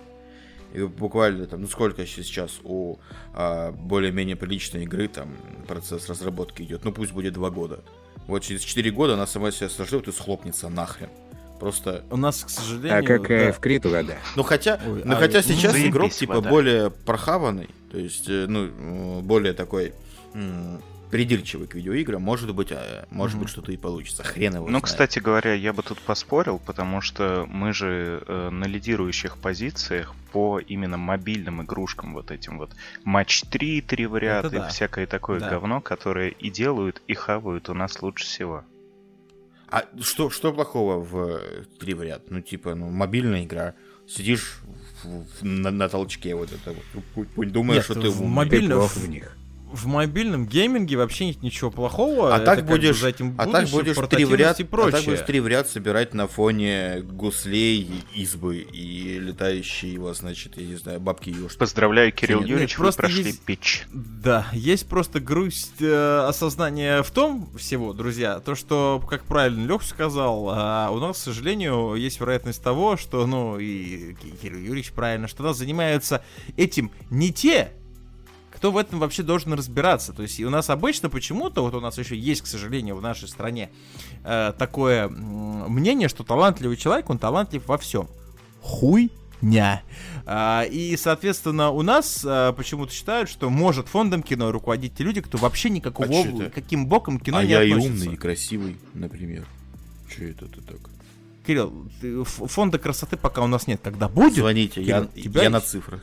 И 0.74 0.84
буквально 0.84 1.46
там, 1.46 1.62
ну 1.62 1.68
сколько 1.68 2.06
сейчас 2.06 2.60
у 2.64 2.98
а, 3.34 3.72
более-менее 3.72 4.36
приличной 4.36 4.84
игры 4.84 5.08
там 5.08 5.30
процесс 5.68 6.10
разработки 6.10 6.64
идет, 6.64 6.84
ну 6.84 6.92
пусть 6.92 7.14
будет 7.14 7.34
два 7.34 7.50
года. 7.50 7.84
Вот 8.28 8.44
через 8.44 8.62
4 8.62 8.92
года 8.92 9.14
она 9.14 9.28
сама 9.28 9.52
себя 9.52 9.70
сожрет 9.70 10.08
и 10.08 10.12
схлопнется 10.12 10.68
нахрен. 10.68 11.10
Просто. 11.60 12.04
У 12.10 12.18
нас, 12.18 12.44
к 12.44 12.50
сожалению... 12.50 13.00
А 13.00 13.02
какая 13.02 13.48
да. 13.48 13.54
в 13.54 13.60
Крит 13.60 13.86
вода? 13.86 14.16
Ну 14.36 14.44
хотя, 14.44 14.80
Ой, 14.86 15.04
ну 15.06 15.14
а, 15.14 15.16
хотя 15.16 15.42
сейчас 15.42 15.72
заебись, 15.72 15.90
игрок 15.90 16.12
типа 16.12 16.36
вода. 16.36 16.50
более 16.50 16.90
прохаванный, 16.90 17.70
то 17.92 17.98
есть, 17.98 18.28
э, 18.28 18.46
ну, 18.48 19.22
более 19.22 19.54
такой 19.54 19.94
придирчивый 21.12 21.68
к 21.68 21.76
видеоиграм, 21.76 22.22
может 22.22 22.54
быть, 22.54 22.72
э, 22.72 23.06
может 23.10 23.36
Мгм. 23.36 23.44
быть 23.44 23.52
что-то 23.52 23.72
и 23.72 23.78
получится. 23.78 24.24
Хрен 24.24 24.56
его 24.56 24.64
Ну, 24.66 24.70
знает. 24.70 24.84
кстати 24.86 25.20
говоря, 25.20 25.54
я 25.54 25.74
бы 25.74 25.84
тут 25.84 26.00
поспорил, 26.00 26.60
потому 26.60 27.02
что 27.02 27.46
мы 27.50 27.74
же 27.74 28.24
э, 28.28 28.50
на 28.50 28.66
лидирующих 28.66 29.38
позициях 29.38 30.14
по 30.32 30.60
именно 30.60 30.98
мобильным 30.98 31.62
игрушкам, 31.62 32.14
вот 32.14 32.32
этим 32.32 32.58
вот 32.58 32.72
матч 33.04 33.42
3, 33.44 33.82
3 33.82 34.06
в 34.08 34.18
ряд 34.18 34.46
Это 34.46 34.56
и 34.56 34.60
да. 34.60 34.68
всякое 34.70 35.08
такое 35.08 35.40
Да. 35.40 35.50
говно, 35.50 35.82
которое 35.82 36.30
и 36.30 36.50
делают, 36.50 37.02
и 37.08 37.14
хавают 37.14 37.70
у 37.70 37.74
нас 37.74 38.02
лучше 38.02 38.26
всего. 38.26 38.64
А 39.70 39.84
что, 40.02 40.30
что 40.30 40.54
плохого 40.54 41.00
в 41.00 41.18
э, 41.40 41.64
три 41.80 41.94
в 41.94 42.04
ряд? 42.04 42.30
Ну, 42.30 42.42
типа, 42.42 42.76
ну, 42.76 42.90
мобильная 42.90 43.44
игра. 43.44 43.74
Сидишь 44.08 44.60
в- 45.04 45.24
в- 45.42 45.44
на, 45.44 45.72
на 45.72 45.90
толчке 45.90 46.36
вот 46.36 46.52
это 46.52 46.76
вот. 47.16 47.52
Думаешь, 47.52 47.78
Нет, 47.78 47.86
что 47.86 47.94
ты 48.00 48.10
в 48.10 48.22
умный. 48.22 48.36
мобиль- 48.36 48.60
Мобильно- 48.62 48.76
Ты 48.76 48.80
плох 48.80 48.96
в 48.96 49.10
них. 49.10 49.36
В 49.72 49.88
мобильном 49.88 50.46
гейминге 50.48 50.96
вообще 50.96 51.26
нет 51.28 51.42
ничего 51.44 51.70
плохого. 51.72 52.34
А 52.34 52.38
это 52.38 52.46
так 52.46 52.56
как 52.60 52.66
бы 52.68 52.72
будешь, 52.76 53.00
за 53.00 53.10
этим 53.10 53.36
а 53.38 53.46
так 53.48 53.68
будущее, 53.70 53.94
будешь 53.96 54.10
три 54.10 54.26
в 54.26 54.36
ряд, 54.36 54.60
и 54.60 54.64
а 54.64 54.66
так 54.66 54.70
прочее. 54.70 55.02
будешь 55.06 55.22
три 55.26 55.40
в 55.42 55.48
ряд 55.48 55.68
собирать 55.68 56.14
на 56.14 56.28
фоне 56.28 57.02
гуслей, 57.04 58.04
избы 58.14 58.58
и 58.58 59.20
летающие 59.20 59.92
его, 59.94 60.14
значит, 60.14 60.58
я 60.58 60.66
не 60.66 60.76
знаю, 60.76 61.00
бабки 61.00 61.30
ёшки. 61.30 61.58
Поздравляю, 61.58 62.12
Кирилл 62.14 62.40
Нет, 62.40 62.50
Юрьевич, 62.50 62.78
вы 62.78 62.84
просто 62.86 63.02
прошли 63.02 63.24
есть- 63.24 63.42
пич. 63.42 63.86
Да, 63.92 64.48
есть 64.54 64.88
просто 64.88 65.20
грусть 65.20 65.82
э, 65.82 66.26
осознания 66.28 67.04
в 67.04 67.12
том 67.12 67.50
всего, 67.58 67.94
друзья, 67.94 68.40
то, 68.40 68.56
что, 68.56 69.04
как 69.10 69.26
правильно 69.26 69.68
Лех 69.68 69.84
сказал, 69.84 70.48
а, 70.52 70.90
у 70.92 71.00
нас, 71.00 71.18
к 71.18 71.20
сожалению, 71.20 71.96
есть 71.96 72.20
вероятность 72.20 72.64
того, 72.64 72.98
что, 72.98 73.26
ну, 73.28 73.60
и 73.60 74.14
Ки- 74.14 74.34
Кирилл 74.42 74.60
Юрьевич 74.60 74.92
правильно, 74.92 75.28
что 75.28 75.44
нас 75.44 75.58
занимаются 75.58 76.24
этим 76.56 76.92
не 77.10 77.34
те, 77.34 77.72
кто 78.56 78.72
в 78.72 78.78
этом 78.78 79.00
вообще 79.00 79.24
должен 79.24 79.54
разбираться. 79.54 80.14
То 80.14 80.24
есть 80.24 80.40
и 80.40 80.46
у 80.46 80.50
нас 80.50 80.70
обычно 80.70 81.10
почему-то, 81.10 81.62
вот 81.62 81.74
у 81.74 81.82
нас 81.82 81.98
еще 81.98 82.18
есть, 82.18 82.42
к 82.42 82.48
сожалению, 82.48 82.96
в 82.96 83.02
нашей 83.02 83.28
стране 83.28 83.70
э, 84.24 84.54
такое 84.58 85.08
мнение, 85.10 86.10
что 86.10 86.24
талантливый 86.24 86.78
человек, 86.78 87.10
он 87.10 87.20
талантлив 87.20 87.68
во 87.68 87.78
всем. 87.78 88.08
Хуйня. 88.62 89.84
А, 90.26 90.64
и, 90.64 90.98
соответственно, 90.98 91.70
у 91.70 91.82
нас 91.84 92.24
а, 92.26 92.54
почему-то 92.54 92.92
считают, 92.92 93.30
что 93.30 93.50
может 93.50 93.88
фондом 93.88 94.24
кино 94.24 94.52
руководить 94.52 94.96
те 94.96 95.04
люди, 95.04 95.22
кто 95.22 95.38
вообще 95.38 95.70
никакого, 95.70 96.10
А 96.10 96.50
каким 96.50 96.88
боком 96.88 97.20
кино 97.20 97.38
а 97.38 97.44
не 97.44 97.52
я 97.52 97.64
и 97.64 97.72
относится. 97.72 98.04
умный, 98.06 98.14
и 98.16 98.18
красивый, 98.18 98.78
например. 98.94 99.46
Че 100.10 100.32
это 100.32 100.48
ты 100.48 100.62
так? 100.62 100.78
Кирилл, 101.46 101.88
фонда 102.26 102.80
красоты 102.80 103.18
пока 103.18 103.44
у 103.44 103.48
нас 103.48 103.68
нет. 103.68 103.80
Когда 103.84 104.10
будет, 104.10 104.34
Звоните, 104.34 104.82
я, 104.82 105.02
Кирилл, 105.02 105.24
тебя 105.24 105.44
я 105.44 105.50
на 105.52 105.62
цифрах. 105.62 106.02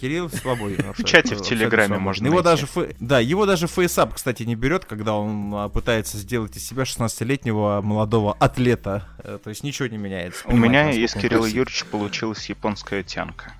Кирилл 0.00 0.30
свободен. 0.30 0.92
В 0.94 1.04
чате 1.04 1.34
в 1.34 1.42
Телеграме 1.42 1.98
можно 1.98 2.26
Его 2.26 2.42
даже, 2.42 2.66
да, 3.00 3.20
его 3.20 3.46
даже 3.46 3.66
фейсап, 3.66 4.14
кстати, 4.14 4.44
не 4.44 4.54
берет, 4.54 4.84
когда 4.84 5.14
он 5.14 5.52
а, 5.54 5.68
пытается 5.68 6.16
сделать 6.16 6.56
из 6.56 6.66
себя 6.66 6.84
16-летнего 6.84 7.80
молодого 7.82 8.34
атлета. 8.38 9.06
Э, 9.18 9.38
То 9.42 9.50
есть 9.50 9.62
ничего 9.62 9.88
не 9.88 9.98
меняется. 9.98 10.42
У 10.46 10.56
меня 10.56 10.90
из 10.90 11.12
Кирилла. 11.12 11.46
Юрьевича 11.46 11.84
получилась 11.86 12.48
японская 12.48 13.02
тянка. 13.02 13.52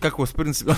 Как 0.00 0.18
вас, 0.18 0.30
в 0.30 0.34
принципе... 0.34 0.74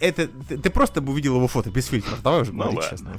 Это... 0.00 0.28
Ты 0.48 0.70
просто 0.70 1.00
бы 1.00 1.12
увидел 1.12 1.36
его 1.36 1.46
фото 1.48 1.70
без 1.70 1.86
фильтров. 1.86 2.22
Давай 2.22 2.42
уже 2.42 2.52
Ну 2.52 2.64
говорить 2.64 2.90
честно. 2.90 3.16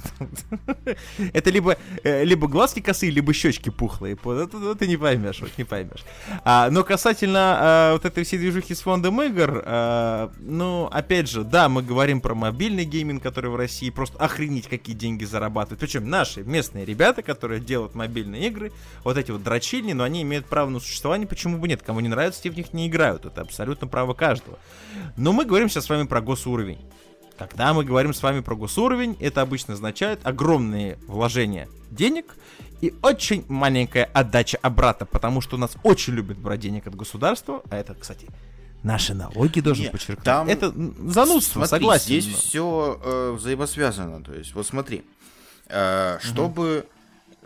Это 1.32 1.50
либо, 1.50 1.76
либо 2.02 2.48
глазки 2.48 2.80
косые, 2.80 3.12
либо 3.12 3.32
щечки 3.32 3.70
пухлые. 3.70 4.14
Это 4.14 4.74
ты 4.74 4.88
не 4.88 4.96
поймешь, 4.96 5.40
вот 5.40 5.50
не 5.58 5.64
поймешь. 5.64 6.04
А, 6.44 6.70
Но 6.70 6.82
касательно 6.82 7.56
а, 7.58 7.92
вот 7.92 8.04
этой 8.04 8.24
всей 8.24 8.38
движухи 8.38 8.74
с 8.74 8.80
фондом 8.80 9.22
игр, 9.22 9.62
а, 9.64 10.32
ну, 10.40 10.86
опять 10.86 11.28
же, 11.28 11.44
да, 11.44 11.68
мы 11.68 11.82
говорим 11.82 12.20
про 12.20 12.34
мобильный 12.34 12.84
гейминг, 12.84 13.22
который 13.22 13.50
в 13.50 13.56
России 13.56 13.90
просто 13.90 14.18
охренеть 14.18 14.66
какие 14.68 14.96
деньги 14.96 15.24
зарабатывают. 15.24 15.80
Причем 15.80 16.08
наши 16.08 16.42
местные 16.42 16.84
ребята, 16.84 17.22
которые 17.22 17.60
делают 17.60 17.94
мобильные 17.94 18.48
игры, 18.48 18.72
вот 19.04 19.16
эти 19.16 19.30
вот 19.30 19.42
дрочильни, 19.42 19.92
но 19.92 20.04
они 20.04 20.22
имеют 20.22 20.46
право 20.46 20.68
на 20.68 20.80
существование, 20.80 21.26
почему 21.26 21.58
бы 21.58 21.68
нет? 21.68 21.82
Кому 21.82 22.00
не 22.00 22.07
нравится, 22.08 22.42
те 22.42 22.50
в 22.50 22.56
них 22.56 22.72
не 22.72 22.88
играют. 22.88 23.24
Это 23.24 23.40
абсолютно 23.42 23.86
право 23.86 24.14
каждого. 24.14 24.58
Но 25.16 25.32
мы 25.32 25.44
говорим 25.44 25.68
сейчас 25.68 25.84
с 25.84 25.88
вами 25.88 26.06
про 26.06 26.20
госуровень. 26.20 26.78
Когда 27.38 27.72
мы 27.72 27.84
говорим 27.84 28.12
с 28.12 28.22
вами 28.22 28.40
про 28.40 28.56
госуровень, 28.56 29.16
это 29.20 29.42
обычно 29.42 29.74
означает 29.74 30.20
огромные 30.26 30.98
вложения 31.06 31.68
денег 31.90 32.34
и 32.80 32.92
очень 33.02 33.44
маленькая 33.48 34.04
отдача 34.12 34.58
обратно, 34.60 35.06
потому 35.06 35.40
что 35.40 35.56
у 35.56 35.58
нас 35.58 35.76
очень 35.84 36.14
любят 36.14 36.36
брать 36.38 36.58
денег 36.60 36.86
от 36.88 36.96
государства, 36.96 37.62
а 37.70 37.76
это, 37.76 37.94
кстати, 37.94 38.26
наши 38.82 39.14
налоги, 39.14 39.60
должен 39.60 39.84
Нет, 39.84 39.92
подчеркнуть. 39.92 40.24
там- 40.24 40.48
Это 40.48 40.72
занудство, 41.06 41.60
Смотри, 41.64 41.68
согласен. 41.84 42.04
здесь 42.06 42.26
но- 42.26 42.36
все 42.36 43.34
взаимосвязано. 43.36 44.22
То 44.24 44.34
есть, 44.34 44.54
вот 44.54 44.66
смотри, 44.66 45.04
э, 45.68 46.18
чтобы 46.20 46.86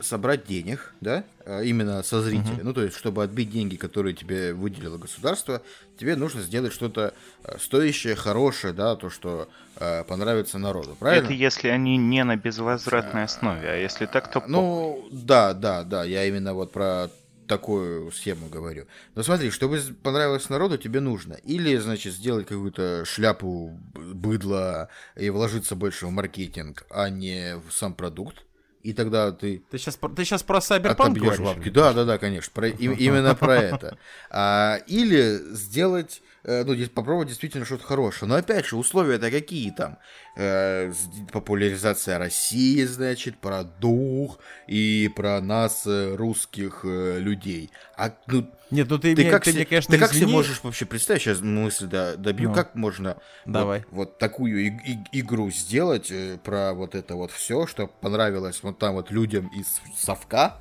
собрать 0.02 0.46
денег, 0.46 0.92
да, 1.00 1.24
э, 1.44 1.64
именно 1.64 2.02
со 2.02 2.20
зрителя, 2.20 2.60
ну, 2.62 2.72
то 2.72 2.82
есть, 2.82 2.96
чтобы 2.96 3.22
отбить 3.22 3.50
деньги, 3.50 3.76
которые 3.76 4.14
тебе 4.14 4.52
выделило 4.52 4.98
государство, 4.98 5.62
тебе 5.98 6.16
нужно 6.16 6.42
сделать 6.42 6.72
что-то 6.72 7.14
э, 7.44 7.58
стоящее, 7.58 8.14
хорошее, 8.14 8.72
да, 8.72 8.96
то, 8.96 9.10
что 9.10 9.48
э, 9.76 10.04
понравится 10.04 10.58
народу, 10.58 10.96
правильно? 10.98 11.26
Это 11.26 11.34
если 11.34 11.68
они 11.68 11.96
не 11.96 12.24
на 12.24 12.36
безвозвратной 12.36 13.24
основе, 13.24 13.68
а 13.68 13.76
если 13.76 14.06
так, 14.06 14.30
то. 14.30 14.42
Ну, 14.46 15.08
да, 15.10 15.54
да, 15.54 15.84
да, 15.84 16.04
я 16.04 16.26
именно 16.26 16.54
вот 16.54 16.72
про 16.72 17.10
такую 17.46 18.10
схему 18.12 18.48
говорю. 18.48 18.86
Но 19.14 19.22
смотри, 19.22 19.50
чтобы 19.50 19.78
понравилось 20.02 20.48
народу, 20.48 20.78
тебе 20.78 21.00
нужно 21.00 21.34
или, 21.34 21.76
значит, 21.76 22.14
сделать 22.14 22.46
какую-то 22.46 23.04
шляпу 23.04 23.78
быдла 23.94 24.88
и 25.16 25.28
вложиться 25.28 25.76
больше 25.76 26.06
в 26.06 26.10
маркетинг, 26.10 26.86
а 26.88 27.10
не 27.10 27.56
в 27.56 27.72
сам 27.72 27.94
продукт. 27.94 28.44
И 28.82 28.92
тогда 28.92 29.30
ты 29.32 29.62
Ты 29.70 29.78
сейчас, 29.78 29.96
ты 30.16 30.24
сейчас 30.24 30.42
про 30.42 30.60
отобьешь 31.06 31.38
говоришь? 31.38 31.56
бабки. 31.56 31.68
Да, 31.68 31.92
да, 31.92 32.04
да, 32.04 32.18
конечно. 32.18 32.50
про- 32.52 32.68
и- 32.68 32.74
именно 33.06 33.34
про 33.34 33.56
это. 33.56 33.98
А, 34.30 34.78
или 34.86 35.38
сделать, 35.54 36.20
ну, 36.44 36.74
здесь 36.74 36.88
попробовать 36.88 37.28
действительно 37.28 37.64
что-то 37.64 37.84
хорошее. 37.84 38.28
Но 38.28 38.34
опять 38.34 38.66
же, 38.66 38.76
условия-то 38.76 39.30
какие 39.30 39.70
там? 39.70 39.98
Э, 40.36 40.92
популяризация 41.32 42.18
России, 42.18 42.84
значит, 42.84 43.38
про 43.38 43.62
дух 43.64 44.38
и 44.66 45.10
про 45.14 45.40
нас, 45.40 45.86
э, 45.86 46.14
русских 46.16 46.80
э, 46.84 47.18
людей. 47.20 47.70
А 47.96 48.12
ну, 48.26 48.50
Нет, 48.70 48.88
ну 48.90 48.98
ты, 48.98 49.14
ты 49.14 49.22
мне, 49.22 49.30
как, 49.30 49.44
ты 49.44 49.50
се- 49.52 49.56
мне, 49.58 49.66
конечно, 49.66 49.92
ты 49.94 49.98
как 50.00 50.10
себе 50.10 50.20
извини. 50.22 50.32
можешь 50.32 50.60
вообще 50.62 50.84
представить, 50.86 51.22
сейчас 51.22 51.40
мысль 51.40 51.86
да, 51.86 52.16
добью, 52.16 52.48
Ну. 52.48 52.54
как 52.54 52.74
можно 52.74 53.14
вот- 53.44 53.52
Давай. 53.52 53.84
Вот, 53.90 54.18
такую 54.18 54.58
и- 54.66 54.70
и- 54.70 55.20
игру 55.20 55.50
сделать 55.50 56.10
э, 56.10 56.38
про 56.42 56.72
вот 56.74 56.94
это 56.94 57.14
вот 57.14 57.30
все, 57.30 57.66
что 57.66 57.86
понравилось 57.86 58.60
вот 58.62 58.78
там 58.78 58.94
вот 58.94 59.10
людям 59.10 59.48
из 59.56 59.80
совка, 59.96 60.60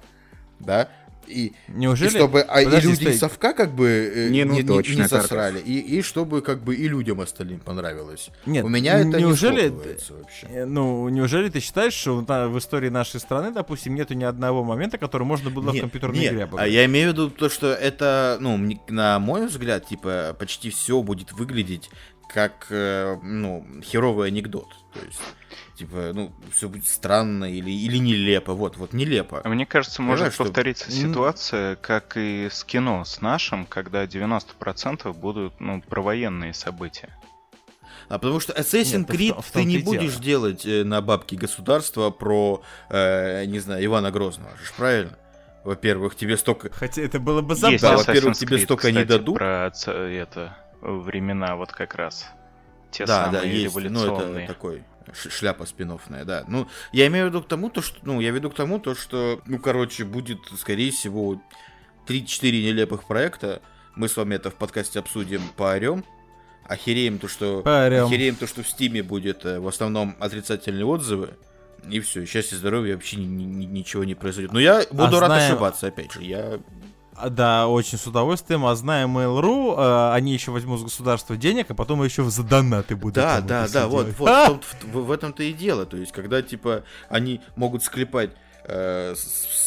да, 0.60 0.90
и, 1.28 1.54
Неужели? 1.68 2.10
и 2.10 2.12
чтобы 2.12 2.42
а, 2.42 2.62
и 2.62 2.66
Подожди, 2.66 2.90
люди 2.90 3.02
стой. 3.02 3.14
совка 3.16 3.54
как 3.54 3.74
бы 3.74 3.88
э, 3.88 4.30
Не, 4.30 4.44
ну 4.46 4.54
не, 4.54 4.64
точно, 4.64 5.02
не 5.04 5.08
засрали, 5.08 5.60
и, 5.60 5.80
и 5.80 6.02
чтобы 6.02 6.42
как 6.42 6.62
бы 6.64 6.76
и 6.76 6.88
людям 6.88 7.22
остальным 7.22 7.60
понравилось. 7.60 8.30
Нет, 8.46 8.64
У 8.66 8.68
меня 8.68 9.00
это 9.00 9.20
неужели 9.20 9.70
не 9.70 10.16
вообще. 10.16 10.48
Э, 10.50 10.66
Ну, 10.66 11.08
неужели 11.10 11.50
ты 11.50 11.60
считаешь, 11.60 11.94
что 11.94 12.24
на- 12.28 12.48
в 12.50 12.58
истории 12.58 12.90
нашей 12.90 13.20
страны, 13.20 13.52
допустим, 13.52 13.96
нету 13.96 14.14
ни 14.14 14.24
одного 14.24 14.64
момента, 14.64 14.98
который 14.98 15.24
можно 15.24 15.50
было 15.50 15.72
в 15.72 15.74
Нет, 15.74 15.82
компьютерной 15.82 16.20
нет, 16.20 16.32
игре 16.34 16.42
а 16.42 16.46
обыграть? 16.46 16.72
я 16.72 16.86
имею 16.86 17.10
в 17.10 17.14
виду 17.14 17.30
то, 17.30 17.50
что 17.50 17.68
это, 17.74 18.38
ну, 18.42 18.60
на 18.90 19.20
мой 19.20 19.48
взгляд, 19.48 19.86
типа, 19.88 20.36
почти 20.40 20.70
все 20.70 21.02
будет 21.02 21.32
выглядеть 21.32 21.90
как, 22.34 22.68
э, 22.70 23.18
ну, 23.24 23.66
херовый 23.84 24.28
анекдот. 24.30 24.68
То 24.94 25.00
есть, 25.06 25.20
типа, 25.78 26.12
ну, 26.14 26.32
все 26.52 26.70
будет 26.70 26.86
странно 26.88 27.46
или, 27.46 27.70
или 27.72 27.98
нелепо. 27.98 28.54
Вот, 28.54 28.78
вот, 28.78 28.94
нелепо. 28.94 29.42
Мне 29.46 29.66
кажется, 29.66 29.98
Понимаешь, 29.98 30.20
может 30.20 30.34
что- 30.34 30.44
повториться 30.46 30.86
М. 30.86 30.92
ситуация, 30.92 31.76
как 31.76 32.16
и 32.18 32.48
с 32.52 32.64
кино 32.64 33.04
с 33.06 33.22
нашим, 33.22 33.66
когда 33.66 34.06
90% 34.06 35.14
будут 35.18 35.60
ну, 35.60 35.82
провоенные 35.82 36.54
события. 36.54 37.10
А 38.10 38.18
потому 38.20 38.40
что 38.42 38.52
Assassin's 38.54 38.98
Нет, 39.00 39.10
в 39.10 39.14
Creed 39.14 39.34
том- 39.34 39.42
в 39.42 39.52
ты 39.52 39.64
не 39.64 39.78
дело. 39.78 39.86
будешь 39.86 40.16
делать 40.18 40.66
э, 40.66 40.84
на 40.84 41.02
бабки 41.02 41.36
государства 41.36 42.10
про, 42.10 42.62
э, 42.90 43.46
не 43.46 43.60
знаю, 43.60 43.86
Ивана 43.86 44.12
Грозного. 44.12 44.52
же 44.58 44.72
правильно? 44.76 45.18
Во-первых, 45.64 46.16
тебе 46.16 46.38
столько... 46.38 46.70
Хотя 46.74 47.04
это 47.04 47.20
было 47.20 47.42
бы 47.42 47.56
забавно. 47.56 47.80
Да, 47.80 47.98
во-первых, 47.98 48.36
тебе 48.36 48.58
столько 48.58 48.88
не 48.92 48.98
кстати, 49.04 49.08
дадут. 49.20 49.38
Про 49.38 49.68
это 49.68 50.08
времена 50.82 51.56
вот 51.56 51.72
как 51.72 51.96
раз. 51.96 52.28
Те 52.92 53.06
да, 53.06 53.26
самые 53.26 53.42
да, 53.42 53.48
есть. 53.48 53.74
Ну, 53.76 53.82
революционные. 53.82 54.44
это 54.46 54.54
такой 54.54 54.84
шляпа 55.14 55.66
спиновная, 55.66 56.26
да. 56.26 56.44
Ну, 56.48 56.68
я 56.92 57.08
имею 57.08 57.26
в 57.26 57.30
виду 57.30 57.42
к 57.42 57.48
тому, 57.48 57.70
то, 57.70 57.82
что, 57.82 58.00
ну, 58.04 58.20
я 58.20 58.32
веду 58.32 58.50
к 58.50 58.56
тому, 58.56 58.80
то, 58.80 58.96
что, 58.96 59.42
ну, 59.46 59.60
короче, 59.60 60.04
будет, 60.06 60.40
скорее 60.58 60.92
всего, 60.92 61.42
3-4 62.08 62.52
нелепых 62.52 63.06
проекта. 63.06 63.62
Мы 63.96 64.08
с 64.08 64.16
вами 64.18 64.36
это 64.36 64.50
в 64.52 64.56
подкасте 64.56 65.00
обсудим, 65.00 65.42
поорем. 65.56 66.04
Охереем 66.66 67.20
то, 67.20 67.28
что... 67.28 67.62
Поорем. 67.62 68.06
Охереем 68.06 68.36
то, 68.36 68.48
что 68.48 68.64
в 68.64 68.68
Стиме 68.70 69.04
будет 69.04 69.46
э, 69.46 69.60
в 69.60 69.68
основном 69.68 70.16
отрицательные 70.20 70.86
отзывы. 70.86 71.32
И 71.90 72.00
все, 72.00 72.26
счастье, 72.26 72.58
здоровье, 72.58 72.96
вообще 72.96 73.18
ни- 73.18 73.26
ни- 73.44 73.66
ничего 73.66 74.04
не 74.04 74.14
произойдет. 74.16 74.54
Но 74.54 74.60
я 74.60 74.84
буду 74.92 75.20
рад 75.20 75.30
знаем- 75.32 75.52
ошибаться, 75.54 75.88
опять 75.88 76.14
же. 76.14 76.24
Я 76.24 76.38
А, 76.40 76.62
Да, 77.30 77.68
очень 77.68 77.98
с 77.98 78.08
удовольствием. 78.08 78.66
А 78.66 78.76
знаем 78.76 79.18
Mail.ru, 79.18 79.76
э, 79.78 80.14
они 80.14 80.34
еще 80.34 80.52
возьмут 80.52 80.80
с 80.80 80.84
государства 80.84 81.38
денег, 81.38 81.70
а 81.70 81.74
потом 81.76 82.04
еще 82.04 82.24
за 82.30 82.44
донаты 82.44 82.96
будут. 82.96 83.16
Да, 83.16 83.42
да, 83.42 83.68
да, 83.68 83.88
вот, 83.88 84.08
вот 84.18 84.30
А! 84.30 84.50
в, 84.62 84.86
в- 84.94 85.06
в 85.06 85.12
этом-то 85.12 85.44
и 85.44 85.54
дело. 85.54 85.86
То 85.86 85.98
есть, 85.98 86.12
когда, 86.12 86.42
типа, 86.42 86.84
они 87.10 87.42
могут 87.56 87.84
склепать 87.84 88.32
э, 88.66 89.16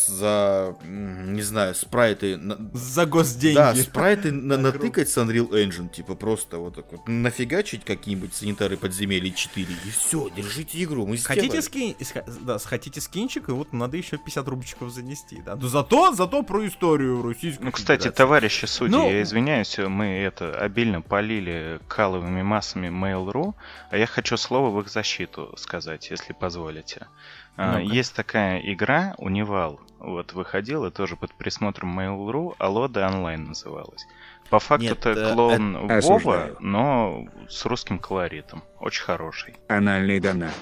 за, 0.07 0.77
не 0.85 1.43
знаю, 1.43 1.75
спрайты... 1.75 2.37
на- 2.37 2.59
За 2.75 3.07
госденьги. 3.07 3.55
Да, 3.57 3.75
спрайты 3.75 4.33
на- 4.33 4.59
натыкать 4.59 5.09
с 5.09 5.17
Unreal 5.19 5.49
Engine, 5.51 5.89
типа, 5.89 6.15
просто 6.15 6.59
вот 6.59 6.75
так 6.77 6.93
вот, 6.93 7.09
нафигачить 7.09 7.85
какие-нибудь 7.85 8.35
санитары 8.35 8.77
подземелья 8.77 9.31
4, 9.33 9.67
и 9.87 9.91
все, 9.91 10.29
держите 10.37 10.83
игру, 10.85 11.07
мы 11.07 11.17
Хотите, 11.19 11.63
скин... 11.63 11.95
да, 12.43 12.59
хотите 12.59 13.01
скинчик, 13.01 13.49
и 13.49 13.53
вот 13.53 13.73
надо 13.73 13.97
еще 13.97 14.19
50 14.19 14.49
рубчиков 14.49 14.91
занести, 14.93 15.41
да. 15.45 15.57
Но 15.57 15.69
зато, 15.69 16.13
зато 16.13 16.43
про 16.43 16.67
историю 16.67 17.23
Российской 17.23 17.63
Ну, 17.63 17.73
кстати, 17.73 18.01
Федерации. 18.03 18.17
товарищи 18.17 18.67
судьи, 18.67 18.97
Ну- 18.97 19.11
я 19.11 19.23
извиняюсь, 19.23 19.79
мы 19.79 20.07
это 20.07 20.55
обильно 20.59 21.01
полили 21.01 21.81
каловыми 21.89 22.43
массами 22.43 22.89
Mail.ru, 22.89 23.55
а 23.91 23.97
я 23.97 24.07
хочу 24.07 24.37
слово 24.37 24.71
в 24.71 24.81
их 24.81 24.89
защиту 24.91 25.55
сказать, 25.57 26.11
если 26.11 26.33
позволите. 26.35 27.07
А, 27.57 27.79
Ну-ка. 27.79 27.95
Есть 27.95 28.15
такая 28.15 28.61
игра, 28.61 29.15
Унивал, 29.19 29.81
вот 29.99 30.33
выходила 30.33 30.91
тоже 30.91 31.17
под 31.17 31.33
присмотром 31.35 31.99
Mail.ru, 31.99 32.55
Алода 32.59 33.07
онлайн 33.07 33.45
называлась. 33.45 34.07
По 34.51 34.59
факту 34.59 34.87
Нет, 34.87 35.07
это 35.07 35.11
э, 35.11 35.33
клоун 35.35 35.77
э, 35.77 35.81
Вова, 35.81 35.97
осуждаю. 35.97 36.57
но 36.61 37.27
с 37.49 37.65
русским 37.65 37.99
колоритом. 37.99 38.63
Очень 38.79 39.05
хороший. 39.05 39.55
Анальный 39.69 40.21
донат. 40.21 40.55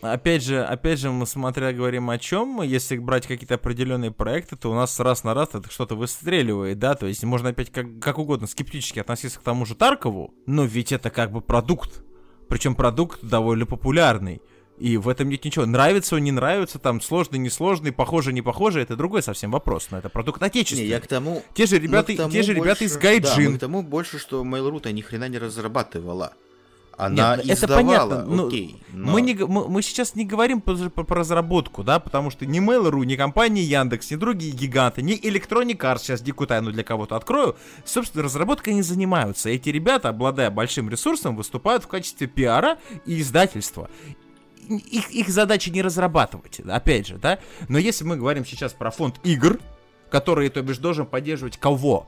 Опять 0.00 0.44
же, 0.44 0.62
опять 0.62 1.00
же, 1.00 1.10
мы 1.10 1.26
смотря 1.26 1.72
говорим 1.72 2.08
о 2.10 2.18
чем, 2.18 2.62
если 2.62 2.96
брать 2.98 3.26
какие-то 3.26 3.54
определенные 3.56 4.12
проекты, 4.12 4.54
то 4.54 4.70
у 4.70 4.74
нас 4.74 5.00
раз 5.00 5.24
на 5.24 5.34
раз 5.34 5.48
это 5.54 5.68
что-то 5.70 5.96
выстреливает, 5.96 6.78
да, 6.78 6.94
то 6.94 7.06
есть 7.06 7.24
можно 7.24 7.48
опять 7.48 7.72
как, 7.72 7.98
как 8.00 8.18
угодно 8.18 8.46
скептически 8.46 9.00
относиться 9.00 9.40
к 9.40 9.42
тому 9.42 9.66
же 9.66 9.74
Таркову, 9.74 10.32
но 10.46 10.64
ведь 10.64 10.92
это 10.92 11.10
как 11.10 11.32
бы 11.32 11.40
продукт, 11.40 12.04
причем 12.48 12.76
продукт 12.76 13.18
довольно 13.22 13.66
популярный. 13.66 14.40
И 14.78 14.96
в 14.96 15.08
этом 15.08 15.28
нет 15.28 15.44
ничего. 15.44 15.66
Нравится 15.66 16.14
он, 16.14 16.22
не 16.22 16.30
нравится, 16.32 16.78
там 16.78 17.00
сложный, 17.00 17.38
несложный, 17.38 17.90
похоже, 17.92 18.32
не 18.32 18.42
похоже, 18.42 18.80
это 18.80 18.94
другой 18.96 19.22
совсем 19.22 19.50
вопрос. 19.50 19.88
Но 19.90 19.98
это 19.98 20.08
продукт 20.08 20.40
Не, 20.40 20.46
отечественный. 20.46 20.88
я 20.88 21.00
к 21.00 21.06
тому... 21.08 21.42
Те 21.54 21.66
же 21.66 21.78
ребята, 21.78 22.16
тому 22.16 22.30
те 22.30 22.42
же 22.42 22.54
ребята 22.54 22.84
из 22.84 22.92
больше- 22.96 23.20
Да, 23.20 23.28
Гайджин. 23.28 23.56
к 23.56 23.60
тому 23.60 23.82
больше, 23.82 24.18
что 24.18 24.44
Mail.ru-то 24.44 24.92
ни 24.92 25.00
хрена 25.00 25.28
не 25.28 25.38
разрабатывала. 25.38 26.32
Она 26.96 27.36
Нет, 27.36 27.44
это 27.46 27.54
издавала, 27.66 28.08
понятно, 28.08 28.24
ну, 28.24 28.48
окей. 28.48 28.82
но- 28.92 29.12
Мы, 29.12 29.20
не, 29.20 29.34
мы, 29.34 29.68
мы 29.68 29.82
сейчас 29.82 30.16
не 30.16 30.24
говорим 30.24 30.60
про, 30.60 30.74
про- 30.90 31.04
про 31.04 31.20
разработку, 31.20 31.84
да, 31.84 32.00
потому 32.00 32.30
что 32.30 32.44
ни 32.44 32.60
Mail.ru, 32.60 33.04
ни 33.04 33.14
компания 33.14 33.62
Яндекс, 33.62 34.10
ни 34.10 34.16
другие 34.16 34.50
гиганты, 34.52 35.02
ни 35.02 35.16
Electronic 35.20 35.76
Arts, 35.78 35.98
сейчас 36.00 36.20
дикую 36.22 36.48
тайну 36.48 36.72
для 36.72 36.82
кого-то 36.82 37.14
открою, 37.14 37.56
собственно, 37.84 38.24
разработкой 38.24 38.74
не 38.74 38.82
занимаются. 38.82 39.48
Эти 39.48 39.68
ребята, 39.68 40.08
обладая 40.08 40.50
большим 40.50 40.90
ресурсом, 40.90 41.36
выступают 41.36 41.84
в 41.84 41.86
качестве 41.86 42.26
пиара 42.26 42.78
и 43.06 43.20
издательства. 43.20 43.88
Их, 44.68 45.10
их 45.10 45.28
задача 45.28 45.70
не 45.70 45.82
разрабатывать, 45.82 46.60
опять 46.60 47.06
же, 47.06 47.16
да. 47.16 47.38
Но 47.68 47.78
если 47.78 48.04
мы 48.04 48.16
говорим 48.16 48.44
сейчас 48.44 48.72
про 48.72 48.90
фонд 48.90 49.16
игр, 49.24 49.58
который, 50.10 50.48
то 50.48 50.62
бишь, 50.62 50.78
должен 50.78 51.06
поддерживать 51.06 51.58
кого? 51.58 52.06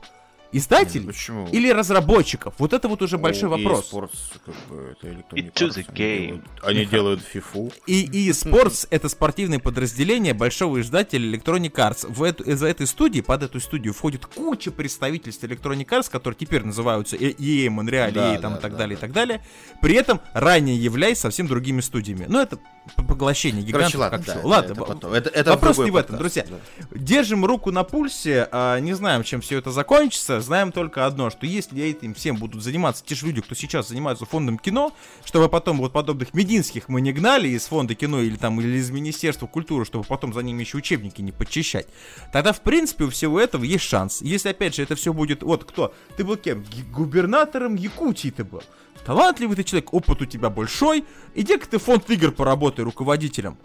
Издателей? 0.53 1.07
Почему? 1.07 1.47
Или 1.51 1.69
разработчиков? 1.71 2.53
Вот 2.57 2.73
это 2.73 2.87
вот 2.89 3.01
уже 3.01 3.17
большой 3.17 3.49
Ну, 3.49 3.57
вопрос. 3.57 3.89
eSports, 3.91 4.09
как 4.45 4.55
бы, 4.69 4.95
это 5.01 5.07
Electronic 5.07 5.53
Arts, 5.53 5.69
the 5.69 5.85
они 5.87 5.97
game. 5.97 6.27
делают- 6.27 6.45
Они 6.63 6.85
делают 6.85 7.21
фифу. 7.21 7.71
И 7.87 8.01
и 8.01 8.29
eSports 8.29 8.87
это 8.89 9.07
спортивное 9.07 9.59
подразделение 9.59 10.33
большого 10.33 10.81
издателя 10.81 11.25
Electronic 11.37 11.71
Arts. 11.71 12.05
В 12.11 12.21
эту, 12.23 12.43
из-за 12.43 12.67
этой 12.67 12.85
студии, 12.87 13.21
под 13.21 13.43
эту 13.43 13.59
студию 13.61 13.93
входит 13.93 14.25
куча 14.25 14.71
представительств 14.71 15.43
Electronic 15.43 15.85
Arts, 15.87 16.09
которые 16.11 16.37
теперь 16.37 16.63
называются 16.63 17.15
EA, 17.15 17.67
Montreal, 17.67 18.11
Да, 18.11 18.35
EA 18.35 18.39
там, 18.41 18.53
да, 18.53 18.59
и 18.59 18.61
так 18.61 18.71
да, 18.73 18.77
далее, 18.77 18.97
да. 18.97 18.99
и 18.99 19.01
так 19.01 19.11
далее. 19.13 19.45
При 19.81 19.95
этом 19.95 20.19
ранее 20.33 20.75
являясь 20.75 21.19
совсем 21.19 21.47
другими 21.47 21.79
студиями. 21.81 22.25
Ну, 22.27 22.39
это 22.41 22.59
поглощение 23.07 23.63
гигантов 23.63 23.91
Короче, 23.93 23.97
ладно, 23.99 24.17
как 24.17 24.25
да, 24.27 24.41
Ладно, 24.47 24.71
это 24.73 24.83
потом. 24.85 25.13
Это- 25.13 25.29
это 25.29 25.51
вопрос 25.51 25.77
не 25.77 25.91
в 25.91 25.95
этом, 25.95 26.17
подкаст, 26.17 26.19
друзья. 26.19 26.45
да. 26.89 26.97
Держим 26.99 27.45
руку 27.45 27.71
на 27.71 27.83
пульсе, 27.83 28.47
а, 28.51 28.79
не 28.79 28.93
знаем, 28.93 29.23
чем 29.23 29.39
все 29.41 29.57
это 29.59 29.71
закончится. 29.71 30.40
Знаем 30.41 30.71
только 30.71 31.05
одно, 31.05 31.29
что 31.29 31.45
если 31.45 31.83
этим 31.83 32.13
всем 32.13 32.37
будут 32.37 32.63
заниматься 32.63 33.03
те 33.05 33.15
же 33.15 33.25
люди, 33.27 33.41
кто 33.41 33.55
сейчас 33.55 33.89
занимаются 33.89 34.25
фондом 34.25 34.57
кино, 34.57 34.93
чтобы 35.23 35.49
потом 35.49 35.77
вот 35.77 35.93
подобных 35.93 36.33
мединских 36.33 36.89
мы 36.89 37.01
не 37.01 37.13
гнали 37.13 37.49
из 37.49 37.65
фонда 37.65 37.95
кино 37.95 38.21
или 38.21 38.35
там 38.35 38.59
или 38.59 38.77
из 38.77 38.89
Министерства 38.89 39.47
культуры, 39.47 39.85
чтобы 39.85 40.05
потом 40.05 40.33
за 40.33 40.41
ними 40.41 40.61
еще 40.61 40.77
учебники 40.77 41.21
не 41.21 41.31
подчищать, 41.31 41.87
тогда 42.31 42.53
в 42.53 42.61
принципе 42.61 43.05
у 43.05 43.09
всего 43.09 43.39
этого 43.39 43.63
есть 43.63 43.83
шанс. 43.83 44.21
Если 44.21 44.49
опять 44.49 44.75
же 44.75 44.83
это 44.83 44.95
все 44.95 45.13
будет, 45.13 45.43
вот 45.43 45.63
кто, 45.63 45.93
ты 46.17 46.23
был 46.23 46.37
кем? 46.37 46.65
Губернатором 46.91 47.75
Якутии 47.75 48.29
ты 48.29 48.43
был. 48.43 48.63
Талантливый 49.05 49.55
ты 49.55 49.63
человек, 49.63 49.93
опыт 49.93 50.21
у 50.21 50.25
тебя 50.25 50.49
большой, 50.49 51.05
иди-ка 51.33 51.67
ты 51.67 51.79
фонд 51.79 52.09
игр 52.09 52.31
поработай 52.31 52.85
руководителем. 52.85 53.57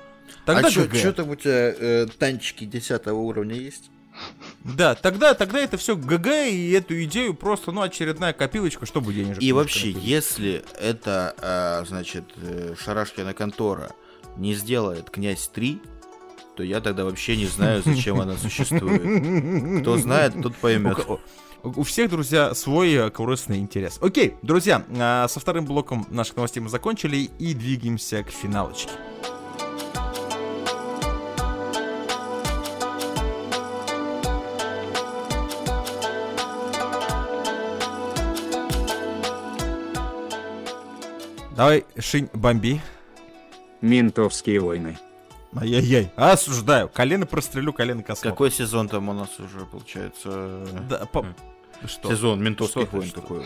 Тогда 0.45 0.69
а 0.69 0.71
что 0.71 1.13
там 1.13 1.31
у 1.31 1.37
тебя 1.37 1.75
э, 1.79 2.07
танчики 2.19 2.65
10 2.65 3.07
уровня 3.09 3.57
есть? 3.57 3.91
Да, 4.65 4.95
тогда, 4.95 5.35
тогда 5.35 5.61
это 5.61 5.77
все 5.77 5.97
ГГ, 5.97 6.27
и 6.49 6.71
эту 6.73 7.03
идею 7.05 7.35
просто, 7.35 7.71
ну, 7.73 7.83
очередная 7.83 8.33
копилочка, 8.33 8.85
чтобы 8.85 9.15
денежек. 9.15 9.43
И 9.43 9.53
вообще, 9.53 9.89
накопить. 9.89 10.09
если 10.09 10.65
это, 10.81 11.35
а, 11.39 11.85
значит, 11.87 12.25
э, 12.37 12.75
Шарашкина 12.79 13.33
контора 13.33 13.93
не 14.37 14.55
сделает 14.55 15.11
князь 15.11 15.49
3, 15.49 15.81
то 16.57 16.63
я 16.63 16.81
тогда 16.81 17.05
вообще 17.05 17.37
не 17.37 17.47
знаю, 17.47 17.83
зачем 17.85 18.21
она 18.21 18.37
существует. 18.37 19.83
Кто 19.83 19.99
знает, 19.99 20.35
тот 20.43 20.57
поймет. 20.57 20.99
у 21.63 21.83
всех, 21.83 22.11
друзья, 22.11 22.55
свой 22.55 22.93
э, 22.93 23.11
корыстный 23.11 23.59
интерес. 23.59 23.99
Окей, 24.01 24.35
друзья, 24.43 24.85
а, 24.99 25.29
со 25.29 25.39
вторым 25.39 25.65
блоком 25.67 26.07
наших 26.11 26.37
новостей 26.37 26.61
мы 26.61 26.71
закончили 26.71 27.31
и 27.39 27.55
двигаемся 27.55 28.23
к 28.25 28.31
финалочке. 28.31 28.91
Давай, 41.57 41.85
Шинь, 41.99 42.29
бомби. 42.33 42.81
Ментовские 43.81 44.61
войны. 44.61 44.99
Ай-яй-яй. 45.55 46.13
Осуждаю. 46.17 46.89
Колено 46.89 47.25
прострелю, 47.27 47.73
колено 47.73 48.03
космок. 48.03 48.33
Какой 48.35 48.51
сезон 48.51 48.89
там 48.89 49.09
у 49.09 49.13
нас 49.13 49.39
уже, 49.41 49.65
получается? 49.65 50.67
Да, 50.89 51.07
по- 51.07 51.21
М. 51.21 51.35
Что? 51.87 52.09
Сезон 52.11 52.43
ментовских 52.43 52.93
войн 52.93 53.09
что? 53.09 53.45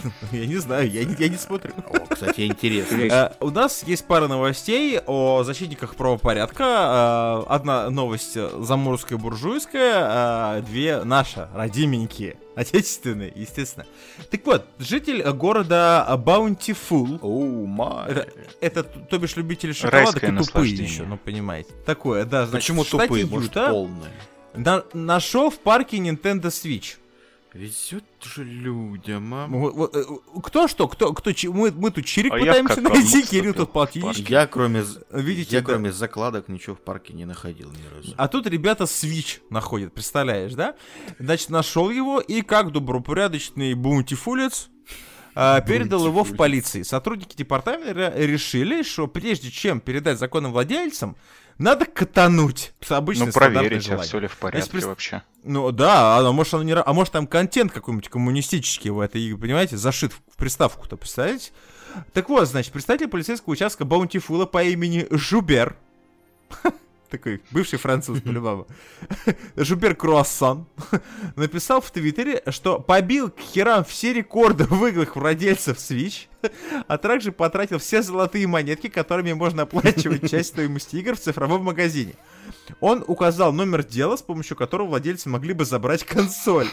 Я 0.32 0.46
не 0.46 0.56
знаю, 0.56 0.90
я 0.90 1.04
не, 1.04 1.14
я 1.18 1.28
не 1.28 1.36
смотрю. 1.36 1.72
О, 1.88 2.06
кстати, 2.14 2.42
интересно. 2.46 2.96
Э, 2.96 3.32
У 3.40 3.50
нас 3.50 3.82
есть 3.84 4.06
пара 4.06 4.28
новостей 4.28 4.98
о 5.06 5.42
защитниках 5.44 5.94
правопорядка. 5.96 7.44
Э, 7.48 7.52
Одна 7.52 7.90
новость 7.90 8.36
э, 8.36 8.50
заморская 8.60 9.18
буржуйская, 9.18 9.92
а 10.04 10.60
две 10.62 11.02
наши, 11.04 11.48
родименькие, 11.54 12.36
отечественные, 12.56 13.32
естественно. 13.34 13.86
Так 14.30 14.44
вот, 14.46 14.66
житель 14.78 15.20
э, 15.22 15.32
города 15.32 16.06
Баунтифул, 16.18 17.18
Оу, 17.22 17.66
май. 17.66 18.10
это, 18.10 18.28
это, 18.60 18.82
то 18.84 19.18
бишь 19.18 19.36
любители 19.36 19.72
шоколадок 19.72 20.22
Райское 20.22 20.32
и 20.32 20.44
тупые 20.44 20.74
еще, 20.74 21.02
ну 21.04 21.16
понимаете. 21.16 21.70
Такое, 21.86 22.24
да, 22.24 22.46
значит, 22.46 22.66
Почему 22.68 22.84
тупые? 22.84 23.26
Может, 23.26 23.50
Юта 23.50 23.70
полные? 23.70 24.10
на- 24.54 24.84
нашел 24.92 25.50
в 25.50 25.58
парке 25.58 25.98
Nintendo 25.98 26.46
Switch. 26.46 26.96
Везет 27.54 28.04
же 28.22 28.44
людям, 28.44 29.34
а. 29.34 29.46
Вот, 29.46 29.94
э, 29.94 30.02
Кто 30.42 30.68
что? 30.68 30.88
Кто, 30.88 31.12
кто, 31.12 31.30
мы, 31.50 31.70
мы 31.70 31.90
тут 31.90 32.06
чирик 32.06 32.32
А 32.32 32.38
пытаемся 32.38 32.80
найти, 32.80 33.22
Кирилл 33.22 33.52
тут 33.52 33.72
полтиннички. 33.72 34.32
Я 34.32 34.46
кроме, 34.46 34.84
Видите, 35.10 35.56
я 35.56 35.60
да. 35.60 35.66
кроме 35.66 35.92
закладок 35.92 36.48
ничего 36.48 36.76
в 36.76 36.80
парке 36.80 37.12
не 37.12 37.26
находил 37.26 37.70
ни 37.70 37.94
разу. 37.94 38.14
А 38.16 38.28
тут 38.28 38.46
ребята 38.46 38.84
Switch 38.84 39.40
находят, 39.50 39.92
представляешь, 39.92 40.54
да? 40.54 40.76
Значит, 41.18 41.50
нашел 41.50 41.90
его 41.90 42.20
и 42.20 42.40
как 42.40 42.72
добропорядочный 42.72 43.74
бунтифулец 43.74 44.70
а, 45.34 45.60
передал 45.60 46.06
его 46.06 46.24
в 46.24 46.36
полиции. 46.36 46.82
Сотрудники 46.82 47.36
департамента 47.36 48.12
решили, 48.16 48.82
что 48.82 49.08
прежде 49.08 49.50
чем 49.50 49.80
передать 49.80 50.18
законным 50.18 50.52
владельцам, 50.52 51.16
надо 51.58 51.84
катануть. 51.86 52.72
Обычно 52.88 53.26
Ну, 53.26 53.32
проверить, 53.32 53.88
а 53.90 53.98
все 53.98 54.18
ли 54.18 54.26
в 54.28 54.36
порядке 54.36 54.76
прис- 54.78 54.86
вообще. 54.86 55.22
Ну 55.44 55.70
да, 55.72 56.18
а 56.18 56.32
может, 56.32 56.54
оно 56.54 56.62
не, 56.62 56.74
а 56.74 56.92
может 56.92 57.12
там 57.12 57.26
контент 57.26 57.72
какой-нибудь 57.72 58.08
коммунистический 58.08 58.90
в 58.90 59.00
этой, 59.00 59.36
понимаете, 59.36 59.76
зашит 59.76 60.12
в 60.12 60.20
в 60.32 60.36
приставку-то, 60.36 60.96
представляете? 60.96 61.52
Так 62.14 62.28
вот, 62.28 62.48
значит, 62.48 62.72
представитель 62.72 63.08
полицейского 63.08 63.52
участка 63.52 63.84
Баунтифула 63.84 64.46
по 64.46 64.62
имени 64.62 65.06
Жубер 65.10 65.76
такой 67.10 67.42
бывший 67.50 67.78
француз, 67.78 68.20
по-любому, 68.22 68.66
Жубер 69.56 69.94
Круассан, 69.94 70.66
написал 71.36 71.80
в 71.82 71.90
Твиттере, 71.90 72.42
что 72.48 72.80
побил 72.80 73.30
к 73.30 73.38
херам 73.38 73.84
все 73.84 74.14
рекорды 74.14 74.64
выигрых 74.64 75.14
владельцев 75.16 75.76
Switch, 75.76 76.28
а 76.88 76.98
также 76.98 77.32
потратил 77.32 77.78
все 77.78 78.02
золотые 78.02 78.46
монетки, 78.46 78.88
которыми 78.88 79.32
можно 79.32 79.62
оплачивать 79.62 80.30
часть 80.30 80.50
стоимости 80.50 80.96
игр 80.96 81.14
в 81.14 81.20
цифровом 81.20 81.64
магазине. 81.64 82.14
Он 82.80 83.04
указал 83.06 83.52
номер 83.52 83.84
дела, 83.84 84.16
с 84.16 84.22
помощью 84.22 84.56
которого 84.56 84.88
владельцы 84.88 85.28
могли 85.28 85.52
бы 85.52 85.64
забрать 85.64 86.04
консоль. 86.04 86.68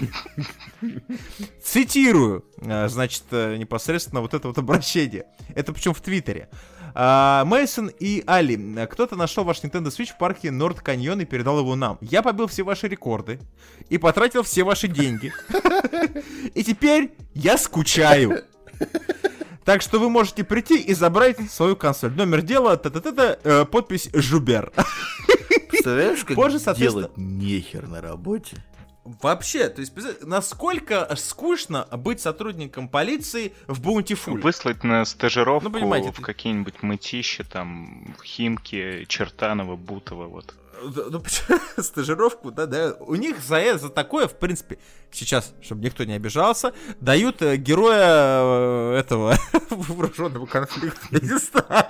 Цитирую, 1.63 2.45
а, 2.61 2.88
значит, 2.88 3.24
э, 3.32 3.57
непосредственно 3.57 4.22
вот 4.22 4.34
это 4.34 4.47
вот 4.47 4.57
обращение. 4.57 5.26
Это 5.55 5.74
причем 5.74 5.93
в 5.93 6.01
Твиттере. 6.01 6.49
А, 6.95 7.45
Мейсон 7.45 7.91
и 7.99 8.24
Али, 8.26 8.86
кто-то 8.88 9.15
нашел 9.15 9.43
ваш 9.43 9.61
Nintendo 9.61 9.88
Switch 9.88 10.11
в 10.11 10.17
парке 10.17 10.51
Норд 10.51 10.82
Каньон 10.82 11.22
и 11.22 11.26
передал 11.26 11.59
его 11.59 11.76
нам. 11.76 11.97
Я 12.01 12.22
побил 12.22 12.47
все 12.47 12.63
ваши 12.63 12.88
рекорды 12.88 13.39
и 13.89 13.97
потратил 13.97 14.43
все 14.43 14.63
ваши 14.63 14.88
деньги. 14.88 15.34
И 16.55 16.63
теперь 16.63 17.11
я 17.34 17.57
скучаю. 17.57 18.43
Так 19.70 19.84
что 19.84 19.99
вы 19.99 20.09
можете 20.09 20.43
прийти 20.43 20.80
и 20.80 20.95
забрать 20.95 21.38
свою 21.51 21.76
консоль. 21.76 22.11
Номер 22.15 22.41
дела, 22.41 22.76
та-та-та-та, 22.76 23.38
э, 23.43 23.65
подпись 23.65 24.09
Жубер. 24.15 24.72
Представляешь, 25.70 26.24
как 26.24 26.36
Позже, 26.36 26.57
соответственно- 26.57 27.09
делать 27.15 27.17
нехер 27.17 27.88
на 27.88 28.01
работе? 28.01 28.57
Вообще, 29.22 29.70
то 29.70 29.82
есть, 29.82 29.93
насколько 30.22 31.07
скучно 31.16 31.86
быть 31.91 32.20
сотрудником 32.22 32.88
полиции 32.89 33.53
в 33.68 33.82
Bountiful. 33.82 34.39
Выслать 34.39 34.84
на 34.84 35.03
стажировку 35.05 35.70
Ну, 35.70 35.74
понимаете, 35.74 36.12
в 36.12 36.18
ты- 36.18 36.22
какие-нибудь 36.22 36.84
мытищи, 36.84 37.43
там, 37.43 38.16
в 38.20 38.24
Химки, 38.24 39.05
Чертаново, 39.07 39.76
Бутово, 39.76 40.28
вот. 40.28 40.53
Ну, 40.82 41.22
стажировку, 41.82 42.51
да, 42.51 42.66
да. 42.66 42.93
У 42.99 43.16
них 43.16 43.39
за, 43.41 43.55
это- 43.57 43.80
за 43.80 43.89
такое, 43.89 44.28
в 44.28 44.36
принципе, 44.38 44.78
сейчас, 45.12 45.53
чтобы 45.62 45.84
никто 45.84 46.03
не 46.03 46.14
обижался, 46.14 46.74
дают 47.01 47.41
э, 47.41 47.57
героя 47.57 48.93
э, 48.93 48.97
этого 48.99 49.36
вооруженного 49.70 50.45
конфликта, 50.45 51.01
я 51.12 51.20
не 51.22 51.38
знаю. 51.39 51.88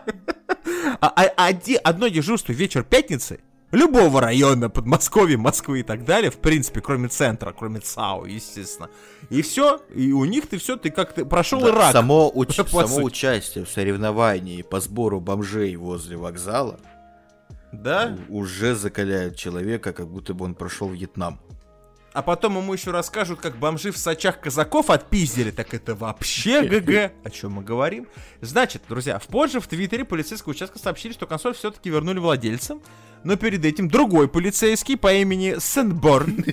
А, 1.02 1.08
а- 1.16 1.48
оди- 1.50 1.76
одно 1.84 2.08
дежурство 2.08 2.52
вечер 2.54 2.84
пятницы 2.84 3.42
любого 3.72 4.22
района 4.22 4.70
Подмосковья, 4.70 5.38
Москвы 5.38 5.82
и 5.82 5.84
так 5.84 6.06
далее, 6.06 6.32
в 6.32 6.38
принципе, 6.38 6.82
кроме 6.82 7.08
центра, 7.08 7.54
кроме 7.58 7.80
ЦАУ, 7.80 8.26
естественно. 8.26 8.90
И 9.30 9.42
все, 9.42 9.80
и 9.94 10.12
у 10.12 10.26
них 10.26 10.48
ты 10.48 10.58
все, 10.58 10.76
ты 10.78 10.90
как-то 10.90 11.26
прошел 11.26 11.60
Да, 11.62 11.70
Ирак. 11.70 11.92
Само, 11.94 12.32
уч- 12.36 12.68
само 12.70 13.04
участие 13.04 13.66
в 13.66 13.70
соревновании 13.70 14.62
по 14.62 14.80
сбору 14.80 15.20
бомжей 15.20 15.76
возле 15.76 16.18
вокзала 16.18 16.80
Да? 17.72 18.18
уже 18.30 18.76
закаляет 18.76 19.36
человека, 19.36 19.94
как 19.94 20.08
будто 20.08 20.34
бы 20.34 20.46
он 20.46 20.56
прошел 20.56 20.90
Вьетнам. 20.90 21.40
А 22.20 22.22
потом 22.22 22.58
ему 22.58 22.74
еще 22.74 22.92
расскажут, 22.92 23.40
как 23.40 23.56
бомжи 23.56 23.92
в 23.92 23.98
сачах 23.98 24.42
казаков 24.42 24.90
отпиздили. 24.90 25.52
Так 25.52 25.74
это 25.74 25.96
вообще 25.96 26.64
ГГ. 26.64 27.14
О 27.24 27.30
чем 27.30 27.54
мы 27.54 27.64
говорим? 27.64 28.10
Значит, 28.42 28.82
друзья, 28.90 29.20
в 29.20 29.28
позже 29.28 29.62
в 29.62 29.68
Твиттере 29.68 30.04
полицейского 30.04 30.52
участка 30.52 30.80
сообщили, 30.80 31.14
что 31.14 31.28
консоль 31.28 31.54
все-таки 31.54 31.90
вернули 31.90 32.20
владельцам. 32.20 32.82
Но 33.24 33.38
перед 33.38 33.64
этим 33.64 33.88
другой 33.88 34.28
полицейский 34.28 34.98
по 34.98 35.14
имени 35.14 35.56
Сенборн 35.62 36.44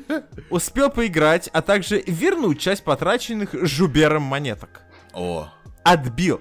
успел 0.50 0.90
поиграть, 0.90 1.48
а 1.52 1.62
также 1.62 2.02
вернуть 2.04 2.58
часть 2.58 2.82
потраченных 2.82 3.50
жубером 3.52 4.24
монеток. 4.24 4.80
О. 5.12 5.48
Отбил. 5.84 6.40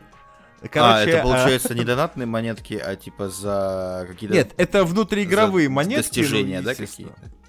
а, 0.63 0.67
Короче, 0.69 1.11
это 1.11 1.19
а, 1.19 1.23
получается 1.23 1.75
не 1.75 1.84
донатные 1.84 2.25
монетки, 2.25 2.82
а 2.84 2.95
типа 2.95 3.29
за 3.29 4.07
какие-то 4.09 4.34
Нет, 4.34 4.53
это 4.57 4.86
внутриигровые 4.86 5.69
монетки. 5.69 6.07
достижения, 6.07 6.61
ну, 6.61 6.65
да, 6.65 6.71
естественно. 6.71 7.09
какие-то? 7.11 7.40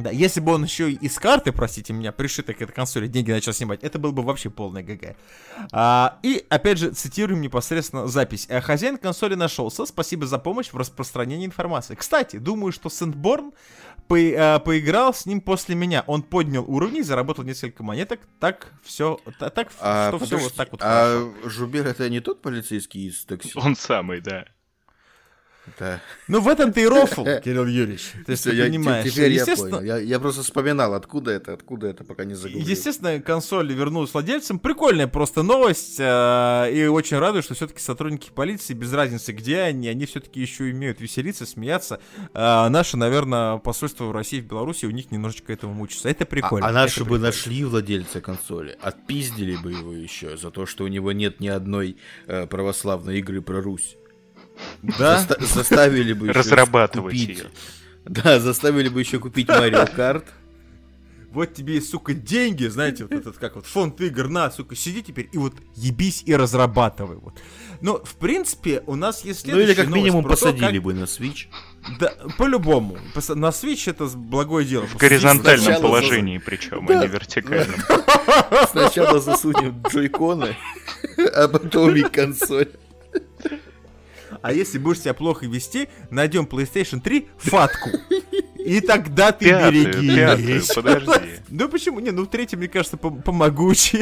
Да, 0.00 0.10
если 0.10 0.40
бы 0.40 0.52
он 0.52 0.64
еще 0.64 0.90
и 0.92 1.08
с 1.08 1.18
карты, 1.18 1.50
простите 1.52 1.92
меня, 1.92 2.12
пришитой 2.12 2.54
к 2.54 2.62
этой 2.62 2.72
консоли 2.72 3.08
деньги 3.08 3.32
начал 3.32 3.52
снимать, 3.52 3.82
это 3.82 3.98
был 3.98 4.12
бы 4.12 4.22
вообще 4.22 4.48
полный 4.48 4.82
ГГ. 4.82 5.16
А, 5.72 6.18
и, 6.22 6.44
опять 6.48 6.78
же, 6.78 6.90
цитируем 6.92 7.40
непосредственно 7.40 8.06
запись. 8.06 8.46
«Э, 8.48 8.60
Хозяин 8.60 8.96
консоли 8.96 9.34
нашелся, 9.34 9.86
спасибо 9.86 10.26
за 10.26 10.38
помощь 10.38 10.68
в 10.72 10.76
распространении 10.76 11.46
информации. 11.46 11.94
Кстати, 11.94 12.36
думаю, 12.36 12.70
что 12.72 12.88
Сентборн 12.90 13.52
по- 14.06 14.16
э, 14.18 14.58
поиграл 14.60 15.12
с 15.12 15.26
ним 15.26 15.40
после 15.40 15.74
меня. 15.74 16.04
Он 16.06 16.22
поднял 16.22 16.64
уровни, 16.66 17.00
заработал 17.00 17.44
несколько 17.44 17.82
монеток. 17.82 18.20
Так 18.40 18.72
все, 18.84 19.18
так, 19.38 19.72
А, 19.80 20.10
что 20.10 20.18
все 20.18 20.26
подожди, 20.26 20.44
вот 20.44 20.54
так 20.54 20.72
вот 20.72 20.80
хорошо. 20.82 21.32
а 21.44 21.48
Жубер 21.48 21.86
это 21.86 22.08
не 22.08 22.20
тот 22.20 22.40
полицейский 22.40 23.08
из 23.08 23.24
такси? 23.24 23.52
Он 23.56 23.74
самый, 23.74 24.20
да. 24.20 24.44
Да. 25.78 26.00
Ну, 26.28 26.40
в 26.40 26.48
этом-то 26.48 26.80
и 26.80 26.86
рофл, 26.86 27.24
Кирилл 27.44 27.66
Юрьевич. 27.66 28.12
То 28.26 28.32
есть, 28.32 28.44
ты 28.44 28.54
я- 28.54 28.64
понимаешь. 28.64 29.10
Теперь 29.10 29.32
я 29.32 29.40
Естественно, 29.40 29.78
понял. 29.78 29.84
Я, 29.86 29.96
я 29.98 30.18
просто 30.20 30.42
вспоминал, 30.42 30.94
откуда 30.94 31.30
это, 31.32 31.52
откуда 31.52 31.88
это, 31.88 32.04
пока 32.04 32.24
не 32.24 32.34
загуглил. 32.34 32.66
Естественно, 32.66 33.20
консоль 33.20 33.72
вернулась 33.72 34.12
владельцам. 34.12 34.58
Прикольная 34.58 35.06
просто 35.06 35.42
новость. 35.42 35.96
э, 35.98 36.70
И 36.72 36.86
очень 36.86 37.18
радует, 37.18 37.44
что 37.44 37.54
все-таки 37.54 37.80
сотрудники 37.80 38.30
полиции, 38.34 38.74
без 38.74 38.92
разницы 38.92 39.32
где 39.32 39.60
они, 39.60 39.88
они 39.88 40.06
все-таки 40.06 40.40
еще 40.40 40.64
умеют 40.64 41.00
веселиться, 41.00 41.46
смеяться. 41.46 42.00
А 42.34 42.68
Наше, 42.68 42.96
наверное, 42.96 43.58
посольство 43.58 44.04
в 44.04 44.12
России, 44.12 44.40
в 44.40 44.46
Беларуси, 44.46 44.86
у 44.86 44.90
них 44.90 45.10
немножечко 45.10 45.52
этому 45.52 45.74
мучится. 45.74 46.08
Это 46.08 46.24
прикольно. 46.26 46.66
А, 46.66 46.68
а 46.68 46.72
это 46.72 46.80
наши 46.80 47.00
бы 47.00 47.04
прикольно. 47.06 47.26
нашли 47.26 47.64
владельца 47.64 48.20
консоли, 48.20 48.76
отпиздили 48.80 49.56
бы 49.56 49.72
его 49.72 49.92
еще 49.92 50.36
за 50.36 50.50
то, 50.50 50.66
что 50.66 50.84
у 50.84 50.88
него 50.88 51.12
нет 51.12 51.40
ни 51.40 51.48
одной 51.48 51.96
э, 52.26 52.46
православной 52.46 53.18
игры 53.18 53.40
про 53.42 53.60
Русь. 53.60 53.96
Да? 54.82 55.18
Заста- 55.28 55.44
заставили 55.54 56.12
бы 56.12 56.28
еще 56.28 56.38
Разрабатывать 56.38 57.12
купить- 57.14 57.38
её. 57.38 57.46
Да, 58.04 58.40
заставили 58.40 58.88
бы 58.88 59.00
еще 59.00 59.18
купить 59.18 59.48
Mario 59.48 59.88
Kart. 59.94 60.24
Вот 61.30 61.52
тебе, 61.52 61.78
сука, 61.82 62.14
деньги, 62.14 62.64
знаете, 62.68 63.02
вот 63.04 63.12
этот, 63.12 63.36
как 63.36 63.56
вот, 63.56 63.66
фонд 63.66 64.00
игр, 64.00 64.28
на, 64.28 64.50
сука, 64.50 64.74
сиди 64.74 65.02
теперь 65.02 65.28
и 65.30 65.36
вот 65.36 65.52
ебись 65.76 66.22
и 66.24 66.34
разрабатывай, 66.34 67.18
вот. 67.18 67.34
Но, 67.82 68.02
в 68.02 68.14
принципе, 68.14 68.82
у 68.86 68.94
нас 68.96 69.26
есть 69.26 69.46
Ну 69.46 69.58
или 69.60 69.74
как 69.74 69.88
минимум 69.88 70.22
про 70.24 70.36
то, 70.36 70.46
посадили 70.46 70.76
как- 70.78 70.82
бы 70.84 70.94
на 70.94 71.04
Switch. 71.04 71.48
Да, 72.00 72.14
по-любому. 72.38 72.96
На 73.14 73.48
Switch 73.50 73.90
это 73.90 74.06
благое 74.06 74.66
дело. 74.66 74.86
В 74.86 74.96
горизонтальном 74.96 75.64
сначала 75.66 75.82
положении 75.82 76.38
причем, 76.38 76.86
а 76.86 76.88
Да. 76.94 77.00
не 77.02 77.08
вертикальном. 77.08 77.76
Сначала 78.70 79.20
засунем 79.20 79.82
джойконы, 79.86 80.56
а 81.34 81.46
потом 81.48 81.94
и 81.94 82.02
консоль. 82.04 82.68
А 84.42 84.52
если 84.52 84.78
будешь 84.78 85.00
себя 85.00 85.14
плохо 85.14 85.46
вести, 85.46 85.88
найдем 86.10 86.44
PlayStation 86.44 87.00
3 87.00 87.28
фатку. 87.38 87.90
И 88.58 88.80
тогда 88.80 89.32
ты 89.32 89.46
Пятую, 89.46 89.84
береги. 89.86 90.16
пятую, 90.16 90.62
подожди. 90.74 91.30
Ну 91.48 91.68
почему? 91.68 92.00
Не, 92.00 92.10
ну 92.10 92.24
в 92.24 92.28
третьем, 92.28 92.58
мне 92.58 92.68
кажется, 92.68 92.96
пом- 92.96 93.22
помогучий. 93.22 94.00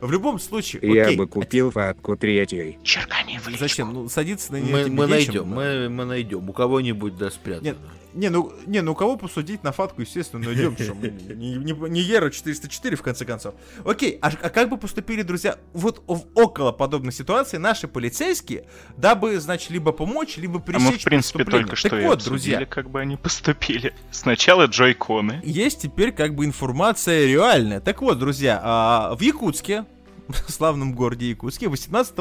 В 0.00 0.10
любом 0.10 0.38
случае, 0.38 0.82
Я 0.94 1.04
окей. 1.06 1.16
бы 1.16 1.26
купил 1.26 1.70
фатку 1.70 2.16
третьей. 2.16 2.78
Черкани 2.82 3.38
в 3.38 3.46
личку. 3.48 3.60
Зачем? 3.60 3.92
Ну, 3.94 4.08
садиться 4.08 4.52
на 4.52 4.56
нее 4.60 4.72
Мы, 4.72 4.88
мы 4.90 5.06
найдем, 5.06 5.46
мы, 5.46 5.88
мы 5.88 6.04
найдем. 6.04 6.48
У 6.50 6.52
кого-нибудь 6.52 7.16
да 7.16 7.30
спрятано. 7.30 7.64
Нет, 7.68 7.76
не, 8.16 8.30
ну, 8.30 8.52
не, 8.66 8.80
ну 8.80 8.92
у 8.92 8.94
кого 8.94 9.16
посудить 9.16 9.62
на 9.62 9.72
фатку, 9.72 10.00
естественно, 10.00 10.44
найдем. 10.44 10.76
что 10.76 10.94
мы 10.94 11.08
Не, 11.36 11.54
не, 11.54 11.72
не 11.72 12.00
Ера 12.00 12.30
404, 12.30 12.96
в 12.96 13.02
конце 13.02 13.24
концов. 13.24 13.54
Окей, 13.84 14.18
а, 14.22 14.28
а 14.28 14.50
как 14.50 14.70
бы 14.70 14.78
поступили, 14.78 15.22
друзья, 15.22 15.58
вот 15.72 16.02
в 16.06 16.26
около 16.34 16.72
подобной 16.72 17.12
ситуации 17.12 17.58
наши 17.58 17.88
полицейские, 17.88 18.66
дабы, 18.96 19.38
значит, 19.38 19.70
либо 19.70 19.92
помочь, 19.92 20.38
либо 20.38 20.58
А 20.58 20.62
пресечь 20.62 20.92
мы, 20.92 20.98
в 20.98 21.04
принципе, 21.04 21.44
только 21.44 21.76
что 21.76 21.90
так 21.90 22.02
и 22.02 22.06
вот, 22.06 22.24
друзья, 22.24 22.64
как 22.64 22.90
бы 22.90 23.00
они 23.00 23.16
поступили. 23.22 23.94
Сначала 24.10 24.64
джойконы. 24.64 25.40
есть 25.44 25.82
теперь 25.82 26.12
как 26.12 26.34
бы 26.34 26.46
информация 26.46 27.26
реальная. 27.26 27.80
Так 27.80 28.00
вот, 28.00 28.18
друзья, 28.18 28.60
а, 28.62 29.14
в 29.14 29.20
Якутске, 29.20 29.84
в 30.28 30.50
славном 30.50 30.94
городе 30.94 31.28
Якутске, 31.28 31.68
18 31.68 32.14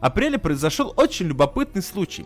апреля 0.00 0.38
произошел 0.38 0.94
очень 0.96 1.26
любопытный 1.26 1.82
случай. 1.82 2.24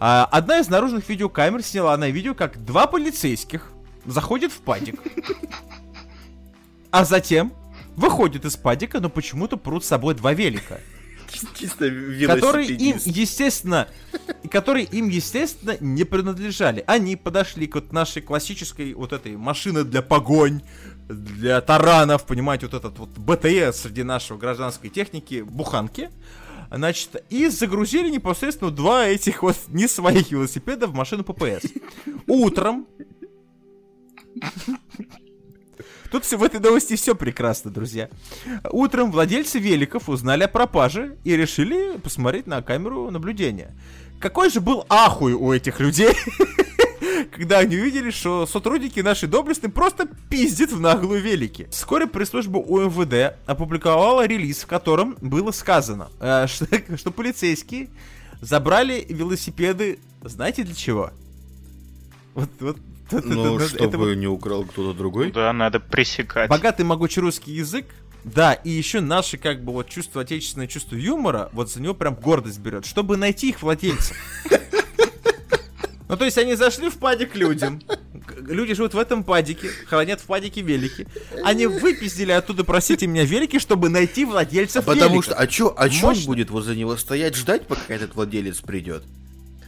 А, 0.00 0.24
Одна 0.30 0.58
из 0.58 0.68
наружных 0.68 1.08
видеокамер 1.08 1.62
сняла 1.62 1.96
на 1.96 2.10
видео, 2.10 2.34
как 2.34 2.64
два 2.64 2.86
полицейских 2.86 3.70
заходят 4.04 4.52
в 4.52 4.58
падик, 4.58 5.00
а 6.90 7.04
затем 7.04 7.52
выходят 7.96 8.44
из 8.44 8.56
падика, 8.56 9.00
но 9.00 9.08
почему-то 9.08 9.56
прут 9.56 9.84
с 9.84 9.88
собой 9.88 10.14
два 10.14 10.32
велика 10.32 10.80
Чисто 11.54 11.90
которые 12.26 12.68
им, 12.68 12.98
естественно, 13.04 13.88
которые 14.50 14.84
им, 14.86 15.08
естественно, 15.08 15.76
не 15.80 16.04
принадлежали. 16.04 16.84
Они 16.86 17.16
подошли 17.16 17.66
к 17.66 17.74
вот 17.74 17.92
нашей 17.92 18.22
классической 18.22 18.94
вот 18.94 19.12
этой 19.12 19.36
машины 19.36 19.84
для 19.84 20.02
погонь, 20.02 20.62
для 21.08 21.60
таранов, 21.60 22.24
понимаете, 22.24 22.66
вот 22.66 22.74
этот 22.74 22.98
вот 22.98 23.10
БТС 23.18 23.82
среди 23.82 24.02
нашего 24.02 24.38
гражданской 24.38 24.90
техники, 24.90 25.42
буханки. 25.42 26.10
Значит, 26.74 27.24
и 27.30 27.48
загрузили 27.48 28.10
непосредственно 28.10 28.70
два 28.70 29.06
этих 29.06 29.42
вот 29.42 29.56
не 29.68 29.86
своих 29.88 30.30
велосипеда 30.30 30.86
в 30.86 30.94
машину 30.94 31.24
ППС. 31.24 31.66
Утром 32.26 32.86
Тут 36.10 36.24
все, 36.24 36.36
в 36.36 36.44
этой 36.44 36.60
новости 36.60 36.94
все 36.94 37.16
прекрасно, 37.16 37.72
друзья. 37.72 38.08
Утром 38.70 39.10
владельцы 39.10 39.58
великов 39.58 40.08
узнали 40.08 40.44
о 40.44 40.48
пропаже 40.48 41.16
и 41.24 41.36
решили 41.36 41.98
посмотреть 41.98 42.46
на 42.46 42.62
камеру 42.62 43.10
наблюдения. 43.10 43.74
какой 44.20 44.48
же 44.48 44.60
был 44.60 44.86
ахуй 44.88 45.32
у 45.32 45.52
этих 45.52 45.80
людей, 45.80 46.14
когда 47.32 47.58
они 47.58 47.76
увидели, 47.76 48.10
что 48.10 48.46
сотрудники 48.46 49.00
нашей 49.00 49.28
доблестной 49.28 49.70
просто 49.70 50.08
пиздят 50.28 50.72
в 50.72 50.80
наглую 50.80 51.20
велики. 51.22 51.68
Вскоре 51.70 52.06
пресс-служба 52.06 52.58
УМВД 52.58 53.36
опубликовала 53.46 54.26
релиз, 54.26 54.62
в 54.62 54.66
котором 54.66 55.16
было 55.20 55.50
сказано, 55.50 56.08
э, 56.20 56.46
что, 56.48 56.66
что 56.96 57.10
полицейские 57.10 57.88
забрали 58.40 59.04
велосипеды, 59.08 59.98
знаете 60.22 60.64
для 60.64 60.74
чего? 60.74 61.10
Вот, 62.34 62.50
вот, 62.60 62.76
вот 63.10 63.24
Ну, 63.24 63.56
это- 63.56 63.64
это 63.64 63.76
чтобы 63.76 63.98
вот 64.08 64.14
не 64.14 64.26
украл 64.26 64.64
кто-то 64.64 64.96
другой. 64.96 65.30
Да, 65.32 65.52
надо 65.52 65.80
пресекать. 65.80 66.50
богатый 66.50 66.82
могучий 66.84 67.20
русский 67.20 67.52
язык, 67.52 67.86
да, 68.24 68.54
и 68.54 68.70
еще 68.70 69.00
наше 69.00 69.36
как 69.36 69.62
бы 69.62 69.72
вот 69.72 69.88
чувство 69.88 70.22
отечественное 70.22 70.66
чувство 70.66 70.96
юмора, 70.96 71.50
вот 71.52 71.70
за 71.70 71.80
него 71.82 71.92
прям 71.94 72.14
гордость 72.14 72.58
берет, 72.58 72.86
чтобы 72.86 73.16
найти 73.18 73.50
их 73.50 73.62
владельцев. 73.62 74.16
Ну, 76.08 76.16
то 76.18 76.24
есть 76.24 76.36
они 76.36 76.54
зашли 76.54 76.90
в 76.90 76.98
падик 76.98 77.32
к 77.32 77.34
людям. 77.36 77.80
Люди 78.46 78.74
живут 78.74 78.92
в 78.94 78.98
этом 78.98 79.24
падике, 79.24 79.68
хранят 79.86 80.20
в 80.20 80.24
падике 80.24 80.60
велики. 80.60 81.06
Они 81.42 81.66
выпиздили 81.66 82.30
оттуда, 82.32 82.62
простите 82.62 83.06
меня, 83.06 83.24
велики, 83.24 83.58
чтобы 83.58 83.88
найти 83.88 84.24
владельцев 84.26 84.84
Потому 84.84 85.10
великов. 85.14 85.24
что, 85.24 85.34
а 85.34 85.46
чё, 85.46 85.74
а 85.76 85.88
чё 85.88 86.08
он 86.08 86.16
будет 86.26 86.50
возле 86.50 86.76
него 86.76 86.96
стоять, 86.96 87.34
ждать, 87.36 87.66
пока 87.66 87.94
этот 87.94 88.14
владелец 88.14 88.60
придет? 88.60 89.02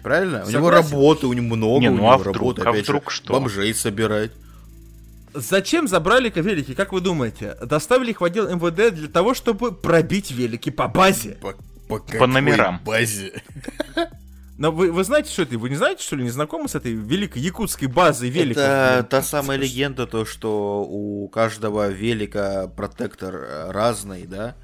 Правильно? 0.03 0.45
У 0.47 0.51
него 0.51 0.67
Согласен. 0.67 0.91
работы, 0.93 1.27
у 1.27 1.33
него 1.33 1.57
много, 1.57 1.81
Не, 1.81 1.89
у 1.89 1.93
ну 1.93 1.97
него 1.99 2.13
а 2.13 2.19
вдруг, 2.19 2.37
работа, 2.37 2.63
а 2.65 2.71
опять 2.71 2.87
же, 2.87 2.93
вдруг 2.93 3.11
что? 3.11 3.33
бомжей 3.33 3.75
собирать. 3.75 4.31
Зачем 5.35 5.89
забрали 5.89 6.31
велики, 6.35 6.75
как 6.75 6.93
вы 6.93 7.01
думаете? 7.01 7.57
Доставили 7.63 8.11
их 8.11 8.21
в 8.21 8.25
отдел 8.25 8.49
МВД 8.55 8.95
для 8.95 9.09
того, 9.09 9.35
чтобы 9.35 9.73
пробить 9.73 10.31
велики 10.31 10.71
по 10.71 10.87
базе. 10.87 11.39
По, 11.41 11.55
по, 11.89 11.99
какой 11.99 12.29
номерам. 12.29 12.81
базе? 12.85 13.43
Но 14.59 14.73
вы, 14.73 14.91
вы 14.91 15.05
знаете, 15.05 15.31
что 15.31 15.43
это? 15.43 15.59
Вы 15.59 15.69
не 15.69 15.77
знаете, 15.77 16.03
что 16.03 16.17
ли, 16.17 16.25
не 16.25 16.31
знакомы 16.31 16.69
с 16.69 16.75
этой 16.75 16.93
великой 16.93 17.43
якутской 17.43 17.89
базой 17.89 18.31
великов? 18.31 18.63
Это 18.63 19.07
та 19.09 19.23
самая 19.23 19.59
легенда, 19.59 20.07
то, 20.07 20.25
что 20.25 20.87
у 20.89 21.29
каждого 21.29 21.89
велика 21.89 22.69
протектор 22.69 23.35
э, 23.35 23.71
разный, 23.71 24.27
да? 24.27 24.55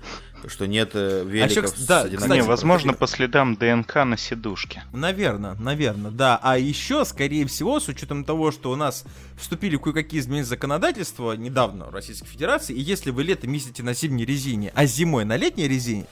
То, 0.43 0.49
что 0.49 0.66
нет 0.66 0.90
э, 0.95 1.24
великов 1.24 1.66
кс- 1.66 1.86
да, 1.86 2.01
с 2.01 2.05
кстати, 2.05 2.07
одинаковым 2.09 2.36
Не, 2.36 2.43
возможно, 2.43 2.93
по 2.95 3.07
следам 3.07 3.55
ДНК 3.55 4.05
на 4.05 4.16
сидушке. 4.16 4.82
Наверное, 4.93 5.55
наверное, 5.55 6.11
да. 6.11 6.40
А 6.43 6.59
еще, 6.59 7.05
скорее 7.05 7.47
всего, 7.47 7.78
с 7.78 7.86
учетом 7.86 8.24
того, 8.24 8.51
что 8.51 8.72
у 8.72 8.74
нас 8.74 9.05
вступили 9.36 9.76
кое-какие 9.76 10.18
изменения 10.18 10.45
законодательства 10.45 11.34
недавно 11.34 11.86
в 11.86 11.95
Российской 11.95 12.26
Федерации, 12.26 12.74
и 12.74 12.80
если 12.80 13.12
вы 13.12 13.22
летом 13.22 13.53
ездите 13.53 13.84
на 13.84 13.95
зимней 13.95 14.24
резине, 14.24 14.72
а 14.74 14.84
зимой 14.84 15.24
на 15.24 15.36
летней 15.36 15.68
резине, 15.68 16.07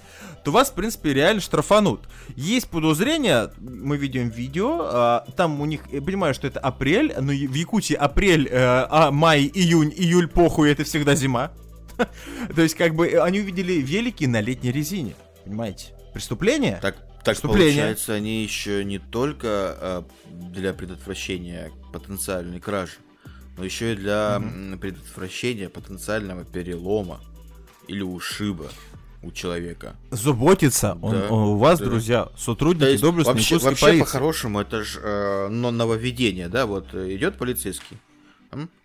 то 0.45 0.53
вас, 0.53 0.70
в 0.70 0.74
принципе, 0.74 1.12
реально 1.12 1.41
штрафанут. 1.41 2.01
Есть 2.37 2.68
подозрение, 2.68 3.51
мы 3.59 3.97
видим 3.97 4.28
видео, 4.28 4.81
а, 4.83 5.26
там 5.37 5.61
у 5.61 5.64
них, 5.64 5.83
я 5.91 6.01
понимаю, 6.01 6.35
что 6.35 6.47
это 6.47 6.61
апрель, 6.61 7.12
но 7.18 7.33
в 7.33 7.55
Якутии 7.55 7.95
апрель, 7.95 8.47
э, 8.49 8.87
а 8.89 9.11
май, 9.11 9.51
июнь, 9.53 9.93
июль, 9.97 10.28
похуй, 10.28 10.70
это 10.70 10.85
всегда 10.85 11.16
зима. 11.16 11.51
То 12.55 12.62
есть, 12.62 12.74
как 12.74 12.94
бы, 12.94 13.09
э, 13.09 13.20
они 13.20 13.40
увидели 13.40 13.74
велики 13.74 14.24
на 14.24 14.40
летней 14.40 14.72
резине, 14.72 15.14
понимаете? 15.44 15.94
Преступление? 16.12 16.78
Так, 16.82 16.96
так 17.24 17.40
получается, 17.40 18.14
они 18.14 18.42
еще 18.42 18.84
не 18.84 18.98
только 18.98 19.76
э, 19.80 20.03
для 20.30 20.72
предотвращения 20.74 21.70
потенциальной 21.92 22.61
кражи, 22.61 22.94
но 23.59 23.64
еще 23.64 23.92
и 23.92 23.96
для 23.96 24.36
м, 24.36 24.78
предотвращения 24.78 25.68
потенциального 25.68 26.44
перелома 26.44 27.20
или 27.88 28.03
ушиба 28.03 28.68
у 29.22 29.32
человека. 29.32 29.96
заботиться 30.11 30.96
он, 31.03 31.12
Да, 31.12 31.28
он 31.28 31.42
у 31.48 31.57
вас, 31.59 31.78
да. 31.78 31.84
друзья, 31.84 32.24
То 32.24 32.32
сотрудники 32.38 32.88
есть 32.88 33.03
доблестной 33.03 33.34
вообще, 33.34 33.59
вообще 33.59 33.86
полиции. 33.86 34.01
по-хорошему 34.05 34.61
это 34.61 34.82
же 34.82 35.48
нововведение, 35.51 36.48
да, 36.48 36.64
вот 36.66 36.94
э, 36.94 37.14
идет 37.14 37.36
полицейский, 37.36 37.98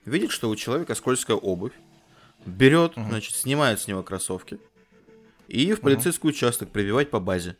видит, 0.06 0.32
что 0.32 0.50
у 0.50 0.56
человека 0.58 0.94
скользкая 0.96 1.38
обувь, 1.38 1.72
берет, 2.46 2.94
значит, 2.96 3.36
снимает 3.36 3.80
с 3.80 3.88
него 3.88 4.04
кроссовки 4.04 4.60
и 5.48 5.74
в 5.74 5.82
полицейский 5.82 6.30
участок 6.30 6.72
прививать 6.72 7.10
по 7.10 7.20
базе. 7.20 7.58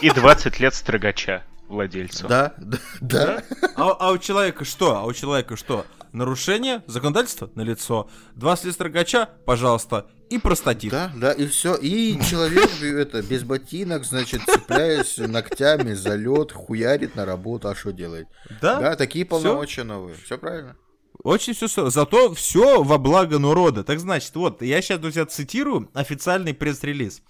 И 0.00 0.10
20 0.10 0.60
лет 0.60 0.74
строгача 0.74 1.44
владельцу. 1.68 2.26
Да, 2.26 2.54
да, 2.58 2.78
да. 3.00 3.44
А, 3.76 3.90
а 3.90 4.12
у 4.12 4.18
человека 4.18 4.64
что? 4.64 4.96
А 4.96 5.04
у 5.04 5.12
человека 5.12 5.56
что? 5.56 5.86
Нарушение 6.12 6.82
законодательства 6.86 7.50
на 7.54 7.60
лицо. 7.60 8.08
Два 8.34 8.56
лет 8.62 8.74
строгача, 8.74 9.28
пожалуйста, 9.44 10.06
и 10.28 10.38
простатит. 10.38 10.90
Да, 10.90 11.12
да, 11.14 11.32
и 11.32 11.46
все. 11.46 11.76
И 11.76 12.18
человек 12.28 12.68
это 12.82 13.22
без 13.22 13.44
ботинок, 13.44 14.04
значит, 14.04 14.42
цепляясь 14.46 15.18
ногтями 15.18 15.92
за 15.92 16.16
лед, 16.16 16.50
хуярит 16.50 17.14
на 17.14 17.24
работу, 17.24 17.68
а 17.68 17.76
что 17.76 17.92
делает? 17.92 18.26
Да? 18.60 18.80
Да, 18.80 18.96
такие 18.96 19.24
полномочия 19.24 19.84
новые. 19.84 20.16
Все 20.16 20.38
правильно. 20.38 20.76
Очень 21.22 21.54
все, 21.54 21.90
зато 21.90 22.34
все 22.34 22.82
во 22.82 22.98
благо 22.98 23.38
народа. 23.38 23.84
Так 23.84 24.00
значит, 24.00 24.34
вот, 24.34 24.62
я 24.62 24.80
сейчас, 24.80 24.98
друзья, 24.98 25.26
цитирую 25.26 25.90
официальный 25.92 26.54
пресс-релиз. 26.54 27.22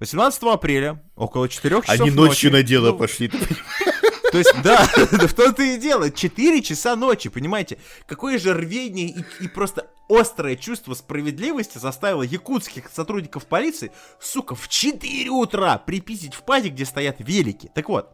18 0.00 0.42
апреля, 0.42 1.02
около 1.16 1.48
4 1.48 1.82
часов 1.82 2.00
Они 2.00 2.10
ночью 2.10 2.50
ночи, 2.50 2.62
на 2.62 2.62
дело 2.62 2.92
ну, 2.92 2.98
пошли. 2.98 3.30
То 4.32 4.36
есть, 4.38 4.54
да, 4.62 4.84
в 4.96 5.34
том-то 5.34 5.62
и 5.62 5.78
дело. 5.78 6.10
4 6.10 6.62
часа 6.62 6.96
ночи, 6.96 7.30
понимаете? 7.30 7.78
Какое 8.06 8.38
же 8.38 8.52
рвение 8.52 9.08
и, 9.08 9.24
и 9.40 9.48
просто 9.48 9.88
острое 10.10 10.56
чувство 10.56 10.92
справедливости 10.94 11.78
заставило 11.78 12.22
якутских 12.22 12.90
сотрудников 12.92 13.46
полиции, 13.46 13.92
сука, 14.20 14.54
в 14.54 14.68
4 14.68 15.30
утра 15.30 15.78
припиздить 15.78 16.34
в 16.34 16.42
паде, 16.42 16.68
где 16.68 16.84
стоят 16.84 17.16
велики. 17.20 17.70
Так 17.74 17.88
вот, 17.88 18.10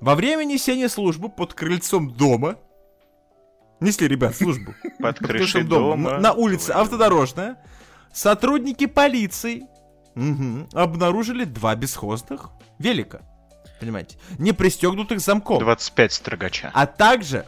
во 0.00 0.16
время 0.16 0.44
несения 0.44 0.88
службы 0.88 1.28
под 1.28 1.54
крыльцом 1.54 2.12
дома, 2.12 2.58
несли, 3.82 4.08
ребят, 4.08 4.36
службу, 4.36 4.74
Под 4.98 5.18
под 5.18 5.26
крышей 5.28 5.62
дома, 5.64 6.10
дома. 6.10 6.18
на, 6.20 6.32
улице 6.32 6.70
автодорожная, 6.70 7.56
сотрудники 8.12 8.86
полиции 8.86 9.64
обнаружили 10.72 11.44
два 11.44 11.74
бесхозных 11.74 12.50
велика. 12.78 13.22
Понимаете? 13.80 14.16
Не 14.38 14.52
пристегнутых 14.52 15.20
замком. 15.20 15.58
25 15.58 16.12
строгача. 16.12 16.70
А 16.72 16.86
также, 16.86 17.46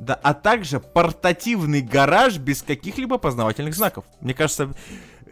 да, 0.00 0.14
а 0.14 0.32
также 0.32 0.80
портативный 0.80 1.82
гараж 1.82 2.38
без 2.38 2.62
каких-либо 2.62 3.18
познавательных 3.18 3.74
знаков. 3.74 4.04
Мне 4.20 4.32
кажется, 4.32 4.72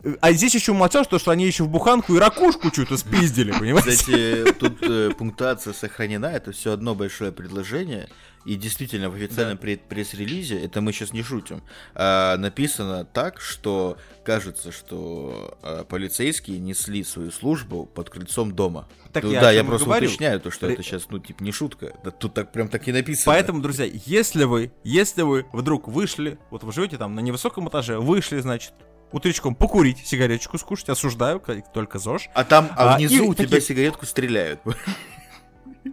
э, 0.05 0.17
а 0.21 0.33
здесь 0.33 0.55
еще 0.55 0.75
молчал, 0.75 1.05
что, 1.05 1.19
что 1.19 1.31
они 1.31 1.47
еще 1.47 1.65
в 1.65 1.69
буханку 1.69 2.15
и 2.15 2.19
ракушку 2.19 2.69
что-то 2.71 2.99
спиздили, 2.99 3.53
понимаете? 3.59 3.91
Кстати, 3.93 4.53
тут 4.53 4.83
э, 4.83 5.11
пунктуация 5.17 5.73
сохранена, 5.73 6.27
это 6.27 6.53
все 6.53 6.73
одно 6.73 6.95
большое 6.95 7.33
предложение. 7.33 8.09
И 8.45 8.57
действительно, 8.57 9.09
в 9.09 9.15
официальном 9.15 9.57
пред- 9.57 9.83
пресс-релизе, 9.83 10.59
это 10.65 10.81
мы 10.81 10.93
сейчас 10.93 11.13
не 11.13 11.23
шутим, 11.23 11.63
а, 11.95 12.37
написано 12.37 13.05
так, 13.05 13.41
что 13.41 13.97
кажется, 14.25 14.73
что 14.73 15.57
а, 15.63 15.85
полицейские 15.85 16.59
несли 16.59 17.05
свою 17.05 17.31
службу 17.31 17.87
под 17.87 18.11
крыльцом 18.11 18.53
дома. 18.53 18.89
Так 19.13 19.25
Ну 19.25 19.31
я 19.31 19.41
да, 19.41 19.51
я 19.53 19.63
просто 19.63 19.87
говорю. 19.87 20.07
уточняю, 20.09 20.41
то, 20.41 20.51
что 20.51 20.67
Ре- 20.67 20.75
это 20.75 20.83
сейчас, 20.83 21.07
ну, 21.11 21.19
типа, 21.19 21.43
не 21.45 21.53
шутка. 21.53 21.93
Да 22.03 22.11
тут 22.11 22.35
так 22.35 22.51
прям 22.51 22.69
так 22.69 22.89
и 22.89 22.93
написано. 22.93 23.33
Поэтому, 23.33 23.61
друзья, 23.63 23.85
если 24.07 24.45
вы, 24.45 24.73
если 24.83 25.23
вы 25.23 25.47
вдруг 25.53 25.87
вышли, 25.87 26.39
вот 26.51 26.65
вы 26.65 26.73
живете 26.73 26.97
там 26.97 27.15
на 27.15 27.21
невысоком 27.21 27.69
этаже, 27.69 27.99
вышли, 28.01 28.41
значит, 28.41 28.73
утречком 29.13 29.55
покурить, 29.55 29.99
сигареточку 30.07 30.57
скушать, 30.59 30.89
осуждаю, 30.89 31.41
только 31.75 31.99
ЗОЖ. 31.99 32.31
А 32.35 32.45
там, 32.45 32.71
а 32.77 32.95
А, 32.95 32.97
внизу 32.97 33.15
и 33.17 33.21
у 33.21 33.35
тебя 33.35 33.45
такие- 33.45 33.61
сигаретку 33.61 34.07
стреляют. 34.07 34.61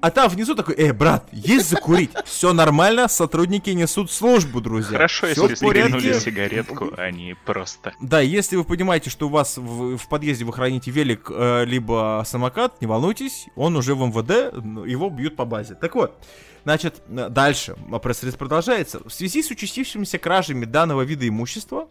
А 0.01 0.11
там 0.11 0.29
внизу 0.29 0.55
такой, 0.55 0.75
эй, 0.77 0.91
брат, 0.91 1.27
есть 1.31 1.69
закурить. 1.69 2.11
Все 2.25 2.53
нормально, 2.53 3.07
сотрудники 3.07 3.69
несут 3.71 4.11
службу, 4.11 4.61
друзья. 4.61 4.93
Хорошо, 4.93 5.27
Всё 5.27 5.49
если 5.49 5.55
сиганули 5.55 6.13
сигаретку, 6.13 6.91
а 6.95 7.11
не 7.11 7.35
просто. 7.45 7.93
Да, 7.99 8.19
если 8.21 8.55
вы 8.55 8.63
понимаете, 8.63 9.09
что 9.09 9.27
у 9.27 9.29
вас 9.29 9.57
в, 9.57 9.97
в 9.97 10.07
подъезде 10.07 10.45
вы 10.45 10.53
храните 10.53 10.91
велик, 10.91 11.31
э, 11.33 11.65
либо 11.65 12.23
самокат, 12.25 12.79
не 12.81 12.87
волнуйтесь, 12.87 13.47
он 13.55 13.75
уже 13.75 13.95
в 13.95 14.05
МВД, 14.05 14.53
его 14.87 15.09
бьют 15.09 15.35
по 15.35 15.45
базе. 15.45 15.75
Так 15.75 15.95
вот, 15.95 16.23
значит, 16.63 17.01
э, 17.09 17.29
дальше, 17.29 17.75
пресс-релиз 18.01 18.35
продолжается. 18.35 19.01
В 19.03 19.11
связи 19.11 19.41
с 19.41 19.49
участившимися 19.49 20.17
кражами 20.17 20.65
данного 20.65 21.01
вида 21.01 21.27
имущества, 21.27 21.87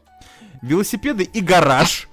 велосипеды 0.62 1.24
и 1.24 1.40
гараж, 1.40 2.08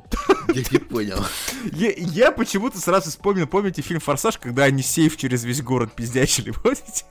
Я 0.54 0.62
не 0.70 0.78
понял. 0.78 1.24
я, 1.72 1.92
я 1.96 2.32
почему-то 2.32 2.78
сразу 2.78 3.10
вспомнил, 3.10 3.46
помните 3.46 3.82
фильм 3.82 4.00
«Форсаж», 4.00 4.38
когда 4.38 4.64
они 4.64 4.82
сейф 4.82 5.16
через 5.16 5.44
весь 5.44 5.62
город 5.62 5.92
пиздячили, 5.94 6.50
помните? 6.62 7.04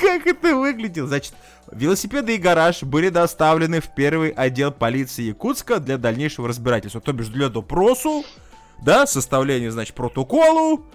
Как 0.00 0.26
это 0.26 0.56
выглядело? 0.56 1.08
Значит, 1.08 1.34
велосипеды 1.70 2.34
и 2.34 2.38
гараж 2.38 2.82
были 2.82 3.08
доставлены 3.08 3.80
в 3.80 3.94
первый 3.94 4.30
отдел 4.30 4.72
полиции 4.72 5.22
Якутска 5.22 5.78
для 5.80 5.98
дальнейшего 5.98 6.48
разбирательства. 6.48 7.00
То 7.00 7.12
бишь 7.12 7.28
для 7.28 7.48
допросу, 7.48 8.24
да, 8.82 9.06
составления, 9.06 9.70
значит, 9.70 9.94
протоколу, 9.94 10.86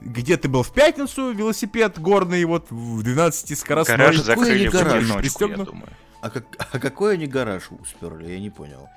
где 0.00 0.36
ты 0.36 0.48
был 0.48 0.62
в 0.62 0.72
пятницу, 0.72 1.32
велосипед 1.32 1.98
горный, 1.98 2.44
вот 2.44 2.70
в 2.70 3.02
12 3.02 3.58
скоростной. 3.58 3.96
Гараж 3.96 4.16
закрыли 4.18 4.68
в 4.68 4.72
гараж? 4.72 5.04
одиночку, 5.04 5.46
я 5.46 5.56
думаю. 5.56 5.88
А, 6.20 6.30
как, 6.30 6.44
а 6.72 6.78
какой 6.78 7.14
они 7.14 7.26
гараж 7.26 7.70
усперли, 7.70 8.32
я 8.32 8.40
не 8.40 8.50
понял. 8.50 8.88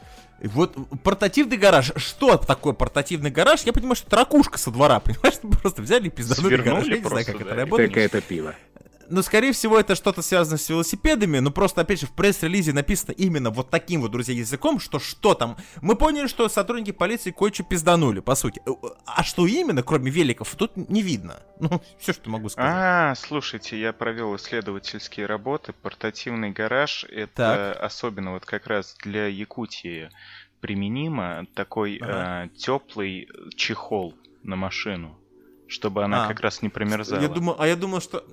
Вот 0.41 0.77
портативный 1.03 1.57
гараж. 1.57 1.91
Что 1.97 2.37
такое 2.37 2.73
портативный 2.73 3.29
гараж? 3.29 3.63
Я 3.63 3.73
понимаю, 3.73 3.95
что 3.95 4.07
это 4.07 4.15
ракушка 4.17 4.57
со 4.57 4.71
двора, 4.71 4.99
понимаешь? 4.99 5.35
Просто 5.61 5.81
взяли 5.81 6.07
и 6.07 6.09
пизданули 6.09 6.55
Свернули 6.55 6.69
гараж. 6.69 6.87
Я 6.87 6.97
не 6.97 7.03
знаю, 7.03 7.25
как 7.25 7.37
да, 7.37 7.45
это 7.45 7.55
работает. 7.55 7.97
Это 7.97 8.21
пиво. 8.21 8.55
Но, 9.09 9.21
скорее 9.23 9.51
всего, 9.53 9.79
это 9.79 9.95
что-то 9.95 10.21
связано 10.21 10.57
с 10.57 10.69
велосипедами, 10.69 11.39
но 11.39 11.51
просто, 11.51 11.81
опять 11.81 11.99
же, 11.99 12.05
в 12.07 12.11
пресс-релизе 12.11 12.73
написано 12.73 13.11
именно 13.13 13.49
вот 13.49 13.69
таким 13.69 14.01
вот, 14.01 14.11
друзья, 14.11 14.35
языком, 14.35 14.79
что 14.79 14.99
что 14.99 15.33
там. 15.33 15.57
Мы 15.81 15.95
поняли, 15.95 16.27
что 16.27 16.47
сотрудники 16.49 16.91
полиции 16.91 17.31
кое-что 17.31 17.63
пизданули, 17.63 18.19
по 18.19 18.35
сути. 18.35 18.61
Э, 18.65 18.71
А 19.05 19.23
что 19.23 19.47
именно, 19.47 19.81
кроме 19.83 20.11
великов, 20.11 20.55
тут 20.55 20.75
не 20.77 21.01
видно. 21.01 21.41
Ну, 21.61 21.81
все, 21.99 22.13
что 22.13 22.29
могу 22.29 22.47
сказать. 22.49 22.71
А, 22.73 23.15
слушайте, 23.15 23.77
я 23.79 23.91
провел 23.91 24.33
исследовательские 24.37 25.25
работы. 25.25 25.73
Портативный 25.73 26.51
гараж 26.51 27.03
это 27.09 27.73
Так. 27.75 27.83
особенно 27.83 28.31
вот 28.31 28.45
как 28.45 28.67
раз 28.67 28.95
для 29.03 29.27
Якутии 29.27 30.09
применимо 30.61 31.47
такой 31.55 31.97
Ага. 32.01 32.49
теплый 32.55 33.27
чехол 33.55 34.13
на 34.43 34.55
машину, 34.55 35.17
чтобы 35.67 36.03
она 36.03 36.25
А. 36.25 36.27
как 36.27 36.39
раз 36.41 36.61
не 36.61 36.69
промерзала. 36.69 37.19
Я 37.21 37.27
думал, 37.27 37.55
а 37.59 37.67
я 37.67 37.75
думал, 37.75 37.99
что... 38.01 38.23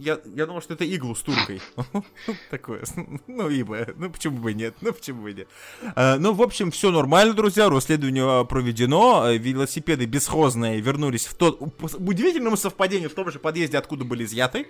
Я, 0.00 0.20
я 0.34 0.46
думал, 0.46 0.60
что 0.60 0.74
это 0.74 0.84
иглу 0.84 1.14
с 1.14 1.22
туркой. 1.22 1.60
Такое. 2.50 2.82
Ну, 3.26 3.48
ибо. 3.48 3.88
Ну, 3.96 4.10
почему 4.10 4.38
бы 4.38 4.52
нет? 4.52 4.74
Ну, 4.80 4.92
почему 4.92 5.22
бы 5.22 5.32
нет? 5.32 5.48
А, 5.94 6.16
Ну, 6.18 6.32
в 6.32 6.42
общем, 6.42 6.70
все 6.70 6.90
нормально, 6.90 7.34
друзья. 7.34 7.68
Расследование 7.68 8.24
а, 8.24 8.44
проведено. 8.44 9.22
А, 9.22 9.32
Велосипеды 9.32 10.06
бесхозные 10.06 10.80
вернулись 10.80 11.26
в 11.26 11.34
тот... 11.34 11.60
Удивительному 11.60 12.56
совпадению 12.56 13.10
в 13.10 13.14
том 13.14 13.30
же 13.30 13.38
подъезде, 13.38 13.78
откуда 13.78 14.04
были 14.04 14.24
изъяты. 14.24 14.66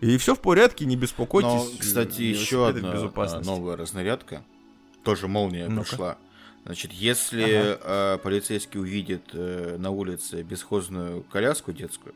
И 0.00 0.16
все 0.16 0.34
в 0.34 0.40
порядке, 0.40 0.86
не 0.86 0.96
беспокойтесь. 0.96 1.50
Но, 1.50 1.78
кстати, 1.78 2.22
еще 2.22 2.56
Велосипеды 2.56 3.08
в 3.08 3.20
одна 3.20 3.40
новая 3.40 3.76
разнарядка. 3.76 4.44
Тоже 5.04 5.28
молния 5.28 5.68
Ну-ка. 5.68 5.88
пришла. 5.88 6.18
Значит, 6.64 6.92
если 6.92 7.78
а, 7.80 8.18
полицейский 8.18 8.78
увидит 8.80 9.30
э, 9.32 9.76
на 9.78 9.90
улице 9.90 10.42
бесхозную 10.42 11.22
коляску 11.24 11.72
детскую, 11.72 12.14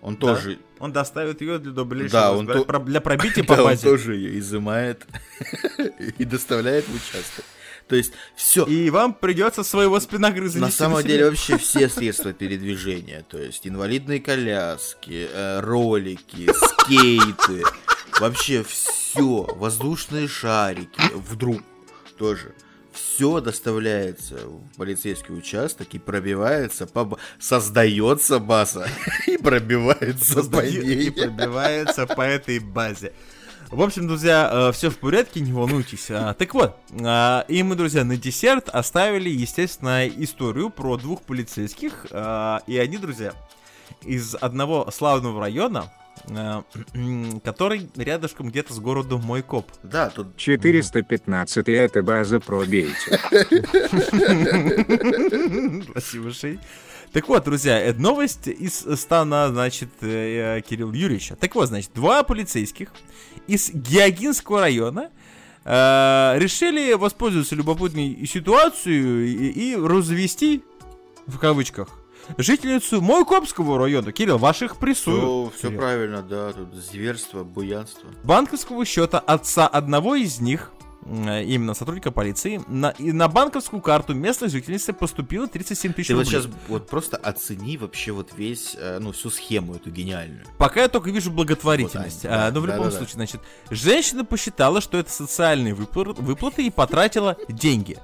он 0.00 0.14
Да. 0.16 0.34
тоже, 0.34 0.58
Он 0.78 0.92
доставит 0.92 1.40
ее 1.40 1.58
для, 1.58 1.72
до 1.72 1.84
ближайшего 1.84 2.20
Да, 2.20 2.32
он 2.32 2.46
то- 2.46 2.78
для 2.80 3.00
пробития 3.00 3.42
по 3.44 3.56
да, 3.56 3.62
он 3.62 3.68
базе. 3.70 3.82
тоже 3.82 4.14
ее 4.16 4.38
изымает 4.38 5.06
и 6.18 6.24
доставляет 6.24 6.86
в 6.86 6.94
участок. 6.94 7.44
То 7.88 7.96
есть 7.96 8.12
все. 8.36 8.64
И 8.66 8.90
вам 8.90 9.14
придется 9.14 9.64
своего 9.64 9.98
спиногрыза 9.98 10.58
На 10.58 10.70
самом 10.70 11.02
деле 11.02 11.24
вообще 11.24 11.56
все 11.56 11.88
средства 11.88 12.32
передвижения, 12.34 13.24
то 13.28 13.38
есть 13.38 13.66
инвалидные 13.66 14.20
коляски, 14.20 15.26
э, 15.32 15.60
ролики, 15.60 16.50
скейты, 16.52 17.64
вообще 18.20 18.62
все, 18.62 19.42
воздушные 19.56 20.28
шарики, 20.28 21.00
вдруг 21.14 21.62
тоже. 22.18 22.54
Все 22.98 23.40
доставляется 23.40 24.36
в 24.46 24.76
полицейский 24.76 25.34
участок 25.36 25.88
и 25.92 25.98
пробивается, 25.98 26.86
по, 26.86 27.18
создается 27.38 28.38
база 28.40 28.88
и 29.26 29.36
пробивается 29.36 30.34
по 30.36 30.40
Создает 30.42 30.84
и 30.84 30.96
ней. 30.96 31.10
пробивается 31.10 32.06
по 32.06 32.22
этой 32.22 32.58
базе. 32.58 33.12
В 33.70 33.82
общем, 33.82 34.08
друзья, 34.08 34.70
все 34.72 34.88
в 34.90 34.96
порядке, 34.98 35.40
не 35.40 35.52
волнуйтесь. 35.52 36.06
А, 36.10 36.32
Так 36.34 36.54
вот, 36.54 36.76
а, 37.04 37.44
и 37.48 37.62
мы, 37.62 37.74
друзья, 37.76 38.02
на 38.02 38.16
десерт 38.16 38.68
оставили, 38.70 39.28
естественно, 39.28 40.08
историю 40.08 40.70
про 40.70 40.96
двух 40.96 41.22
полицейских. 41.22 42.06
а, 42.10 42.62
И 42.66 42.78
они, 42.78 42.96
друзья, 42.96 43.34
из 44.02 44.34
одного 44.34 44.90
славного 44.90 45.40
района, 45.40 45.92
который 47.44 47.88
рядышком 47.96 48.48
где-то 48.48 48.74
с 48.74 48.78
городом 48.78 49.22
Мойкоп. 49.24 49.66
Да, 49.82 50.10
тут 50.10 50.36
415 50.36 51.68
это 51.68 52.02
база 52.02 52.40
пробейте. 52.40 52.94
Спасибо, 55.90 56.32
Шей. 56.32 56.58
Так 57.12 57.28
вот, 57.28 57.44
друзья, 57.44 57.80
это 57.80 58.00
новость 58.00 58.48
из 58.48 58.86
стана, 59.00 59.48
значит, 59.48 59.88
э, 60.02 60.58
э, 60.58 60.60
Кирилла 60.60 60.92
Юрьевича. 60.92 61.36
Так 61.36 61.54
вот, 61.54 61.68
значит, 61.68 61.92
два 61.94 62.22
полицейских 62.22 62.92
из 63.46 63.70
Геогинского 63.70 64.60
района 64.60 65.10
э, 65.64 66.34
решили 66.36 66.92
воспользоваться 66.92 67.54
любопытной 67.54 68.26
ситуацией 68.26 69.32
и, 69.32 69.72
и 69.72 69.76
развести, 69.76 70.62
в 71.26 71.38
кавычках, 71.38 71.97
жительницу 72.36 73.00
Мойкопского 73.00 73.78
района. 73.78 74.12
Кирилл, 74.12 74.38
ваших 74.38 74.76
прессуют. 74.76 75.54
все, 75.54 75.68
Кирилл. 75.68 75.80
правильно, 75.80 76.22
да, 76.22 76.52
тут 76.52 76.74
зверство, 76.74 77.44
буянство. 77.44 78.08
банковского 78.24 78.84
счета 78.84 79.18
отца 79.18 79.66
одного 79.66 80.14
из 80.14 80.40
них, 80.40 80.72
э, 81.06 81.44
именно 81.44 81.74
сотрудника 81.74 82.10
полиции, 82.10 82.60
на, 82.68 82.90
и 82.90 83.12
на 83.12 83.28
банковскую 83.28 83.80
карту 83.80 84.14
местной 84.14 84.48
жительницы 84.48 84.92
поступило 84.92 85.46
37 85.46 85.92
тысяч 85.94 86.08
Ты 86.08 86.14
вот 86.16 86.24
рублей. 86.26 86.42
сейчас 86.42 86.52
вот 86.68 86.88
просто 86.88 87.16
оцени 87.16 87.76
вообще 87.78 88.12
вот 88.12 88.30
весь, 88.36 88.76
э, 88.78 88.98
ну, 89.00 89.12
всю 89.12 89.30
схему 89.30 89.74
эту 89.76 89.90
гениальную. 89.90 90.44
Пока 90.58 90.82
я 90.82 90.88
только 90.88 91.10
вижу 91.10 91.30
благотворительность. 91.30 92.24
Вот, 92.24 92.30
да, 92.30 92.46
А, 92.48 92.52
но 92.52 92.60
в 92.60 92.66
да, 92.66 92.72
любом 92.74 92.86
да, 92.86 92.90
да. 92.92 92.96
случае, 92.98 93.14
значит, 93.14 93.40
женщина 93.70 94.24
посчитала, 94.24 94.80
что 94.80 94.98
это 94.98 95.10
социальные 95.10 95.74
выпла- 95.74 96.14
выплаты 96.20 96.66
и 96.66 96.70
потратила 96.70 97.36
деньги. 97.48 97.96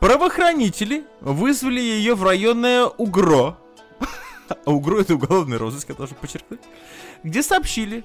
Правоохранители 0.00 1.04
вызвали 1.20 1.80
ее 1.80 2.14
в 2.14 2.22
районное 2.22 2.84
УГРО. 2.86 3.56
А 4.64 4.70
УГРО 4.70 5.00
это 5.00 5.14
уголовный 5.14 5.56
розыск, 5.56 5.88
я 5.88 5.94
должен 5.94 6.16
подчеркнуть. 6.20 6.60
Где 7.24 7.42
сообщили, 7.42 8.04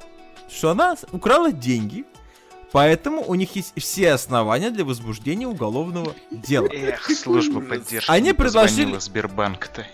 что 0.50 0.72
она 0.72 0.96
украла 1.12 1.52
деньги, 1.52 2.06
поэтому 2.72 3.24
у 3.28 3.36
них 3.36 3.56
есть 3.56 3.74
все 3.78 4.14
основания 4.14 4.72
для 4.72 4.84
возбуждения 4.84 5.48
уголовного 5.48 6.16
дела. 6.32 6.68
Эх, 6.72 7.12
служба 7.12 7.62
поддержки. 7.62 8.10
Они 8.10 8.30
не 8.30 8.34
предложили- 8.34 8.86
позвонила 8.86 9.00
Сбербанк-то. 9.00 9.86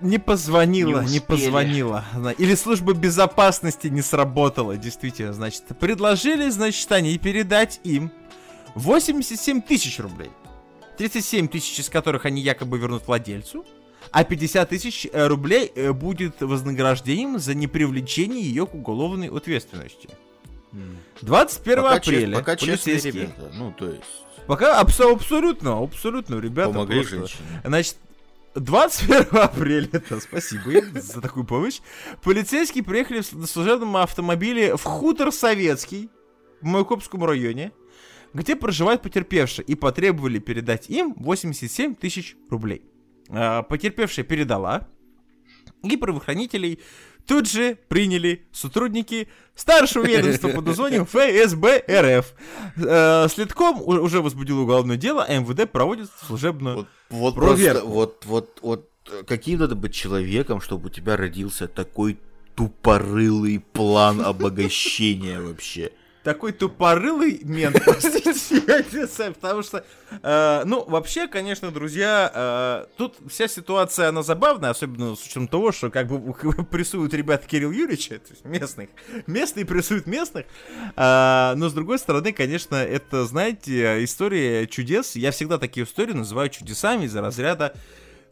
Не 0.00 0.18
позвонила, 0.18 1.00
Не 1.02 1.14
не, 1.14 1.20
позвонила. 1.20 2.04
Или 2.38 2.54
служба 2.54 2.94
безопасности 2.94 3.88
не 3.88 4.00
сработала, 4.02 4.76
действительно, 4.76 5.32
значит. 5.32 5.64
Предложили, 5.78 6.48
значит, 6.50 6.90
они 6.92 7.18
передать 7.18 7.80
им 7.84 8.10
87 8.74 9.60
тысяч 9.60 9.98
рублей. 9.98 10.30
37 10.98 11.48
тысяч 11.48 11.78
из 11.78 11.88
которых 11.88 12.26
они 12.26 12.42
якобы 12.42 12.78
вернут 12.78 13.06
владельцу, 13.06 13.64
а 14.10 14.24
50 14.24 14.68
тысяч 14.68 15.06
э, 15.12 15.26
рублей 15.26 15.70
э, 15.74 15.92
будет 15.92 16.40
вознаграждением 16.40 17.38
за 17.38 17.54
непривлечение 17.54 18.42
ее 18.42 18.66
к 18.66 18.74
уголовной 18.74 19.28
ответственности. 19.28 20.08
21 21.22 21.82
Пока 21.82 21.94
чест- 22.00 22.08
апреля 22.08 22.34
пока 22.36 22.56
честные 22.56 22.76
полицейские- 22.96 23.22
ребята, 23.22 23.50
ну, 23.54 23.72
то 23.72 23.86
есть, 23.90 24.02
Пока 24.46 24.80
абсо- 24.82 25.12
абсолютно, 25.14 25.82
абсолютно, 25.82 26.36
ребята. 26.40 26.72
помогли 26.72 27.00
просто- 27.00 27.16
женщине. 27.16 27.62
Значит, 27.64 27.96
21 28.54 29.38
апреля, 29.42 29.88
это 29.92 30.20
спасибо 30.20 30.70
им 30.72 30.92
за 31.00 31.20
такую 31.20 31.44
помощь, 31.44 31.80
полицейские 32.22 32.82
приехали 32.84 33.20
в- 33.20 33.32
на 33.34 33.46
служебном 33.46 33.96
автомобиле 33.96 34.76
в 34.76 34.82
хутор 34.84 35.32
Советский 35.32 36.08
в 36.60 36.64
Майкопском 36.66 37.24
районе, 37.24 37.72
где 38.34 38.56
проживает 38.56 39.02
потерпевший, 39.02 39.64
и 39.64 39.74
потребовали 39.74 40.38
передать 40.38 40.88
им 40.90 41.14
87 41.16 41.94
тысяч 41.94 42.36
рублей. 42.50 42.82
А, 43.30 43.62
Потерпевшая 43.62 44.24
передала, 44.24 44.88
и 45.82 45.96
правоохранителей 45.96 46.80
тут 47.26 47.48
же 47.48 47.76
приняли 47.88 48.46
сотрудники 48.52 49.28
старшего 49.54 50.04
ведомства 50.04 50.48
под 50.48 50.66
названием 50.66 51.04
ФСБ 51.10 51.84
РФ. 51.88 52.34
Э, 52.76 53.28
Следком 53.28 53.82
уже 53.82 54.22
возбудил 54.22 54.60
уголовное 54.60 54.96
дело, 54.96 55.24
а 55.24 55.38
МВД 55.38 55.70
проводит 55.70 56.08
служебную 56.26 56.76
Вот, 56.76 56.88
вот 57.10 57.34
Проверку. 57.34 57.80
просто, 57.80 57.86
вот, 57.86 58.24
вот, 58.24 58.58
вот, 58.62 58.90
каким 59.26 59.60
надо 59.60 59.74
быть 59.74 59.94
человеком, 59.94 60.60
чтобы 60.60 60.86
у 60.86 60.90
тебя 60.90 61.16
родился 61.16 61.68
такой 61.68 62.18
тупорылый 62.56 63.60
план 63.60 64.20
обогащения 64.22 65.38
вообще? 65.40 65.92
Такой 66.28 66.52
тупорылый 66.52 67.40
мент, 67.42 67.80
простите, 67.84 68.34
потому 69.32 69.62
что, 69.62 69.82
э, 70.22 70.62
ну, 70.66 70.84
вообще, 70.84 71.26
конечно, 71.26 71.70
друзья, 71.70 72.30
э, 72.34 72.86
тут 72.98 73.16
вся 73.30 73.48
ситуация, 73.48 74.10
она 74.10 74.22
забавная, 74.22 74.68
особенно 74.68 75.16
с 75.16 75.24
учетом 75.24 75.48
того, 75.48 75.72
что 75.72 75.88
как 75.88 76.06
бы 76.06 76.34
прессуют 76.70 77.14
ребят 77.14 77.46
Кирилл 77.46 77.70
Юрьевича, 77.70 78.18
то 78.18 78.32
есть 78.32 78.44
местных, 78.44 78.90
местные 79.26 79.64
прессуют 79.64 80.06
местных, 80.06 80.44
А, 80.96 81.54
но 81.56 81.70
с 81.70 81.72
другой 81.72 81.98
стороны, 81.98 82.34
конечно, 82.34 82.76
это, 82.76 83.24
знаете, 83.24 84.04
история 84.04 84.66
чудес, 84.66 85.16
я 85.16 85.30
всегда 85.30 85.56
такие 85.56 85.86
истории 85.86 86.12
называю 86.12 86.50
чудесами 86.50 87.06
из-за 87.06 87.22
разряда 87.22 87.72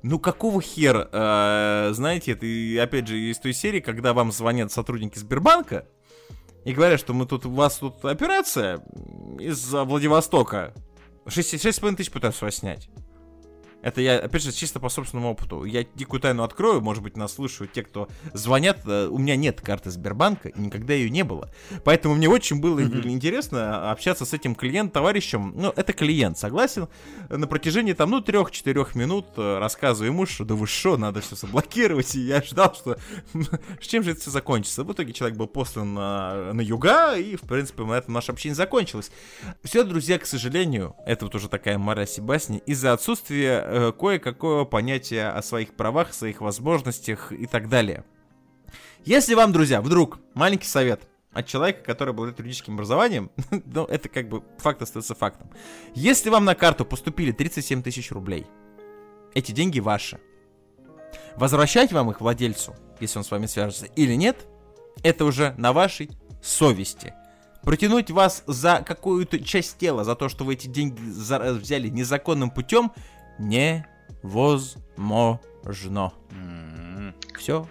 ну 0.03 0.19
какого 0.19 0.61
хера, 0.61 1.09
э, 1.11 1.93
знаете, 1.95 2.33
это 2.33 2.83
опять 2.83 3.09
же 3.09 3.19
из 3.19 3.39
той 3.39 3.55
серии, 3.55 3.81
когда 3.81 4.13
вам 4.13 4.31
звонят 4.33 4.71
сотрудники 4.71 5.19
Сбербанка, 5.19 5.87
и 6.67 6.73
говорят, 6.73 6.99
что 6.99 7.15
мы 7.15 7.27
тут, 7.27 7.47
у 7.47 7.51
вас 7.53 7.79
тут 7.79 8.05
операция 8.05 8.83
из 9.39 9.73
Владивостока. 9.73 10.75
6,5 11.27 11.95
тысяч 11.95 12.11
пытаются 12.11 12.45
вас 12.45 12.57
снять. 12.57 12.89
Это 13.87 14.01
я, 14.01 14.19
опять 14.19 14.43
же, 14.43 14.51
чисто 14.51 14.81
по 14.81 14.89
собственному 14.89 15.31
опыту. 15.31 15.63
Я 15.63 15.87
дикую 15.95 16.19
тайну 16.19 16.43
открою, 16.43 16.81
может 16.81 17.05
быть, 17.05 17.17
нас 17.17 17.35
слушают 17.35 17.73
те, 17.73 17.85
кто 17.85 18.09
звонят. 18.33 18.81
Э, 18.85 19.07
У 19.07 19.17
меня 19.17 19.37
нет 19.37 19.61
карты 19.61 19.93
Сбербанка, 19.93 20.49
и 20.49 20.61
никогда 20.61 20.93
ее 20.93 21.09
не 21.09 21.23
было. 21.23 21.49
Поэтому 21.85 22.17
мне 22.17 22.29
очень 22.29 22.61
было 22.61 22.83
интересно 22.83 23.93
общаться 23.93 24.25
с 24.25 24.33
этим 24.33 24.57
клиент-товарищем. 24.57 25.53
Ну, 25.55 25.73
это 25.77 25.93
клиент, 25.93 26.37
согласен? 26.37 26.89
На 27.29 27.47
протяжении 27.47 27.93
там, 27.93 28.11
ну, 28.11 28.21
трех-четырех 28.21 28.97
минут 28.97 29.27
э, 29.37 29.59
рассказываю 29.61 30.11
ему, 30.11 30.27
что 30.27 30.45
да 30.45 30.57
вы 30.57 30.67
что, 30.67 30.97
надо 30.97 31.21
все 31.21 31.37
заблокировать. 31.37 32.17
И 32.17 32.23
я 32.23 32.43
ждал, 32.43 32.75
что 32.75 32.99
с 33.81 33.87
чем 33.87 34.03
же 34.03 34.11
это 34.11 34.21
все 34.21 34.33
закончится. 34.33 34.83
В 34.83 34.93
итоге 34.93 35.13
человек 35.13 35.39
был 35.39 35.47
послан 35.47 35.95
на, 35.95 36.53
на 36.53 36.61
юга, 36.61 37.15
и, 37.15 37.37
в 37.37 37.43
принципе, 37.43 37.85
на 37.85 37.93
этом 37.93 38.15
наше 38.15 38.33
общение 38.33 38.57
закончилось. 38.57 39.13
Все, 39.63 39.85
друзья, 39.85 40.19
к 40.19 40.27
сожалению, 40.27 40.97
это 41.07 41.27
вот 41.27 41.37
уже 41.37 41.49
такая 41.49 41.79
мораль 41.79 42.09
басни, 42.19 42.61
из-за 42.67 42.93
отсутствия 42.93 43.76
э, 43.77 43.93
кое-какого 43.93 44.65
понятия 44.65 45.29
о 45.29 45.43
своих 45.43 45.75
правах, 45.75 46.15
своих 46.15 46.41
возможностях 46.41 47.31
и 47.33 47.47
так 47.47 47.69
далее. 47.69 48.05
Если 49.05 49.35
вам, 49.35 49.53
друзья, 49.53 49.83
вдруг 49.83 50.19
маленький 50.35 50.67
совет 50.67 51.07
от 51.33 51.47
человека, 51.47 51.85
который 51.85 52.11
обладает 52.11 52.39
юридическим 52.39 52.75
образованием, 52.75 53.31
ну, 53.67 53.85
это 53.85 54.09
как 54.09 54.29
бы 54.29 54.43
факт 54.59 54.81
остается 54.81 55.15
фактом. 55.15 55.51
Если 55.95 56.31
вам 56.31 56.47
на 56.47 56.55
карту 56.55 56.87
поступили 56.87 57.33
37 57.33 57.83
тысяч 57.83 58.11
рублей, 58.11 58.47
эти 59.35 59.53
деньги 59.53 59.81
ваши. 59.81 60.19
Возвращать 61.37 61.93
вам 61.93 62.11
их 62.11 62.23
владельцу, 62.23 62.75
если 62.99 63.19
он 63.19 63.25
с 63.25 63.31
вами 63.31 63.45
свяжется, 63.45 63.85
или 63.85 64.15
нет, 64.15 64.47
это 65.03 65.27
уже 65.27 65.55
на 65.59 65.75
вашей 65.75 66.11
совести. 66.43 67.13
Протянуть 67.63 68.11
вас 68.11 68.45
за 68.47 68.83
какую-то 68.87 69.39
часть 69.45 69.77
тела, 69.77 70.05
за 70.05 70.15
то, 70.15 70.29
что 70.31 70.45
вы 70.45 70.55
эти 70.55 70.69
деньги 70.69 70.99
взяли 71.01 71.89
незаконным 71.89 72.51
путем, 72.51 72.93
невозможно. 73.39 76.13
М, 76.31 77.15
Все. 77.39 77.67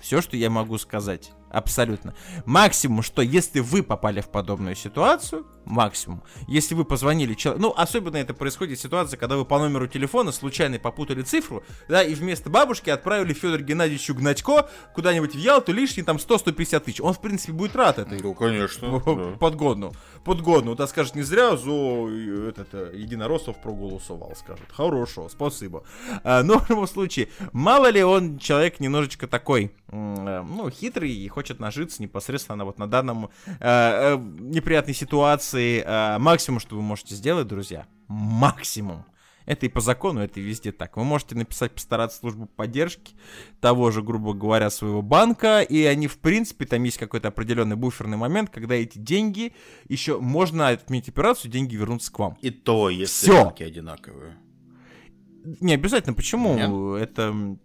Все, 0.00 0.20
что 0.20 0.36
я 0.36 0.50
могу 0.50 0.76
сказать. 0.78 1.32
Абсолютно. 1.50 2.14
Максимум, 2.44 3.02
что 3.02 3.22
если 3.22 3.60
вы 3.60 3.82
попали 3.82 4.20
в 4.20 4.28
подобную 4.28 4.76
ситуацию, 4.76 5.46
максимум, 5.66 6.22
если 6.46 6.74
вы 6.74 6.84
позвонили 6.84 7.34
человеку, 7.34 7.62
ну, 7.62 7.74
особенно 7.76 8.16
это 8.16 8.34
происходит 8.34 8.80
ситуация, 8.80 9.18
когда 9.18 9.36
вы 9.36 9.44
по 9.44 9.58
номеру 9.58 9.86
телефона 9.86 10.32
случайно 10.32 10.78
попутали 10.78 11.22
цифру, 11.22 11.62
да, 11.88 12.02
и 12.02 12.14
вместо 12.14 12.48
бабушки 12.48 12.90
отправили 12.90 13.32
Федор 13.32 13.60
Геннадьевичу 13.62 14.14
Гнатько 14.14 14.68
куда-нибудь 14.94 15.34
в 15.34 15.38
Ялту 15.38 15.72
лишние 15.72 16.04
там 16.04 16.16
100-150 16.16 16.80
тысяч. 16.80 17.00
Он, 17.00 17.12
в 17.12 17.20
принципе, 17.20 17.52
будет 17.52 17.76
рад 17.76 17.98
этой 17.98 18.20
Ну, 18.20 18.34
конечно. 18.34 19.02
да. 19.06 19.36
подгодну. 19.38 19.92
Подгодну. 20.24 20.74
Да 20.74 20.86
скажет, 20.86 21.14
не 21.14 21.22
зря 21.22 21.56
зо 21.56 22.08
этот, 22.08 22.68
э, 22.72 22.92
единороссов 22.94 23.60
проголосовал, 23.60 24.34
скажет. 24.36 24.66
Хорошо, 24.72 25.28
спасибо. 25.28 25.84
А, 26.22 26.42
но 26.42 26.58
в 26.58 26.70
любом 26.70 26.86
случае, 26.86 27.28
мало 27.52 27.90
ли 27.90 28.02
он 28.02 28.38
человек 28.38 28.80
немножечко 28.80 29.26
такой, 29.26 29.72
э, 29.88 30.44
ну, 30.48 30.70
хитрый 30.70 31.12
и 31.12 31.28
хочет 31.28 31.60
нажиться 31.60 32.02
непосредственно 32.02 32.64
вот 32.64 32.78
на 32.78 32.88
данном 32.88 33.30
э, 33.46 33.50
э, 33.60 34.16
неприятной 34.16 34.94
ситуации. 34.94 35.55
Э, 35.60 36.18
максимум, 36.18 36.60
что 36.60 36.76
вы 36.76 36.82
можете 36.82 37.14
сделать, 37.14 37.46
друзья, 37.46 37.86
максимум. 38.08 39.04
Это 39.46 39.66
и 39.66 39.68
по 39.68 39.80
закону, 39.80 40.20
это 40.20 40.40
и 40.40 40.42
везде 40.42 40.72
так. 40.72 40.96
Вы 40.96 41.04
можете 41.04 41.36
написать, 41.36 41.72
постараться 41.72 42.18
службу 42.18 42.46
поддержки 42.46 43.14
того 43.60 43.92
же, 43.92 44.02
грубо 44.02 44.34
говоря, 44.34 44.70
своего 44.70 45.02
банка, 45.02 45.60
и 45.60 45.84
они, 45.84 46.08
в 46.08 46.18
принципе, 46.18 46.66
там 46.66 46.82
есть 46.82 46.98
какой-то 46.98 47.28
определенный 47.28 47.76
буферный 47.76 48.16
момент, 48.16 48.50
когда 48.50 48.74
эти 48.74 48.98
деньги 48.98 49.52
еще 49.88 50.18
можно 50.18 50.68
отменить 50.68 51.08
операцию, 51.08 51.50
деньги 51.50 51.76
вернутся 51.76 52.12
к 52.12 52.18
вам. 52.18 52.36
И 52.42 52.50
то, 52.50 52.90
если 52.90 53.26
Всё. 53.26 53.44
банки 53.44 53.62
одинаковые. 53.62 54.36
Не 55.60 55.74
обязательно, 55.74 56.14
почему? 56.14 56.94
Это 56.94 57.56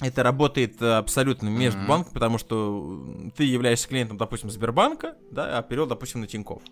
это 0.00 0.22
работает 0.22 0.80
э, 0.82 0.94
абсолютно 0.96 1.48
между 1.48 1.78
Мгм. 1.80 1.88
банком, 1.88 2.12
потому 2.12 2.38
что 2.38 3.02
ты 3.36 3.44
являешься 3.44 3.88
клиентом, 3.88 4.16
допустим, 4.16 4.50
Сбербанка, 4.50 5.14
да, 5.30 5.58
а 5.58 5.62
перевел, 5.62 5.86
допустим, 5.86 6.20
на 6.20 6.26
Тинькофф. 6.26 6.62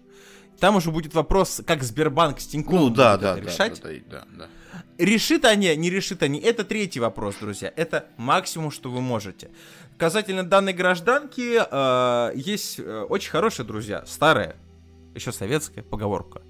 Там 0.59 0.77
уже 0.77 0.91
будет 0.91 1.15
вопрос, 1.15 1.63
как 1.67 1.83
Сбербанк 1.83 2.41
с 2.41 2.47
Тинькоффом 2.47 2.81
Ну 2.81 2.91
да, 2.91 3.17
да, 3.17 3.33
это 3.33 3.43
да, 3.45 3.51
решать. 3.51 3.81
да, 3.83 3.91
да, 4.11 4.25
да. 4.39 4.49
Решит 4.99 5.45
они, 5.45 5.75
не 5.77 5.91
решит 5.91 6.23
они, 6.23 6.39
это 6.41 6.65
третий 6.65 7.01
вопрос, 7.01 7.37
друзья. 7.41 7.73
Это 7.75 8.07
максимум, 8.17 8.71
что 8.71 8.91
вы 8.91 9.01
можете. 9.01 9.51
Касательно 9.99 10.43
данной 10.45 10.73
гражданки, 10.73 11.61
э, 11.69 12.33
есть 12.37 12.79
э, 12.79 13.07
очень 13.09 13.31
хорошая, 13.31 13.67
друзья, 13.67 14.05
старая, 14.07 14.57
еще 15.15 15.33
советская 15.33 15.83
поговорка. 15.85 16.43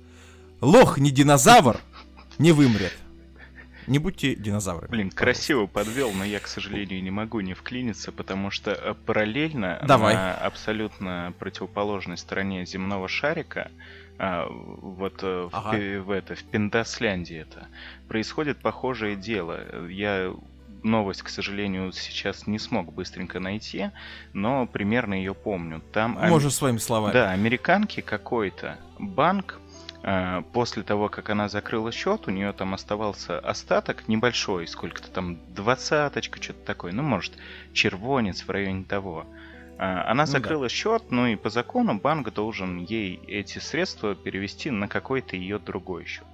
Лох 0.61 0.99
не 0.99 1.11
динозавр, 1.11 1.81
не 2.39 2.53
вымрет. 2.53 2.93
Не 3.87 3.99
будьте 3.99 4.35
динозаврами. 4.35 4.91
Блин, 4.91 5.11
пожалуйста. 5.11 5.17
красиво 5.25 5.67
подвел, 5.67 6.13
но 6.13 6.25
я, 6.25 6.41
к 6.41 6.47
сожалению, 6.47 7.03
не 7.03 7.11
могу 7.11 7.41
не 7.41 7.55
вклиниться, 7.55 8.13
потому 8.13 8.51
что 8.51 8.71
э, 8.73 8.95
параллельно 9.07 9.83
Давай. 9.87 10.15
на 10.15 10.35
абсолютно 10.35 11.33
противоположной 11.39 12.17
стороне 12.19 12.65
земного 12.67 13.09
шарика, 13.09 13.71
а, 14.19 14.47
вот 14.49 15.23
э, 15.23 15.49
в, 15.51 15.57
Ага. 15.57 15.73
Пи- 15.77 15.97
в 15.99 16.11
это, 16.11 16.35
в 16.35 16.45
Пиндасляндии 16.45 17.39
это, 17.39 17.67
происходит 18.09 18.59
похожее 18.59 19.17
дело. 19.17 19.87
Я 19.89 20.33
новость, 20.85 21.23
к 21.23 21.29
сожалению, 21.29 21.93
сейчас 21.93 22.47
не 22.47 22.59
смог 22.59 22.93
быстренько 22.93 23.39
найти, 23.41 23.91
но 24.33 24.67
примерно 24.67 25.15
ее 25.15 25.35
помню. 25.35 25.81
Там 25.93 26.19
ам- 26.19 26.29
Можешь 26.31 26.55
своими 26.55 26.79
словами. 26.79 27.13
да, 27.13 27.31
американки 27.31 28.01
какой-то 28.01 28.79
банк 28.99 29.59
после 30.53 30.83
того, 30.83 31.09
как 31.09 31.31
она 31.31 31.49
закрыла 31.49 31.93
счет, 31.93 32.27
у 32.27 32.31
нее 32.33 32.53
там 32.53 32.75
оставался 32.75 33.39
остаток 33.39 34.09
небольшой, 34.09 34.67
сколько-то 34.67 35.11
там 35.11 35.39
двадцаточка, 35.55 36.43
что-то 36.43 36.65
такое, 36.65 36.93
ну, 36.93 37.03
может, 37.03 37.33
червонец 37.73 38.43
в 38.43 38.51
районе 38.51 38.85
того. 38.85 39.27
А, 39.79 40.03
Она 40.11 40.25
Ну 40.25 40.33
да. 40.33 40.39
закрыла 40.39 40.69
счет, 40.69 41.05
ну 41.11 41.27
и 41.27 41.37
по 41.37 41.51
закону 41.51 41.99
банк 41.99 42.33
должен 42.33 42.79
ей 42.79 43.21
эти 43.29 43.59
средства 43.59 44.15
перевести 44.15 44.71
на 44.71 44.89
какой-то 44.89 45.37
ее 45.37 45.59
другой 45.59 46.05
счет. 46.07 46.27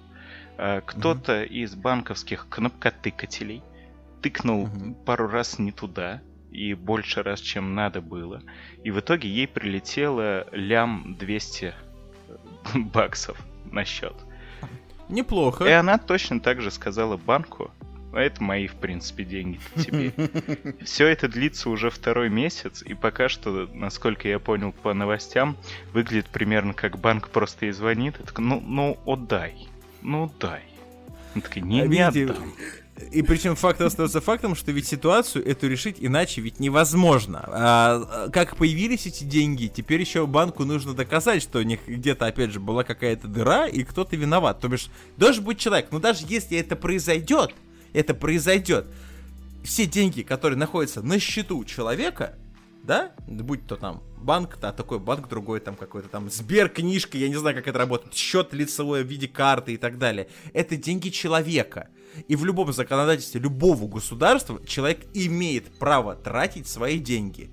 А, 0.56 0.80
Кто-то 0.80 1.44
из 1.44 1.74
банковских 1.74 2.46
кнопкотыкателей 2.48 3.62
тыкнул 4.22 4.66
Мгм. 4.66 4.94
пару 5.04 5.28
раз 5.28 5.58
не 5.58 5.72
туда, 5.72 6.20
и 6.50 6.72
больше 6.74 7.22
раз, 7.22 7.40
чем 7.40 7.74
надо 7.74 8.00
было. 8.00 8.42
И 8.82 8.90
в 8.90 8.98
итоге 9.00 9.28
ей 9.28 9.46
прилетело 9.46 10.46
лям 10.52 11.14
200 11.18 11.74
баксов 12.74 13.38
на 13.72 13.84
счет. 13.84 14.14
Неплохо. 15.08 15.64
И 15.64 15.70
она 15.70 15.98
точно 15.98 16.40
так 16.40 16.60
же 16.60 16.70
сказала 16.70 17.16
банку, 17.16 17.70
«А 18.12 18.20
это 18.20 18.42
мои, 18.42 18.66
в 18.66 18.74
принципе, 18.74 19.24
деньги 19.24 19.60
тебе. 19.76 20.12
Все 20.84 21.06
это 21.06 21.28
длится 21.28 21.70
уже 21.70 21.90
второй 21.90 22.30
месяц, 22.30 22.82
и 22.82 22.94
пока 22.94 23.28
что, 23.28 23.68
насколько 23.72 24.28
я 24.28 24.38
понял 24.38 24.72
по 24.72 24.94
новостям, 24.94 25.56
выглядит 25.92 26.26
примерно 26.26 26.72
как 26.74 26.98
банк 26.98 27.28
просто 27.28 27.66
ей 27.66 27.72
звонит, 27.72 28.18
и 28.20 28.24
такой, 28.24 28.44
ну, 28.44 28.60
ну, 28.60 28.98
отдай, 29.04 29.68
ну, 30.02 30.32
дай. 30.40 30.62
Он 31.34 31.42
такой, 31.42 31.62
не, 31.62 31.82
А 31.82 31.86
не 31.86 31.90
видите, 31.90 32.24
отдам. 32.32 32.52
И 33.12 33.22
причем 33.22 33.54
факт 33.54 33.80
остается 33.80 34.20
фактом, 34.20 34.54
что 34.54 34.72
ведь 34.72 34.86
ситуацию 34.86 35.46
эту 35.46 35.68
решить 35.68 35.96
иначе 36.00 36.40
ведь 36.40 36.60
невозможно. 36.60 37.44
А, 37.46 38.26
а, 38.26 38.28
как 38.30 38.56
появились 38.56 39.06
эти 39.06 39.24
деньги, 39.24 39.66
теперь 39.66 40.00
еще 40.00 40.26
банку 40.26 40.64
нужно 40.64 40.94
доказать, 40.94 41.42
что 41.42 41.58
у 41.60 41.62
них 41.62 41.80
где-то, 41.86 42.26
опять 42.26 42.50
же, 42.50 42.60
была 42.60 42.84
какая-то 42.84 43.28
дыра, 43.28 43.66
и 43.66 43.84
кто-то 43.84 44.16
виноват. 44.16 44.60
То 44.60 44.68
бишь, 44.68 44.88
должен 45.16 45.44
быть 45.44 45.58
человек. 45.58 45.88
Но 45.90 46.00
даже 46.00 46.24
если 46.28 46.58
это 46.58 46.76
произойдет, 46.76 47.54
это 47.92 48.14
произойдет, 48.14 48.86
все 49.64 49.86
деньги, 49.86 50.22
которые 50.22 50.58
находятся 50.58 51.02
на 51.02 51.18
счету 51.18 51.64
человека, 51.64 52.34
да, 52.82 53.12
будь 53.26 53.66
то 53.66 53.76
там 53.76 54.02
банк, 54.16 54.58
да, 54.60 54.72
такой 54.72 54.98
банк, 54.98 55.28
другой 55.28 55.60
там 55.60 55.76
какой-то 55.76 56.08
там 56.08 56.30
Сбер 56.30 56.68
книжка, 56.68 57.18
я 57.18 57.28
не 57.28 57.36
знаю, 57.36 57.54
как 57.56 57.68
это 57.68 57.78
работает, 57.78 58.14
счет 58.14 58.52
лицевой 58.52 59.04
в 59.04 59.06
виде 59.06 59.28
карты 59.28 59.74
и 59.74 59.76
так 59.76 59.98
далее. 59.98 60.28
Это 60.52 60.76
деньги 60.76 61.10
человека. 61.10 61.88
И 62.26 62.36
в 62.36 62.44
любом 62.44 62.72
законодательстве 62.72 63.40
любого 63.40 63.86
государства 63.86 64.60
человек 64.66 65.06
имеет 65.14 65.78
право 65.78 66.14
тратить 66.14 66.66
свои 66.66 66.98
деньги. 66.98 67.50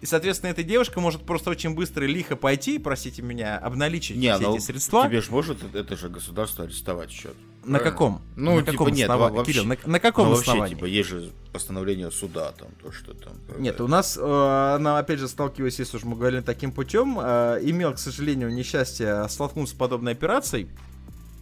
И, 0.00 0.06
соответственно, 0.06 0.50
эта 0.50 0.62
девушка 0.62 1.00
может 1.00 1.22
просто 1.22 1.50
очень 1.50 1.74
быстро 1.74 2.06
и 2.06 2.08
лихо 2.12 2.36
пойти 2.36 2.78
простите 2.78 3.20
меня, 3.20 3.58
обналичить 3.58 4.16
Не, 4.16 4.32
все 4.34 4.42
ну, 4.48 4.54
эти 4.54 4.62
средства. 4.62 5.06
тебе 5.06 5.20
же 5.20 5.30
может 5.32 5.58
это, 5.74 5.96
же 5.96 6.08
государство 6.08 6.64
арестовать 6.64 7.10
счет. 7.10 7.34
На 7.64 7.80
каком? 7.80 8.22
Ну, 8.36 8.54
на 8.54 8.60
типа, 8.60 8.72
каком 8.72 8.88
нет, 8.92 9.10
основании? 9.10 9.36
вообще- 9.36 9.52
Кирилл, 9.52 9.64
на, 9.66 9.76
на 9.84 10.00
каком 10.00 10.26
Ну, 10.26 10.34
вообще, 10.36 10.50
основании? 10.52 10.74
типа, 10.74 10.84
есть 10.86 11.08
же 11.08 11.30
постановление 11.52 12.10
суда, 12.10 12.52
там, 12.52 12.68
то, 12.80 12.92
что 12.92 13.12
там... 13.12 13.32
Нет, 13.58 13.80
у 13.80 13.88
нас, 13.88 14.16
э, 14.16 14.74
она, 14.76 14.98
опять 14.98 15.18
же, 15.18 15.28
сталкиваясь, 15.28 15.78
если 15.78 15.96
уж 15.96 16.04
мы 16.04 16.16
говорили 16.16 16.40
таким 16.40 16.70
путем, 16.72 17.18
э, 17.20 17.58
имел, 17.62 17.92
к 17.92 17.98
сожалению, 17.98 18.54
несчастье 18.54 19.26
столкнуться 19.28 19.74
с 19.74 19.78
подобной 19.78 20.12
операцией. 20.12 20.68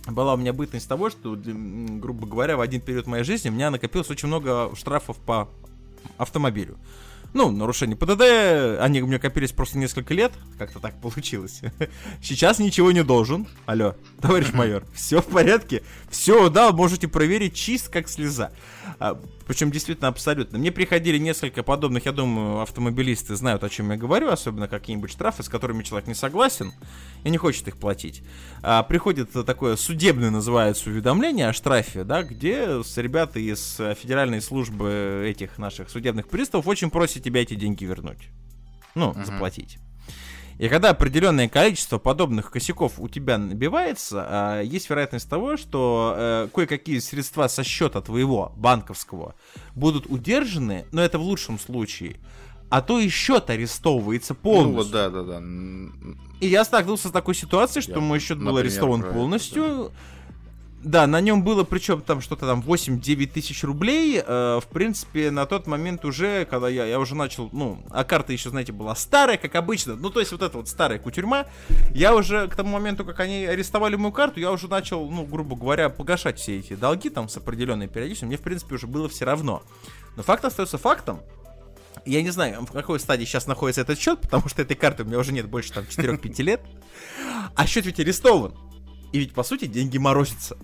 Была 0.07 0.35
у 0.35 0.37
меня 0.37 0.53
бытность 0.53 0.89
того, 0.89 1.11
что, 1.11 1.37
грубо 1.37 2.27
говоря, 2.27 2.57
в 2.57 2.61
один 2.61 2.81
период 2.81 3.07
моей 3.07 3.25
жизни 3.25 3.49
у 3.49 3.53
меня 3.53 3.71
накопилось 3.71 4.11
очень 4.11 4.29
много 4.29 4.71
штрафов 4.77 5.17
по 5.19 5.49
автомобилю. 6.17 6.79
Ну, 7.35 7.51
нарушение 7.51 7.97
ПДД, 7.97 8.81
они 8.81 9.03
у 9.03 9.07
меня 9.07 9.19
копились 9.19 9.53
просто 9.53 9.77
несколько 9.77 10.15
лет, 10.15 10.33
как-то 10.59 10.81
так 10.81 10.99
получилось. 11.01 11.61
Сейчас 12.23 12.59
ничего 12.59 12.93
не 12.93 13.05
должен. 13.05 13.47
Алло, 13.67 13.95
товарищ 14.23 14.51
майор, 14.55 14.85
все 14.95 15.21
в 15.21 15.27
порядке? 15.27 15.83
Все, 16.09 16.49
да, 16.49 16.73
можете 16.73 17.09
проверить 17.09 17.55
чист 17.55 17.89
как 17.91 18.09
слеза. 18.09 18.53
Причем 19.47 19.71
действительно 19.71 20.09
абсолютно. 20.09 20.59
Мне 20.59 20.73
приходили 20.73 21.19
несколько 21.19 21.63
подобных, 21.63 22.07
я 22.07 22.13
думаю, 22.13 22.61
автомобилисты 22.61 23.37
знают, 23.37 23.63
о 23.63 23.69
чем 23.69 23.91
я 23.93 23.97
говорю, 23.97 24.29
особенно 24.29 24.67
какие-нибудь 24.67 25.11
штрафы, 25.11 25.43
с 25.45 25.49
которыми 25.49 25.85
человек 25.85 26.09
не 26.09 26.15
согласен 26.15 26.73
и 27.23 27.31
не 27.31 27.39
хочет 27.39 27.69
их 27.69 27.77
платить. 27.77 28.23
А, 28.63 28.83
приходит 28.83 29.31
такое 29.47 29.77
судебное 29.77 30.31
называется 30.31 30.91
уведомление 30.91 31.49
о 31.49 31.53
штрафе, 31.53 32.03
да, 32.03 32.23
где 32.25 32.83
с 32.83 32.97
ребята 32.97 33.39
из 33.39 33.77
федеральной 34.01 34.43
службы 34.43 35.27
этих 35.29 35.59
наших 35.59 35.91
судебных 35.91 36.29
приставов 36.29 36.67
очень 36.67 36.91
просят 36.91 37.23
тебя 37.23 37.43
эти 37.43 37.55
деньги 37.55 37.85
вернуть. 37.85 38.29
Ну, 38.97 39.11
Мгм. 39.11 39.25
заплатить. 39.25 39.79
И 40.59 40.69
когда 40.69 40.91
определенное 40.91 41.49
количество 41.49 41.99
подобных 41.99 42.51
косяков 42.51 42.95
у 42.99 43.09
тебя 43.09 43.37
набивается, 43.37 44.27
а, 44.29 44.61
есть 44.63 44.89
вероятность 44.89 45.29
того, 45.29 45.57
что 45.59 46.15
э, 46.17 46.49
кое-какие 46.55 46.99
средства 46.99 47.47
со 47.49 47.63
счета 47.63 48.01
твоего 48.01 48.53
банковского 48.57 49.35
будут 49.75 50.07
удержаны, 50.07 50.87
но 50.93 51.03
это 51.03 51.19
в 51.19 51.23
лучшем 51.23 51.59
случае. 51.59 52.17
А 52.69 52.81
то 52.81 52.99
и 52.99 53.09
счет 53.09 53.49
арестовывается 53.51 54.35
Ну 54.35 54.41
полностью. 54.41 54.77
вот, 54.77 54.91
да, 54.91 55.11
да, 55.11 55.23
да. 55.23 55.43
И 56.41 56.49
я 56.49 56.65
столкнулся 56.65 57.09
с 57.09 57.11
такой 57.13 57.35
ситуацией, 57.35 57.83
что 57.83 57.93
Я, 57.93 58.01
мой 58.01 58.19
счет 58.19 58.39
был 58.39 58.57
арестован 58.57 59.03
про 59.03 59.13
полностью. 59.13 59.63
Да, 59.63 59.91
на 60.89 61.21
нем 61.21 61.43
было 61.43 61.65
причем 61.65 62.01
там 62.01 62.21
что-то 62.21 62.47
там 62.47 62.61
8-9 62.61 63.27
тысяч 63.27 63.65
рублей. 63.65 64.23
Э, 64.25 64.61
в 64.63 64.67
принципе, 64.69 65.33
на 65.33 65.45
тот 65.45 65.67
момент 65.67 66.05
уже, 66.05 66.45
когда 66.45 66.69
я, 66.69 66.87
я 66.87 67.01
уже 67.01 67.17
начал, 67.17 67.49
ну, 67.53 67.83
а 67.91 68.05
карта 68.05 68.33
еще, 68.33 68.51
знаете, 68.51 68.71
была 68.71 68.95
старая, 68.95 69.37
как 69.37 69.57
обычно. 69.57 69.97
Ну, 69.97 70.11
то 70.11 70.21
есть 70.21 70.31
вот 70.31 70.43
эта 70.43 70.57
вот 70.57 70.69
старая 70.69 71.01
кутюрьма. 71.01 71.47
Я 71.93 72.15
уже 72.15 72.47
к 72.47 72.55
тому 72.55 72.71
моменту, 72.71 73.05
как 73.05 73.19
они 73.19 73.47
арестовали 73.47 73.97
мою 73.97 74.13
карту, 74.13 74.39
я 74.39 74.53
уже 74.53 74.69
начал, 74.69 75.11
ну, 75.11 75.25
грубо 75.25 75.57
говоря, 75.57 75.89
погашать 75.89 76.39
все 76.39 76.61
эти 76.61 76.75
долги 76.75 77.11
там 77.11 77.29
с 77.29 77.37
определенной 77.37 77.89
периодичностью. 77.89 78.29
Мне, 78.29 78.37
в 78.37 78.43
принципе, 78.43 78.77
уже 78.77 78.87
было 78.87 79.09
все 79.09 79.25
равно. 79.25 79.65
Но 80.15 80.23
факт 80.23 80.45
остается 80.45 80.79
фактом. 80.79 81.21
Я 82.05 82.23
не 82.23 82.31
знаю, 82.31 82.65
в 82.65 82.71
какой 82.71 83.01
стадии 83.01 83.25
сейчас 83.25 83.49
находится 83.49 83.81
этот 83.81 83.99
счет, 83.99 84.21
потому 84.21 84.49
что 84.49 84.63
этой 84.63 84.77
карты 84.77 85.03
у 85.03 85.07
меня 85.07 85.19
уже 85.19 85.33
нет 85.33 85.49
больше 85.49 85.73
там 85.73 85.83
4-5 85.83 86.43
лет. 86.45 86.61
А 87.57 87.67
счет 87.67 87.87
ведь 87.87 87.99
арестован. 87.99 88.55
И 89.13 89.19
ведь, 89.19 89.35
по 89.35 89.43
сути, 89.43 89.65
деньги 89.65 89.99
морозятся. 89.99 90.57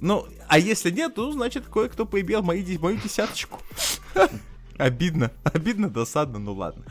Ну, 0.00 0.26
а 0.48 0.58
если 0.58 0.90
нет, 0.90 1.14
то, 1.14 1.30
значит, 1.32 1.64
кое-кто 1.66 2.04
поебел 2.06 2.42
де- 2.62 2.78
мою 2.78 2.96
десяточку. 2.98 3.60
Обидно, 4.78 5.30
обидно, 5.44 5.88
досадно, 5.88 6.38
ну 6.38 6.52
ладно. 6.52 6.84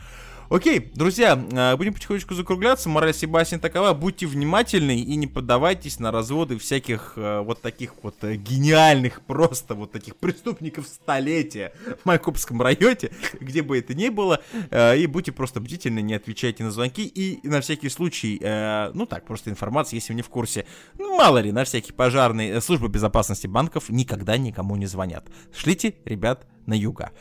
Окей, 0.50 0.92
друзья, 0.94 1.42
э, 1.52 1.76
будем 1.76 1.94
потихонечку 1.94 2.34
закругляться. 2.34 2.90
Мораль 2.90 3.14
Себастьян 3.14 3.60
такова. 3.60 3.94
Будьте 3.94 4.26
внимательны 4.26 5.00
и 5.00 5.16
не 5.16 5.26
поддавайтесь 5.26 5.98
на 5.98 6.10
разводы 6.10 6.58
всяких 6.58 7.14
э, 7.16 7.40
вот 7.40 7.62
таких 7.62 7.94
вот 8.02 8.16
э, 8.22 8.34
гениальных 8.36 9.22
просто 9.22 9.74
вот 9.74 9.92
таких 9.92 10.16
преступников 10.16 10.86
столетия 10.86 11.72
в 12.02 12.04
Майкопском 12.04 12.60
районе, 12.60 13.10
где 13.40 13.62
бы 13.62 13.78
это 13.78 13.94
ни 13.94 14.10
было. 14.10 14.40
И 14.72 15.06
будьте 15.06 15.32
просто 15.32 15.60
бдительны, 15.60 16.00
не 16.00 16.14
отвечайте 16.14 16.62
на 16.62 16.70
звонки. 16.70 17.06
И 17.06 17.46
на 17.46 17.60
всякий 17.60 17.88
случай, 17.88 18.38
ну 18.94 19.06
так, 19.06 19.24
просто 19.24 19.50
информация, 19.50 19.96
если 19.96 20.12
вы 20.12 20.16
не 20.16 20.22
в 20.22 20.28
курсе. 20.28 20.66
Ну, 20.98 21.16
мало 21.16 21.38
ли, 21.38 21.52
на 21.52 21.64
всякий 21.64 21.92
пожарный, 21.92 22.60
служба 22.60 22.88
безопасности 22.88 23.46
банков 23.46 23.88
никогда 23.88 24.36
никому 24.36 24.76
не 24.76 24.86
звонят. 24.86 25.26
Шлите, 25.52 25.94
ребят, 26.04 26.46
на 26.66 26.74
юга. 26.74 27.12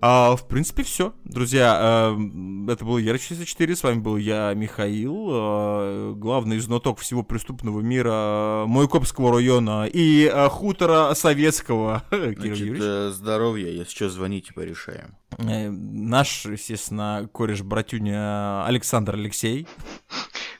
А, 0.00 0.36
в 0.36 0.46
принципе, 0.46 0.82
все. 0.82 1.14
Друзья, 1.24 2.14
э, 2.16 2.70
это 2.72 2.84
был 2.84 2.98
Яр-64, 2.98 3.74
с 3.76 3.82
вами 3.82 3.98
был 4.00 4.16
я, 4.16 4.52
Михаил, 4.54 5.28
э, 5.30 6.12
главный 6.16 6.58
знаток 6.58 6.98
всего 7.00 7.22
преступного 7.22 7.80
мира 7.80 8.64
Майкопского 8.66 9.32
района 9.32 9.86
и 9.92 10.30
э, 10.32 10.48
хутора 10.48 11.14
советского. 11.14 12.02
Значит, 12.10 12.76
э, 12.80 13.10
здоровья, 13.10 13.70
если 13.70 13.90
что, 13.94 14.10
звоните, 14.10 14.52
порешаем. 14.52 15.16
Э, 15.38 15.70
Наш, 15.70 16.44
естественно, 16.46 17.28
кореш-братюня 17.32 18.64
Александр 18.66 19.14
Алексей. 19.14 19.66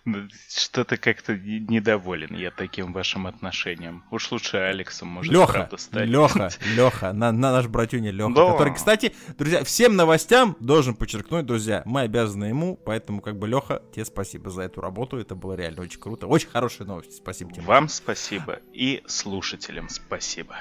Ну, 0.08 0.18
Что-то 0.48 0.98
как-то 0.98 1.36
не- 1.36 1.58
недоволен 1.58 2.32
я 2.36 2.52
таким 2.52 2.92
вашим 2.92 3.26
отношением. 3.26 4.04
Уж 4.12 4.30
лучше 4.30 4.56
Алексом 4.58 5.08
может 5.08 5.32
Леха, 5.32 5.52
правда 5.52 5.76
стать. 5.78 6.06
Леха, 6.08 6.48
Леха, 6.76 7.12
на, 7.12 7.32
на 7.32 7.50
наш 7.50 7.66
братюня 7.66 8.12
Леха, 8.12 8.32
Да. 8.32 8.52
который, 8.52 8.72
кстати, 8.72 9.12
друзья, 9.38 9.64
всем 9.64 9.96
новостям 9.96 10.56
должен 10.60 10.94
подчеркнуть, 10.94 11.46
друзья, 11.46 11.82
мы 11.84 12.02
обязаны 12.02 12.46
ему, 12.46 12.76
поэтому 12.76 13.20
как 13.20 13.38
бы 13.38 13.48
Леха, 13.48 13.82
тебе 13.94 14.04
спасибо 14.04 14.50
за 14.50 14.62
эту 14.62 14.80
работу, 14.80 15.16
это 15.16 15.34
было 15.34 15.54
реально 15.54 15.82
очень 15.82 16.00
круто, 16.00 16.26
очень 16.26 16.48
хорошие 16.48 16.86
новости, 16.86 17.14
спасибо 17.14 17.52
тебе. 17.52 17.62
Вам 17.64 17.88
спасибо 17.88 18.60
и 18.72 19.02
слушателям 19.06 19.88
спасибо. 19.88 20.56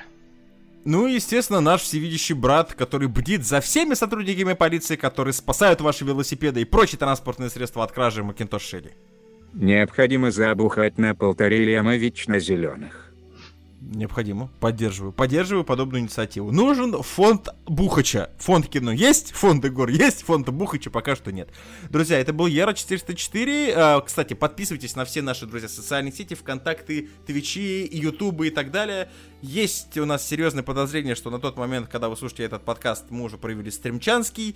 Ну 0.85 1.07
и, 1.07 1.13
естественно, 1.13 1.61
наш 1.61 1.81
всевидящий 1.81 2.35
брат, 2.35 2.75
который 2.75 3.07
бдит 3.07 3.43
за 3.43 3.59
всеми 3.59 3.95
сотрудниками 3.95 4.53
полиции, 4.53 4.95
которые 4.95 5.33
спасают 5.33 5.81
ваши 5.81 6.05
велосипеды 6.05 6.61
и 6.61 6.65
прочие 6.65 6.99
транспортные 6.99 7.49
средства 7.49 7.83
от 7.83 7.91
кражи 7.91 8.23
Макинтош 8.23 8.61
Шелли. 8.61 8.95
Необходимо 9.53 10.29
забухать 10.29 10.99
на 10.99 11.15
полторы 11.15 11.63
лема 11.63 11.95
вечно 11.95 12.39
зеленых. 12.39 13.04
Необходимо. 13.93 14.49
Поддерживаю. 14.59 15.13
Поддерживаю 15.13 15.63
подобную 15.63 16.01
инициативу. 16.01 16.51
Нужен 16.51 17.03
фонд 17.03 17.49
Бухача. 17.65 18.31
Фонд 18.39 18.67
кино 18.67 18.91
есть, 18.91 19.31
фонд 19.33 19.63
Игор 19.65 19.89
есть, 19.89 20.23
фонда 20.23 20.51
Бухача 20.51 20.89
пока 20.89 21.15
что 21.15 21.31
нет. 21.31 21.49
Друзья, 21.89 22.19
это 22.19 22.33
был 22.33 22.47
Яра 22.47 22.73
404. 22.73 23.73
А, 23.75 24.01
Кстати, 24.01 24.33
подписывайтесь 24.33 24.95
на 24.95 25.05
все 25.05 25.21
наши, 25.21 25.45
друзья, 25.45 25.69
социальные 25.69 26.13
сети, 26.13 26.33
ВКонтакты, 26.33 27.09
Твичи, 27.27 27.87
Ютубы 27.91 28.47
и 28.47 28.49
так 28.49 28.71
далее. 28.71 29.09
Есть 29.41 29.97
у 29.97 30.05
нас 30.05 30.27
серьезное 30.27 30.63
подозрение, 30.63 31.13
что 31.13 31.29
на 31.29 31.39
тот 31.39 31.55
момент, 31.57 31.87
когда 31.87 32.09
вы 32.09 32.17
слушаете 32.17 32.43
этот 32.43 32.63
подкаст, 32.65 33.05
мы 33.09 33.23
уже 33.23 33.37
проявили 33.37 33.69
стримчанский. 33.69 34.55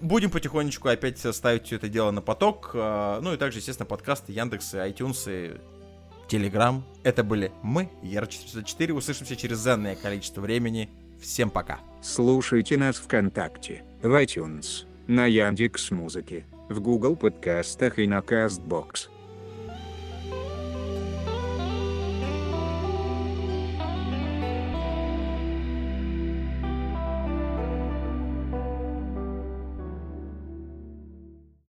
Будем 0.00 0.30
потихонечку 0.30 0.88
опять 0.88 1.18
ставить 1.18 1.66
все 1.66 1.76
это 1.76 1.88
дело 1.88 2.10
на 2.10 2.22
поток. 2.22 2.70
А, 2.74 3.20
Ну 3.20 3.34
и 3.34 3.36
также, 3.36 3.58
естественно, 3.58 3.86
подкасты, 3.86 4.32
Яндексы, 4.32 4.76
iTunes, 4.78 5.60
Телеграм. 6.28 6.84
Это 7.02 7.22
были 7.24 7.52
мы, 7.62 7.90
Яр404. 8.02 8.92
Услышимся 8.92 9.36
через 9.36 9.62
данное 9.62 9.96
количество 9.96 10.40
времени. 10.40 10.90
Всем 11.20 11.50
пока. 11.50 11.80
Слушайте 12.02 12.76
нас 12.76 12.96
ВКонтакте, 12.96 13.84
в 14.02 14.08
iTunes, 14.22 14.86
на 15.06 15.26
Яндекс 15.26 15.90
Музыке, 15.90 16.44
в 16.68 16.80
Google 16.80 17.16
подкастах 17.16 17.98
и 17.98 18.06
на 18.06 18.18
Castbox. 18.18 19.08